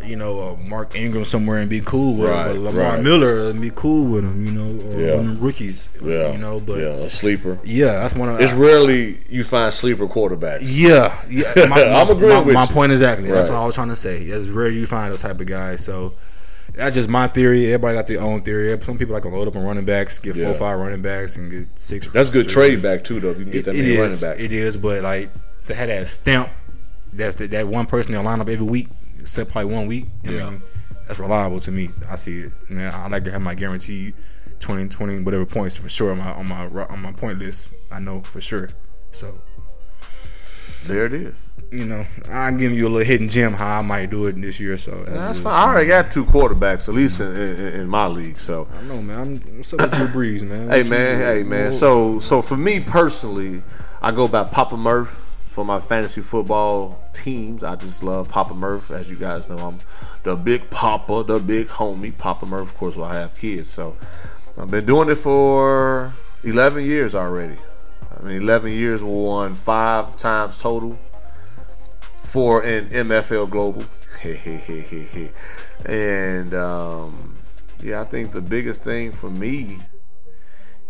[0.05, 3.03] you know, a Mark Ingram somewhere and be cool with Right, him, but Lamar right.
[3.03, 5.16] Miller and be cool with him, you know, or Yeah.
[5.16, 6.33] one of them rookies, Yeah.
[6.33, 6.59] you know.
[6.61, 7.59] But yeah, a sleeper.
[7.64, 10.61] Yeah, that's one of It's rarely you find sleeper quarterbacks.
[10.64, 11.66] yeah, yeah.
[11.69, 12.69] My, I'm my- agreeing my, with my you.
[12.71, 13.29] point exactly.
[13.31, 14.23] That's what I was trying to say.
[14.23, 15.85] It's rare you find those type of guys.
[15.85, 16.14] So
[16.79, 17.66] that's just my theory.
[17.72, 18.79] Everybody got their own theory.
[18.81, 20.47] Some people like to load up on running backs, get Yeah.
[20.47, 22.07] four, five running backs, and get six.
[22.07, 23.31] That's good trade back too, though.
[23.31, 24.22] If you can get It, that it many is.
[24.22, 25.31] running back, It is, but like
[25.66, 26.49] to have that stamp,
[27.12, 28.89] that's the, that one person they'll line up every week,
[29.20, 30.07] except probably one week.
[30.26, 30.51] I Yeah.
[30.51, 30.62] mean,
[31.07, 31.91] that's reliable to me.
[32.11, 32.53] I see it.
[32.70, 34.14] Man, I like to have my guaranteed
[34.61, 37.68] 20, 20 whatever points for sure on my on my on my point list.
[37.91, 38.68] I know for sure.
[39.11, 39.35] So
[40.87, 41.35] There it is.
[41.71, 44.59] You know, I'm giving you a little hidden gem how I might do it this
[44.59, 44.77] year.
[44.77, 45.53] So That's just- fine.
[45.53, 48.39] I already got two quarterbacks, at least in, in, in my league.
[48.39, 49.19] So, I know, man.
[49.21, 50.69] I'm, what's up with Drew Brees, man?
[50.71, 51.73] hey What man, hey man.
[51.73, 53.62] So, so for me personally,
[54.01, 55.09] I go by Papa Murph
[55.47, 57.62] for my fantasy football teams.
[57.64, 59.59] I just love Papa Murph, as you guys know.
[59.59, 59.79] I'm
[60.23, 62.16] the big Papa, the big homie.
[62.16, 63.69] Papa Murph, of course, will have kids.
[63.69, 63.97] So,
[64.57, 66.14] I've been doing it for
[66.45, 67.57] 11 years already.
[68.19, 70.99] I mean, 11 years, won five times total.
[72.29, 73.85] Four an MFL Global.
[75.87, 77.39] and um,
[77.81, 79.79] yeah, I think the biggest thing for me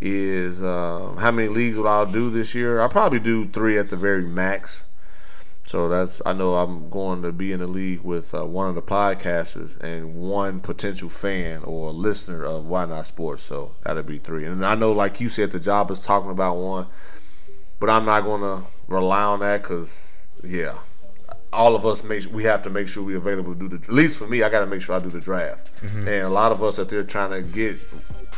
[0.01, 2.81] is uh, how many leagues will I do this year?
[2.81, 4.85] I'll probably do three at the very max.
[5.63, 8.75] So that's I know I'm going to be in a league with uh, one of
[8.75, 13.43] the podcasters and one potential fan or listener of Why Not Sports.
[13.43, 14.45] So that'll be three.
[14.45, 16.87] And I know, like you said, the job is talking about one,
[17.79, 20.75] but I'm not going to rely on that because yeah,
[21.53, 23.77] all of us make we have to make sure we're available to do the.
[23.77, 25.75] At least for me, I got to make sure I do the draft.
[25.83, 26.09] Mm-hmm.
[26.09, 27.79] And a lot of us that they're trying to get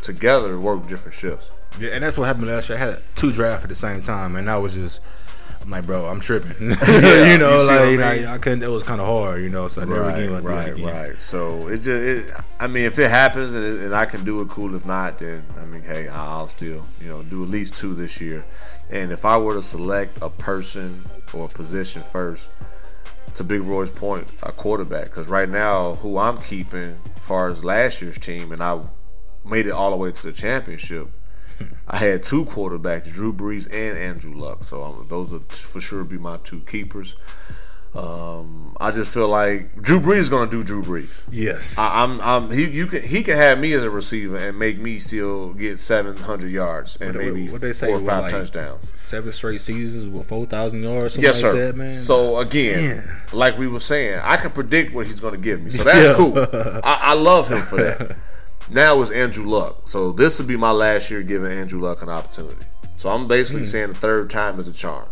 [0.02, 1.52] together work different shifts.
[1.78, 2.78] Yeah, and that's what happened last year.
[2.78, 5.02] I had two drafts at the same time, and I was just.
[5.62, 6.52] I'm like, bro, I'm tripping.
[6.60, 8.22] you know, you like, I you mean?
[8.22, 8.62] know, I couldn't.
[8.62, 9.68] It was kind of hard, you know.
[9.68, 10.86] So I never again went through it right, again.
[10.86, 11.18] right.
[11.18, 14.40] So it just, it, I mean, if it happens and, it, and I can do
[14.40, 14.74] it, cool.
[14.74, 18.22] If not, then I mean, hey, I'll still, you know, do at least two this
[18.22, 18.42] year.
[18.90, 21.04] And if I were to select a person
[21.34, 22.50] or a position first,
[23.34, 25.04] to Big Roy's point, a quarterback.
[25.04, 28.80] Because right now, who I'm keeping, as far as last year's team, and I
[29.48, 31.08] made it all the way to the championship.
[31.86, 34.64] I had two quarterbacks, Drew Brees and Andrew Luck.
[34.64, 37.16] So um, those are t- for sure be my two keepers.
[37.94, 41.26] Um, I just feel like Drew Brees is going to do Drew Brees.
[41.30, 41.76] Yes.
[41.76, 44.78] I, I'm, I'm, he, you can, he can have me as a receiver and make
[44.78, 48.30] me still get 700 yards and What- maybe what they say, four or five like,
[48.32, 48.88] touchdowns.
[48.98, 51.14] Seven straight seasons with four thousand yards.
[51.14, 51.66] Something Yes, like sir.
[51.72, 51.92] That, man.
[51.94, 53.04] So again, Man.
[53.32, 55.70] like we were saying, I can predict what he's going to give me.
[55.70, 56.14] So that's Yeah.
[56.14, 56.38] cool.
[56.84, 58.16] I, I love him for that.
[58.70, 59.88] now it's Andrew Luck.
[59.88, 62.64] So this would be my last year giving Andrew Luck an opportunity.
[62.96, 65.08] So I'm basically saying the third time is a charm.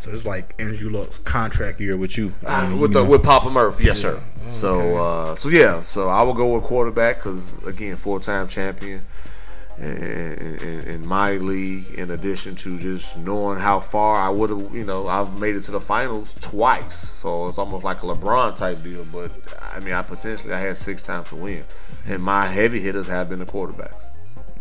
[0.00, 2.32] So it's like Andrew Luck's contract year with you.
[2.46, 3.10] Ah, I mean, with you the know.
[3.10, 4.20] with Papa Murphy, yes sir.
[4.46, 9.02] So uh, so yeah, so I will go with quarterback because again, four time champion
[9.78, 11.90] in, in, in my league.
[11.94, 15.60] In addition to just knowing how far I would have, you know, I've made it
[15.64, 16.96] to the finals twice.
[16.96, 19.04] So it's almost like a LeBron type deal.
[19.12, 19.30] But
[19.72, 21.64] I mean, I potentially I had six times to win,
[22.06, 24.02] and my heavy hitters have been the quarterbacks.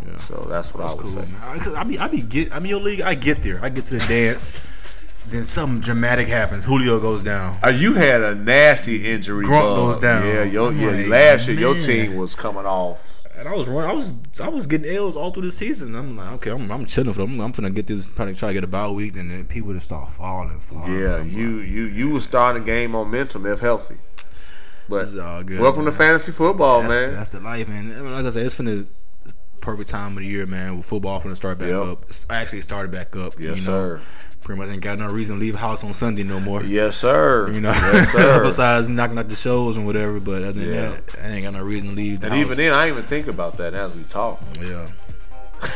[0.05, 0.17] Yeah.
[0.17, 1.11] So that's what I would cool.
[1.11, 1.27] say.
[1.41, 3.85] I, I be, I be get, I mean, your league, I get there, I get
[3.85, 6.65] to the dance, then something dramatic happens.
[6.65, 7.57] Julio goes down.
[7.63, 9.43] Uh, you had a nasty injury.
[9.43, 9.75] Grunt bug.
[9.77, 10.25] goes down.
[10.25, 10.91] Yeah, your, I'm yeah.
[10.91, 13.21] like, last year your team was coming off.
[13.37, 14.13] And I was running, I was,
[14.43, 15.95] I was getting L's all through the season.
[15.95, 17.39] I'm like, okay, I'm, I'm chilling for them.
[17.39, 19.85] I'm gonna get this, probably try to get a bye week, and then people just
[19.85, 20.93] start falling, falling.
[20.99, 23.95] Yeah, I'm you you you was starting to gain momentum if healthy.
[24.89, 25.91] But It's all good, welcome man.
[25.93, 27.13] to fantasy football, that's, man.
[27.13, 28.85] That's the life, and and like I said, it's from the
[29.61, 30.75] perfect time of the year, man.
[30.77, 31.81] With football finna start back Yep.
[31.81, 32.03] up.
[32.09, 33.33] It's actually started back up.
[33.39, 34.01] Yes, you know, sir.
[34.41, 36.63] Pretty much ain't got no reason to leave house on Sunday no more.
[36.63, 37.51] Yes, sir.
[37.51, 38.43] You know, yes, sir.
[38.43, 40.19] besides knocking out the shows and whatever.
[40.19, 40.89] But other than Yeah.
[40.89, 42.45] that, I ain't got no reason to leave the and house.
[42.45, 44.41] even then, I didn't even think about that as we talk.
[44.61, 44.87] yeah.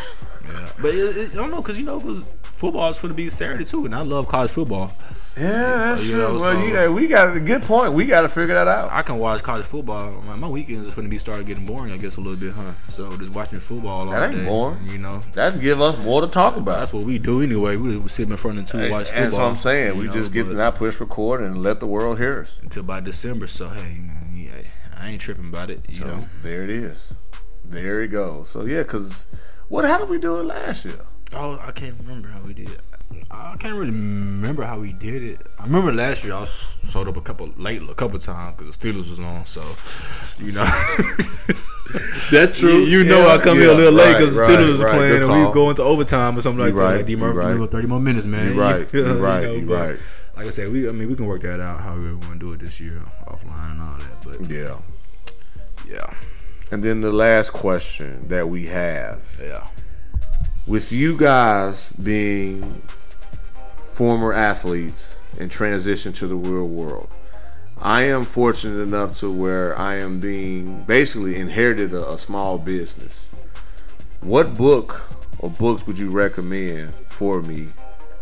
[0.82, 3.30] But it, it, I don't know because you know because football is going to be
[3.30, 4.92] Saturday too, and I love college football.
[5.36, 6.20] Yeah, that's You true.
[6.20, 7.94] know, well, so- yeah, we got a good point.
[7.94, 8.92] We got to figure that out.
[8.92, 10.22] I can watch college football.
[10.22, 12.54] My, my weekends are going to be started getting boring, I guess, a little bit,
[12.54, 12.74] huh?
[12.88, 14.88] So just watching football all That ain't day, boring.
[14.90, 16.78] You know, That's give us more to talk about.
[16.80, 17.78] that's what we do anyway.
[17.78, 19.24] We, we sit in front of two and watch football.
[19.24, 19.98] That's what I'm saying.
[19.98, 22.60] We know, just get to not push record and let the world hear us.
[22.62, 23.48] until by December.
[23.48, 23.98] So hey,
[24.36, 24.52] yeah,
[25.02, 25.82] I ain't tripping about it.
[25.90, 27.12] You So know, there it is.
[27.66, 28.50] There it goes.
[28.50, 29.26] So yeah, because
[29.68, 29.84] what?
[29.86, 30.94] How did we do it last year?
[31.36, 32.80] oh, I can't remember how we did it.
[33.32, 35.40] I can't really remember how we did it.
[35.60, 36.50] I remember last year I was
[36.88, 39.46] sold up a couple late a couple times because the Steelers was on.
[39.46, 39.62] So
[40.44, 40.64] you know,
[42.32, 45.24] That's you, you know I come here a little late because the Steelers was playing
[45.24, 46.82] and we go into overtime or something like that.
[46.82, 47.70] right, Like D Murphy, right.
[47.70, 48.54] thirty more minutes, man.
[48.54, 50.00] You right, you right, know, you but right.
[50.36, 52.40] Like I said, we I mean we can work that out how we want to
[52.40, 54.18] do it this year offline and all that.
[54.24, 54.78] But Yeah.
[55.88, 56.14] yeah,
[56.72, 59.68] And then the last question that we have yeah.
[60.66, 62.82] With you guys being
[63.76, 67.14] former athletes and transition to the real world,
[67.82, 73.28] I am fortunate enough to where I am being basically inherited a, a small business.
[74.22, 75.04] What book
[75.40, 77.70] or books would you recommend for me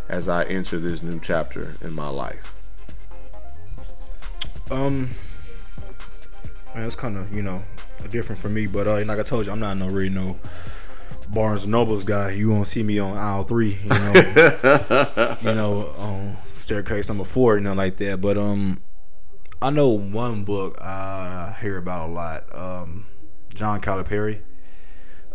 [0.10, 2.58] as I enter this new chapter in my life?
[4.72, 5.10] Um,
[6.74, 7.64] man, it's kind of you know
[8.10, 10.40] different for me, but uh, like I told you, I'm not no really no
[11.34, 12.32] Barnes and Nobles guy.
[12.32, 17.56] You won't see me on aisle three, you know, you know, on staircase number four,
[17.56, 18.22] you know, like that.
[18.22, 18.82] But um,
[19.62, 22.44] I know one book I hear about a lot.
[22.54, 23.06] Um,
[23.54, 24.42] John Calipari.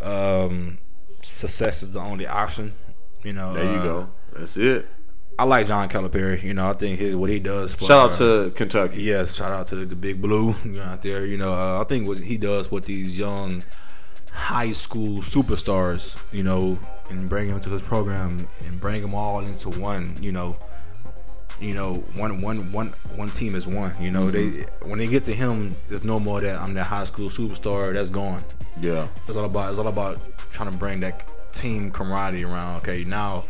[0.01, 0.79] Um,
[1.23, 2.73] success is the only option.
[3.23, 4.11] You know, There you uh, go.
[4.33, 4.87] That's it.
[5.39, 6.43] I like John Calipari.
[6.43, 7.75] You know, I think his what he does.
[7.75, 9.03] For, Shout out uh, to Kentucky.
[9.03, 11.27] Yes, shout out to the, the big blue out there.
[11.27, 13.63] You know, uh, I think what he does with these young
[14.37, 16.79] high school superstars, you know,
[17.11, 20.15] and bring them into this program and bring them all into one.
[20.21, 20.57] You know,
[21.59, 23.95] you know, one one one one team is one.
[24.01, 24.91] You know, they mm-hmm.
[24.91, 27.95] when they get to him, there's no more that I'm that high school superstar.
[27.95, 28.45] That's gone.
[28.81, 29.09] Yeah.
[29.27, 32.77] It's all about it's all about trying to bring that team camaraderie around.
[32.79, 33.45] Okay, now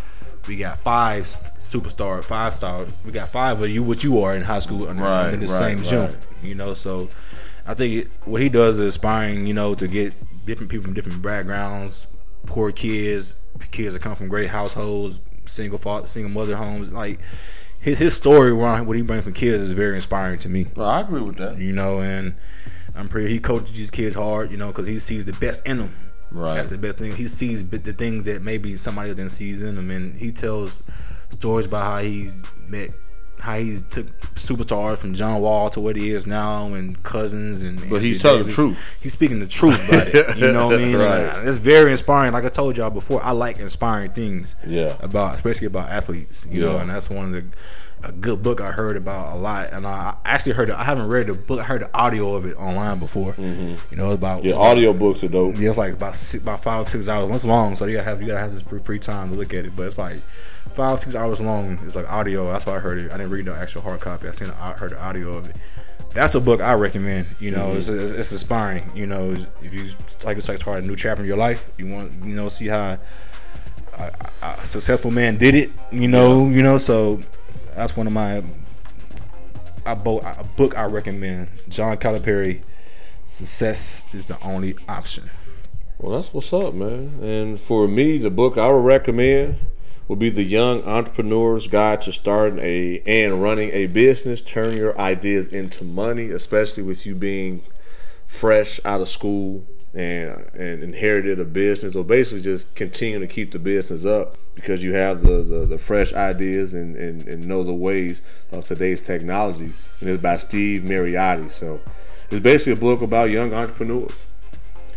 [0.46, 2.86] we got five superstar, five star.
[3.04, 5.46] We got five of you, what you are in high school, and Right, in the
[5.46, 6.16] right, same gym.
[6.42, 7.08] You know, so
[7.66, 9.46] I think what he does is inspiring.
[9.46, 10.14] You know, to get
[10.46, 12.06] different people from different backgrounds,
[12.46, 13.38] poor kids,
[13.72, 16.92] kids that come from great households, single father, single mother homes.
[16.92, 17.20] Like
[17.80, 20.84] his his story around what he brings from kids is very inspiring to me No,
[20.84, 21.58] I agree with that.
[21.58, 22.34] you know, and
[22.94, 23.28] I'm pretty.
[23.30, 25.94] He coaches these kids hard, you know, because he sees the best in them.
[26.32, 26.54] Right.
[26.56, 27.14] That's the best thing.
[27.14, 30.82] He sees the things that maybe somebody else didn't sees in them, and he tells
[31.30, 32.90] stories about how he's met,
[33.46, 37.78] how he's took superstars from John Wall to what he is now, and cousins, and
[37.88, 38.98] But he's telling the truth.
[39.00, 40.36] He's speaking the truth about it.
[40.36, 40.96] You know what I mean?
[40.96, 41.26] Right.
[41.26, 42.32] uh, it's very inspiring.
[42.32, 44.56] Like I told y'all before, I like inspiring things.
[44.66, 44.96] Yeah.
[45.00, 46.46] About especially about athletes.
[46.50, 47.44] You know, and that's one of the
[48.04, 50.68] a good book I heard about a lot, and I actually heard.
[50.68, 51.58] it- I haven't read the book.
[51.60, 53.34] I heard the audio of it online before.
[53.38, 54.46] You know, about Mm-hmm.
[54.48, 55.56] Yeah, about- audio books are dope.
[55.56, 57.32] Yeah, it's like about six, about five or six hours.
[57.32, 59.64] It's long, so you gotta have you gotta have this free time to look at
[59.64, 59.74] it.
[59.74, 60.16] But it's like
[60.76, 61.78] five six hours long.
[61.84, 62.52] It's like audio.
[62.52, 63.10] That's why I heard it.
[63.10, 64.28] I didn't read the actual hard copy.
[64.28, 65.56] I seen the, I heard the audio of it.
[66.12, 67.26] That's a book I recommend.
[67.40, 67.78] You know, mm-hmm.
[67.78, 68.90] it's, it's, it's inspiring.
[68.94, 69.32] You know,
[69.62, 69.88] if you
[70.24, 72.98] like to start a new chapter in your life, you want you know see how
[73.98, 74.12] a,
[74.42, 75.70] a successful man did it.
[75.90, 76.78] You know, you know.
[76.78, 77.20] So
[77.74, 78.44] that's one of my
[79.86, 81.48] a, bo- a book I recommend.
[81.68, 82.62] John Calipari.
[83.24, 85.28] Success is the only option.
[85.98, 87.18] Well, that's what's up, man.
[87.20, 89.56] And for me, the book I would recommend
[90.08, 94.40] would be The Young Entrepreneur's Guide to Starting a and Running a Business.
[94.40, 97.62] Turn your ideas into money, especially with you being
[98.26, 99.64] fresh out of school
[99.94, 104.84] and and inherited a business, or basically just continue to keep the business up because
[104.84, 108.22] you have the the, the fresh ideas and, and and know the ways
[108.52, 109.72] of today's technology.
[110.00, 111.50] And it's by Steve Mariotti.
[111.50, 111.80] So
[112.30, 114.26] it's basically a book about young entrepreneurs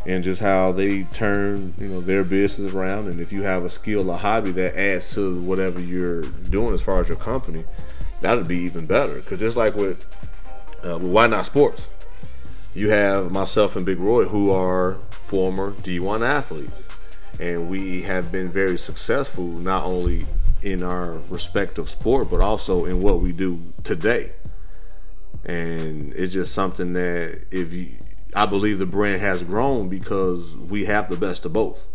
[0.10, 3.08] and just how they turn you know their business around.
[3.08, 6.82] And if you have a skill or hobby that adds to whatever you're doing as
[6.82, 7.64] far as your company
[8.22, 9.16] that would be even better.
[9.16, 10.06] Because just like with,
[10.84, 11.90] uh, with why not sports
[12.74, 16.88] you have myself and big roy who are former d1 athletes.
[17.40, 20.26] And we have been very successful not only
[20.64, 24.32] in our respective sport but also in what we do today.
[25.46, 27.90] And it's just something that if you
[28.36, 31.88] I believe the brand has grown because we have the best of both.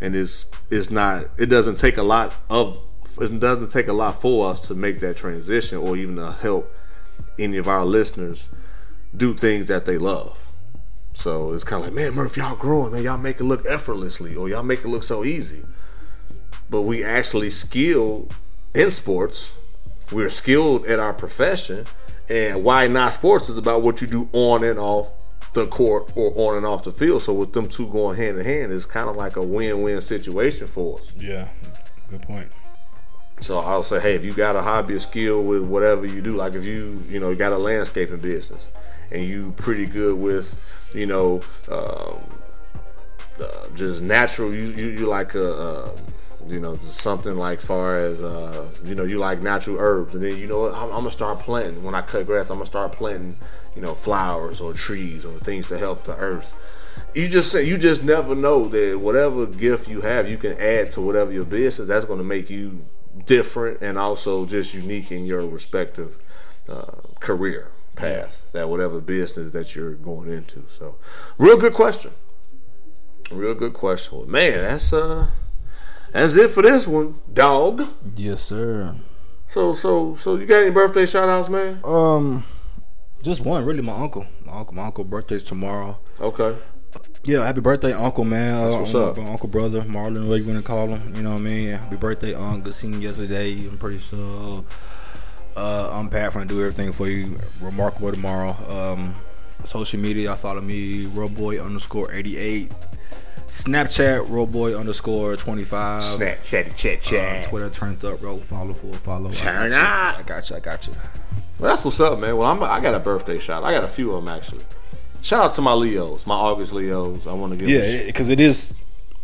[0.00, 2.78] And it's it's not it doesn't take a lot of
[3.20, 6.74] it doesn't take a lot for us to make that transition or even to help
[7.38, 8.48] any of our listeners
[9.16, 10.38] do things that they love.
[11.12, 13.02] So it's kind of like, man, Murph, y'all growing, man.
[13.02, 15.62] Y'all make it look effortlessly, or y'all make it look so easy.
[16.70, 18.34] but we actually skilled
[18.74, 19.56] in sports.
[20.10, 21.86] We're skilled at our profession,
[22.30, 25.21] and why not sports is about what you do on and off
[25.54, 27.22] the court or on and off the field.
[27.22, 30.66] So with them two going hand in hand, it's kind of like a win-win situation
[30.66, 31.12] for us.
[31.16, 31.48] Yeah,
[32.10, 32.48] good point.
[33.40, 36.36] So I'll say, hey, if you got a hobby, a skill with whatever you do,
[36.36, 38.70] like if you, you know, you got a landscaping business
[39.10, 40.54] and you pretty good with,
[40.94, 42.18] you know, um,
[43.40, 45.90] uh, just natural, you, you, you like a, uh,
[46.46, 50.14] you know, something like far as, uh, you know, you like natural herbs.
[50.14, 51.82] And then, you know what, I'm, I'm to start planting.
[51.82, 53.36] When I cut grass, I'm to start planting,
[53.74, 56.68] you know, flowers or trees or things to help the earth.
[57.14, 60.90] You just say you just never know that whatever gift you have you can add
[60.92, 61.88] to whatever your business.
[61.88, 62.84] That's to make you
[63.26, 66.18] different and also just unique in your respective
[66.68, 70.66] uh, career path that whatever business that you're going into.
[70.66, 70.96] So
[71.38, 72.12] real good question.
[73.30, 74.18] Real good question.
[74.18, 75.26] Well, man that's uh
[76.12, 77.82] that's it for this one dog
[78.16, 78.94] Yes, sir.
[79.48, 82.44] so so so you got any birthday shout outs man Um,
[83.22, 83.64] just one.
[83.64, 84.26] Really, my uncle.
[84.44, 84.74] My uncle.
[84.74, 85.96] My uncle birthday's tomorrow.
[86.20, 86.56] okay
[87.24, 88.54] Yeah, happy birthday, Uncle man.
[88.64, 89.16] Uh, what's up.
[89.16, 91.14] Uncle brother, Marlon, what you wanna call him?
[91.14, 91.68] You know what I mean?
[91.72, 92.62] Happy birthday, Uncle.
[92.62, 93.52] Good seeing you yesterday.
[93.68, 94.64] I'm pretty sure.
[95.54, 97.38] Uh, I'm Pat from Do Everything for You.
[97.60, 98.56] Remarkable tomorrow.
[98.68, 99.14] Um,
[99.64, 102.72] social media, I follow me, Roboy underscore 88.
[103.52, 106.00] Snapchat, Roboy underscore 25.
[106.00, 108.38] Snapchat, chatty chat Uh, chat Twitter turned up, bro.
[108.38, 109.26] Follow for a follow.
[109.26, 109.76] I Turn got you.
[109.76, 110.18] up.
[110.18, 110.56] I got you.
[110.56, 110.94] I got you.
[111.58, 112.34] Well, that's what's up, man.
[112.38, 113.62] Well, I'm, I got a birthday shout.
[113.62, 114.64] I got a few of them actually.
[115.20, 117.26] Shout out to my Leos, my August Leos.
[117.26, 117.68] I want to give.
[117.68, 118.72] Yeah, because it is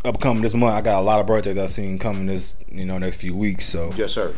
[0.04, 0.74] upcoming this month.
[0.74, 3.64] I got a lot of birthdays I've seen coming this, you know, next few weeks.
[3.64, 4.34] So Yes, sir.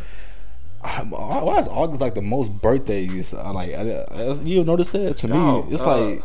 [1.11, 3.35] why is August like the most birthdays?
[3.35, 5.17] I like, I, I, you notice that?
[5.19, 6.23] To No, me, it's uh, like,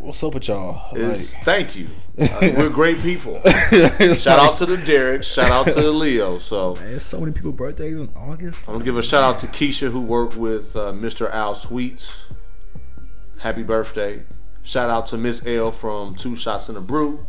[0.00, 0.96] what's up with y'all?
[0.96, 1.86] Is Like, thank you.
[2.18, 3.40] Uh, we're great people.
[4.14, 5.22] Shout out to the Derek.
[5.22, 6.38] Shout out to the Leo.
[6.38, 8.68] So There's so many people birthdays in August.
[8.68, 11.30] I'm gonna give a shout out to Keisha who worked with uh, Mr.
[11.30, 12.32] Al Sweets.
[13.38, 14.22] Happy birthday!
[14.62, 17.24] Shout out to Miss L from Two Shots in a Brew.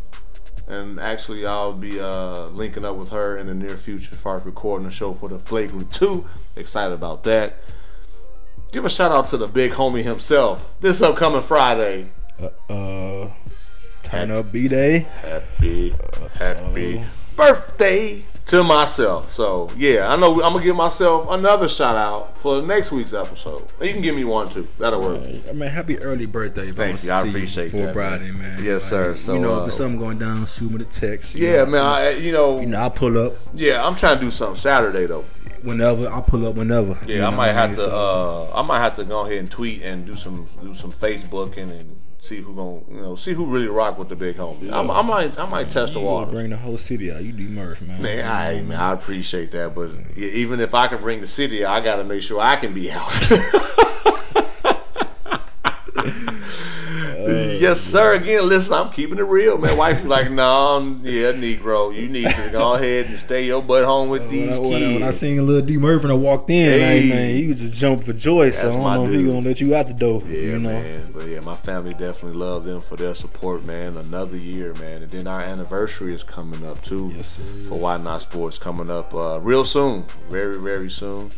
[0.68, 4.38] And actually, I'll be uh, linking up with her in the near future as far
[4.38, 6.26] as recording a show for the Flagrant 2.
[6.56, 7.56] Excited about that.
[8.72, 10.76] Give a shout out to the big homie himself.
[10.80, 12.10] This upcoming Friday.
[12.70, 13.30] Uh,
[14.04, 15.00] turn up B Day.
[15.22, 15.94] Happy,
[16.38, 17.02] happy
[17.36, 19.32] birthday to myself.
[19.32, 23.64] So yeah, I know I'm gonna give myself another shout out for next week's episode.
[23.82, 24.68] You can give me one too.
[24.78, 25.22] That'll work.
[25.50, 26.64] I mean, happy early birthday.
[26.70, 27.12] if Thank I'm you.
[27.14, 28.40] I appreciate before that, Friday, man.
[28.56, 28.64] man.
[28.64, 29.16] Yes, sir.
[29.16, 31.40] So, you know, if uh, there's something going down, shoot me the text.
[31.40, 31.72] Yeah, know.
[31.72, 31.82] man.
[31.86, 33.86] I, you know, You know, I'll pull up yeah.
[33.86, 35.26] I'm trying to do something Saturday though.
[35.64, 36.10] whenever.
[36.10, 36.98] I'll pull up whenever.
[37.06, 37.90] Yeah, you know I might have to.
[37.90, 41.72] Uh, I might have to go ahead and tweet and do some do some Facebooking
[41.72, 44.72] and see who going you know see who really rock with the big homie.
[44.72, 46.32] I'm, I might I might test the You water.
[46.32, 47.24] Bring the whole city out.
[47.24, 48.00] You do merch, man.
[48.00, 51.66] Man, I, man, I appreciate that, but e- even if I can bring the city,
[51.66, 53.12] I got to make sure I can be out.
[57.28, 58.14] yes, sir.
[58.16, 59.78] Again, listen, I'm keeping it real, man.
[59.78, 63.84] Wife be like, no, yeah, Negro, you need to go ahead and stay your butt
[63.86, 64.94] home with these I, when, I, kids.
[64.94, 67.02] when I seen a little D Murphy and I walked in, Hey.
[67.02, 67.10] hey.
[67.10, 68.50] man, he was just jumping for joy.
[68.52, 70.22] So I don't know if he gonna let you out the door.
[70.26, 71.12] Yeah, you know, man.
[71.14, 73.98] But yeah, my family definitely love them for their support, man.
[73.98, 75.04] Another year, man.
[75.04, 77.12] And then our anniversary is coming up too.
[77.16, 77.44] Yes, sir.
[77.68, 81.32] For Why Not Sports coming up uh, real soon, very very soon.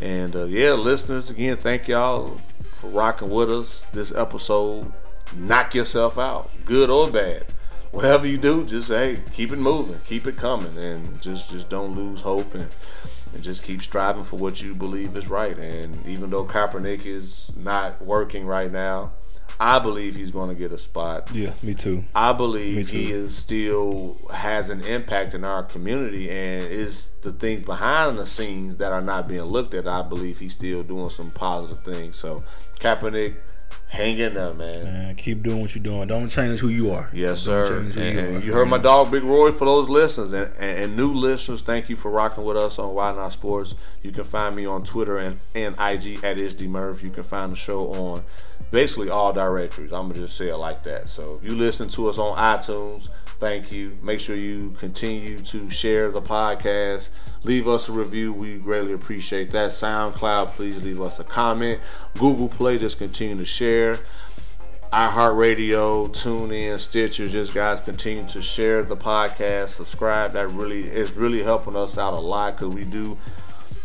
[0.00, 2.36] And uh, yeah, listeners, again, thank y'all
[2.70, 4.92] for rocking with us this episode.
[5.36, 7.44] Knock yourself out, good or bad.
[7.90, 11.92] Whatever you do, just hey, keep it moving, keep it coming, and just just don't
[11.94, 12.68] lose hope and
[13.34, 15.56] and just keep striving for what you believe is right.
[15.56, 19.12] And even though Kaepernick is not working right now,
[19.60, 21.30] I believe he's going to get a spot.
[21.32, 22.04] yeah, me too.
[22.14, 22.96] I believe too.
[22.96, 28.26] he is still has an impact in our community and is the things behind the
[28.26, 29.88] scenes that are not being looked at.
[29.88, 32.16] I believe he's still doing some positive things.
[32.16, 32.44] So
[32.78, 33.34] Kaepernick,
[33.88, 34.84] hang in there, man.
[34.84, 36.06] Man, keep doing what you're doing.
[36.08, 37.10] Don't change who you are.
[37.12, 37.82] Yes, Don't sir.
[37.82, 38.46] change And, who and are.
[38.46, 41.62] you heard my dog Big Roy for those listeners and, and, and new listeners.
[41.62, 43.74] Thank you for rocking with us on Why Not Sports.
[44.02, 47.02] You can find me on Twitter and, and IG at IsDMurph.
[47.02, 48.22] You can find the show on
[48.70, 49.92] basically all directories.
[49.92, 51.08] I'm gonna just say it like that.
[51.08, 53.08] So if you listen to us on iTunes,
[53.38, 53.96] thank you.
[54.02, 57.10] Make sure you continue to share the podcast.
[57.44, 58.32] Leave us a review.
[58.32, 59.70] We greatly appreciate that.
[59.70, 61.80] SoundCloud, please leave us a comment.
[62.18, 63.98] Google Play, just continue to share
[64.92, 67.28] iHeartRadio, TuneIn, Stitcher.
[67.28, 70.32] Just guys continue to share the podcast, subscribe.
[70.32, 73.18] That really is really helping us out a lot because we do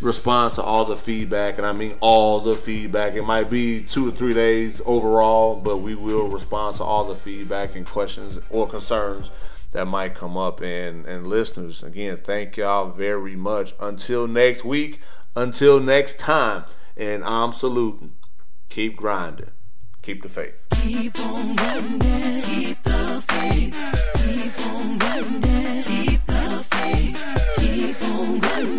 [0.03, 3.15] respond to all the feedback, and I mean all the feedback.
[3.15, 7.15] It might be two or three days overall, but we will respond to all the
[7.15, 9.31] feedback and questions or concerns
[9.71, 10.61] that might come up.
[10.61, 13.73] And and listeners, again, thank y'all very much.
[13.79, 14.99] Until next week,
[15.35, 16.65] until next time,
[16.97, 18.13] and I'm saluting.
[18.69, 19.51] Keep grinding.
[20.01, 20.67] Keep the faith.
[20.71, 23.73] Keep on running, keep the faith.
[24.15, 27.55] Keep on running, keep the faith.
[27.59, 28.72] Keep on running,